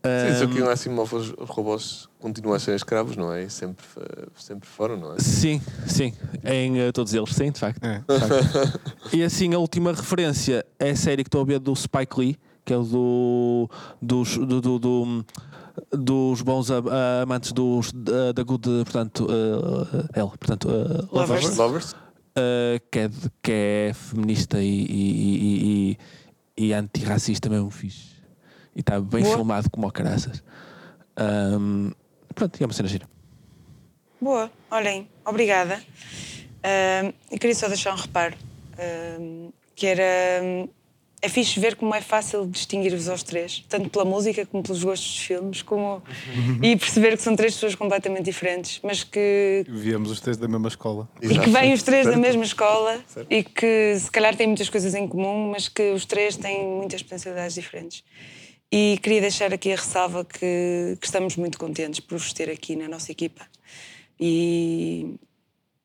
Sim, 0.06 0.38
só 0.38 0.46
que 0.46 0.60
Ahm, 0.60 0.66
um 0.66 0.70
assim, 0.70 0.90
os, 1.16 1.30
robôs 1.48 2.08
continuam 2.20 2.56
a 2.56 2.58
ser 2.58 2.74
escravos, 2.74 3.16
não 3.16 3.32
é? 3.32 3.44
E 3.44 3.50
sempre, 3.50 3.84
eh, 4.00 4.26
sempre 4.36 4.68
foram, 4.68 4.96
não 4.96 5.14
é? 5.14 5.18
sim, 5.18 5.60
sim, 5.86 6.12
em 6.44 6.78
eh, 6.78 6.92
todos 6.92 7.12
eles, 7.14 7.34
sim, 7.34 7.50
de 7.50 7.58
facto. 7.60 7.82
É. 7.84 7.98
de 7.98 8.26
facto. 8.26 8.80
e 9.12 9.22
assim, 9.22 9.54
a 9.54 9.58
última 9.58 9.92
referência 9.92 10.64
é 10.78 10.90
a 10.90 10.96
série 10.96 11.22
que 11.22 11.28
estou 11.28 11.40
a 11.40 11.44
ver 11.44 11.58
do 11.58 11.74
Spike 11.74 12.18
Lee, 12.18 12.38
que 12.64 12.72
é 12.72 12.76
o 12.76 12.84
do. 12.84 13.70
dos. 14.00 14.36
do, 14.36 14.60
do- 14.60 14.78
do- 14.78 15.24
dos 15.92 16.40
bons 16.40 16.70
amantes 16.70 17.52
dos, 17.52 17.92
da, 17.92 18.32
da 18.32 18.42
good, 18.42 18.66
portanto, 18.84 19.26
uh, 19.26 20.08
L, 20.14 20.28
portanto, 20.30 20.68
uh, 20.68 21.06
Lovers. 21.14 21.54
Lovers? 21.56 21.92
Uh, 21.92 22.80
que, 22.90 22.98
é 23.00 23.10
que 23.42 23.52
é 23.52 23.92
feminista 23.94 24.58
e, 24.58 24.66
e, 24.66 25.36
e, 25.36 25.98
e, 26.58 26.66
e 26.68 26.72
antirracista 26.72 27.50
mesmo 27.50 27.70
fixe. 27.70 28.15
E 28.76 28.80
está 28.80 29.00
bem 29.00 29.22
Boa. 29.22 29.36
filmado 29.36 29.70
como 29.70 29.88
o 29.88 29.90
caraças. 29.90 30.44
Um, 31.18 31.90
pronto, 32.34 32.60
e 32.60 32.62
é 32.62 32.66
uma 32.66 32.74
cena 32.74 32.88
gira. 32.88 33.08
Boa, 34.20 34.50
olhem, 34.70 35.08
obrigada. 35.24 35.82
Ahm, 36.62 37.12
e 37.32 37.38
queria 37.38 37.54
só 37.54 37.68
deixar 37.68 37.94
um 37.94 37.96
reparo, 37.96 38.36
que 39.74 39.86
era... 39.86 40.02
é 41.22 41.28
fixe 41.28 41.58
ver 41.58 41.76
como 41.76 41.94
é 41.94 42.00
fácil 42.02 42.46
distinguir-vos 42.46 43.08
aos 43.08 43.22
três, 43.22 43.64
tanto 43.68 43.88
pela 43.88 44.04
música 44.04 44.44
como 44.44 44.62
pelos 44.62 44.84
gostos 44.84 45.08
dos 45.08 45.18
filmes, 45.20 45.62
como... 45.62 46.02
e 46.62 46.76
perceber 46.76 47.16
que 47.16 47.22
são 47.22 47.34
três 47.34 47.54
pessoas 47.54 47.74
completamente 47.74 48.24
diferentes, 48.24 48.80
mas 48.82 49.02
que 49.02 49.64
Viemos 49.68 50.10
os 50.10 50.20
três 50.20 50.36
da 50.36 50.48
mesma 50.48 50.68
escola. 50.68 51.08
E 51.22 51.38
que 51.38 51.48
vêm 51.50 51.72
os 51.72 51.82
três 51.82 52.04
da 52.04 52.12
Certo. 52.12 52.22
mesma 52.22 52.44
escola 52.44 53.00
e 53.30 53.42
que 53.42 53.96
se 53.98 54.10
calhar 54.10 54.36
têm 54.36 54.46
muitas 54.48 54.68
coisas 54.68 54.94
em 54.94 55.06
comum, 55.08 55.50
mas 55.50 55.68
que 55.68 55.92
os 55.92 56.04
três 56.04 56.36
têm 56.36 56.66
muitas 56.66 57.02
potencialidades 57.02 57.54
diferentes. 57.54 58.04
E 58.70 58.98
queria 59.02 59.20
deixar 59.20 59.52
aqui 59.52 59.72
a 59.72 59.76
ressalva 59.76 60.24
que, 60.24 60.96
que 61.00 61.06
estamos 61.06 61.36
muito 61.36 61.58
contentes 61.58 62.00
por 62.00 62.18
vos 62.18 62.32
ter 62.32 62.50
aqui 62.50 62.74
na 62.74 62.88
nossa 62.88 63.12
equipa. 63.12 63.46
E 64.18 65.14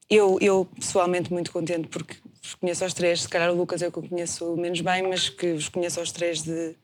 eu, 0.10 0.38
eu 0.42 0.68
pessoalmente 0.80 1.32
muito 1.32 1.52
contente 1.52 1.88
porque 1.88 2.16
vos 2.42 2.56
conheço 2.56 2.84
aos 2.84 2.94
três, 2.94 3.22
se 3.22 3.30
calhar 3.30 3.52
o 3.52 3.56
Lucas 3.56 3.82
é 3.82 3.88
o 3.88 3.92
que 3.92 4.00
eu 4.00 4.04
conheço 4.04 4.56
menos 4.58 4.82
bem, 4.82 5.04
mas 5.04 5.30
que 5.30 5.54
vos 5.54 5.70
conheço 5.70 6.00
aos 6.00 6.12
três 6.12 6.42
de, 6.42 6.70
de 6.70 6.76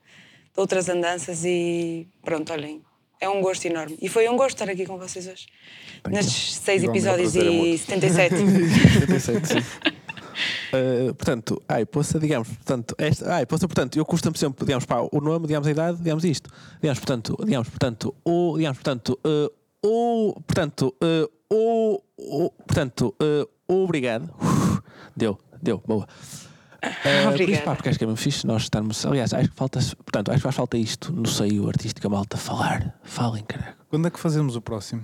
outras 0.56 0.88
andanças 0.88 1.44
e 1.44 2.06
pronto, 2.22 2.52
olhem, 2.52 2.80
é 3.20 3.28
um 3.28 3.40
gosto 3.40 3.66
enorme. 3.66 3.98
E 4.00 4.08
foi 4.08 4.28
um 4.28 4.36
gosto 4.36 4.54
estar 4.54 4.70
aqui 4.70 4.86
com 4.86 4.96
vocês 4.98 5.26
hoje. 5.26 5.46
Nestes 6.08 6.54
seis 6.54 6.82
Igualmente, 6.82 7.06
episódios 7.06 7.36
é 7.36 7.40
e 7.40 7.50
mútuo. 7.50 7.78
77. 7.78 8.34
pensei 9.06 9.40
que 9.40 9.48
sim. 9.48 9.92
Uh, 10.68 11.14
portanto, 11.14 11.62
ai, 11.68 11.86
poça, 11.86 12.18
digamos, 12.18 12.48
portanto, 12.48 12.94
esta, 12.98 13.34
ai, 13.34 13.46
poça, 13.46 13.66
portanto, 13.66 13.98
eu 13.98 14.04
costumo 14.04 14.36
sempre, 14.36 14.64
digamos, 14.66 14.84
pá, 14.84 15.00
o 15.00 15.20
nome, 15.20 15.46
digamos, 15.46 15.66
a 15.66 15.70
idade, 15.70 15.98
digamos 15.98 16.24
isto. 16.24 16.50
Digamos, 16.80 16.98
portanto, 16.98 17.36
digamos, 17.44 17.68
portanto, 17.68 18.14
o, 18.24 18.54
digamos, 18.56 18.78
portanto, 18.78 19.18
uh, 19.24 19.50
o, 19.82 20.40
portanto, 20.46 20.94
uh, 21.02 21.30
o, 21.50 22.02
o, 22.16 22.50
portanto, 22.50 23.14
uh, 23.22 23.48
obrigado. 23.82 24.32
Uf, 24.40 24.82
deu, 25.16 25.38
deu, 25.62 25.82
boa. 25.86 26.06
Uh, 26.84 27.32
por 27.32 27.40
isso, 27.40 27.62
pá, 27.62 27.74
porque 27.74 27.88
acho 27.88 27.98
que 27.98 28.04
é 28.04 28.06
mesmo 28.06 28.16
fixe 28.16 28.46
nós 28.46 28.62
estarmos. 28.62 29.04
Aliás, 29.06 29.32
acho 29.32 29.48
que 29.48 29.56
falta, 29.56 29.80
portanto, 29.80 30.28
acho 30.30 30.38
que 30.38 30.42
faz 30.42 30.54
falta 30.54 30.76
isto 30.76 31.12
no 31.12 31.26
seio 31.26 31.68
artístico, 31.68 32.06
a 32.06 32.10
malta 32.10 32.36
falar. 32.36 32.94
Falem, 33.02 33.44
caralho. 33.44 33.74
Quando 33.88 34.06
é 34.06 34.10
que 34.10 34.18
fazemos 34.18 34.54
o 34.54 34.60
próximo? 34.60 35.02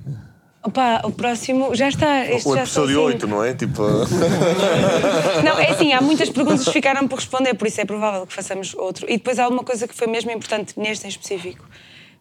Opa, 0.65 1.03
o 1.05 1.12
próximo 1.12 1.75
já 1.75 1.89
está. 1.89 2.25
Este 2.25 2.49
O 2.49 2.55
já 2.55 2.62
episódio 2.62 2.97
cinco. 2.97 3.07
8, 3.07 3.27
não 3.29 3.45
é? 3.45 3.53
Tipo, 3.55 3.83
Não, 5.45 5.59
é 5.59 5.71
assim, 5.71 5.93
há 5.93 6.01
muitas 6.01 6.31
perguntas 6.31 6.65
que 6.65 6.73
ficaram 6.73 7.07
por 7.07 7.17
responder, 7.17 7.53
por 7.55 7.69
isso 7.69 7.83
é 7.83 7.85
provável 7.85 8.27
que 8.27 8.33
façamos 8.33 8.75
outro. 8.75 9.05
E 9.07 9.19
depois 9.19 9.39
há 9.39 9.47
uma 9.47 9.62
coisa 9.62 9.87
que 9.87 9.95
foi 9.95 10.07
mesmo 10.07 10.31
importante 10.31 10.73
neste 10.79 11.05
em 11.05 11.09
específico, 11.11 11.67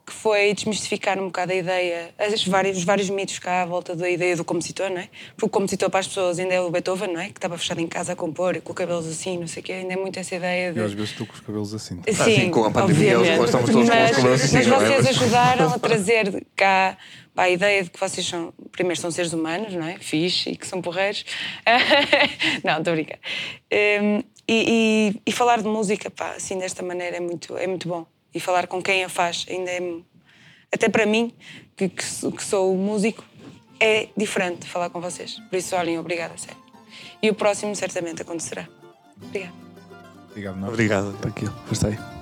que 0.06 0.12
foi 0.12 0.54
desmistificar 0.54 1.18
um 1.18 1.28
bocado 1.28 1.54
a 1.54 1.56
ideia, 1.56 2.14
as 2.18 2.46
vários, 2.46 2.78
os 2.78 2.84
vários 2.84 3.10
mitos 3.10 3.40
cá 3.40 3.62
à 3.62 3.66
volta 3.66 3.96
da 3.96 4.10
ideia 4.10 4.36
do 4.36 4.44
compositor, 4.44 4.90
não 4.90 4.98
é? 4.98 5.08
Porque 5.36 5.46
o 5.46 5.50
compositor 5.50 5.90
para 5.90 6.02
as 6.02 6.08
pessoas 6.08 6.40
ainda 6.40 6.54
é 6.54 6.60
o 6.60 6.70
Beethoven, 6.70 7.14
não 7.14 7.22
é? 7.22 7.26
Que 7.30 7.38
estava 7.38 7.58
fechado 7.58 7.80
em 7.80 7.88
casa 7.88 8.12
a 8.12 8.16
compor, 8.16 8.60
com 8.62 8.74
cabelos 8.74 9.08
assim, 9.08 9.38
não 9.38 9.48
sei 9.48 9.62
o 9.62 9.66
quê, 9.66 9.72
ainda 9.72 9.94
é 9.94 9.96
muito 9.96 10.20
essa 10.20 10.36
ideia 10.36 10.74
de. 10.74 10.80
E 10.80 10.84
às 10.84 10.92
vezes 10.94 11.14
tu 11.14 11.26
com 11.26 11.34
os 11.34 11.40
cabelos 11.40 11.74
assim. 11.74 12.02
Sim, 12.06 12.14
sim, 12.36 12.50
com 12.52 12.66
a 12.66 12.72
pandemia, 12.72 13.14
estamos 13.22 13.52
todos 13.52 13.70
com 13.70 13.80
os 13.80 13.88
mas, 13.88 14.16
cabelos 14.16 14.42
assim, 14.44 14.56
mas 14.56 14.68
é? 14.68 14.70
vocês 14.70 15.06
Mas- 15.06 15.08
ajudaram 15.22 15.74
a 15.74 15.80
trazer 15.80 16.46
cá 16.56 16.98
pá, 17.34 17.44
a 17.44 17.50
ideia 17.50 17.84
de 17.84 17.90
que 17.90 18.00
vocês 18.00 18.28
são, 18.28 18.54
primeiro, 18.74 19.00
são 19.00 19.10
seres 19.10 19.32
humanos, 19.32 19.74
não 19.74 19.88
é? 19.88 19.98
Fixe 20.00 20.50
e 20.50 20.56
que 20.58 20.68
são 20.68 20.82
porreiros. 20.82 21.24
não, 22.64 22.78
estou 22.80 22.92
a 22.92 22.96
brincar. 22.96 23.20
Hum, 23.72 24.22
e, 24.48 25.14
e- 25.16 25.22
e 25.26 25.32
falar 25.32 25.62
de 25.62 25.68
música, 25.68 26.10
pá, 26.12 26.32
assim, 26.32 26.58
desta 26.60 26.84
maneira 26.84 27.16
é 27.18 27.20
muito, 27.22 27.56
é 27.58 27.66
muito 27.68 27.88
bom. 27.88 28.06
E 28.34 28.40
falar 28.40 28.68
com 28.68 28.82
quem 28.82 29.04
a 29.04 29.10
faz 29.10 29.46
ainda 29.50 29.70
é. 29.72 29.80
Até 30.74 30.90
para 30.90 31.06
mim, 31.06 31.32
que, 31.76 31.88
que 31.90 32.04
sou- 32.04 32.32
que 32.32 32.44
sou 32.44 32.76
músico, 32.76 33.24
é 33.80 34.10
diferente 34.18 34.66
falar 34.68 34.90
com 34.90 35.00
vocês. 35.00 35.40
Por 35.50 35.56
isso, 35.58 35.76
olhem, 35.76 36.00
obrigada, 36.00 36.36
sério. 36.38 36.58
E 37.22 37.30
o 37.30 37.36
próximo 37.36 37.76
certamente 37.76 38.22
acontecerá. 38.22 38.68
Obrigada. 39.22 39.54
Obrigado, 40.32 40.58
nós. 40.58 40.70
Obrigado. 40.70 41.18
Aquilo, 41.28 41.54
gostei. 41.70 42.13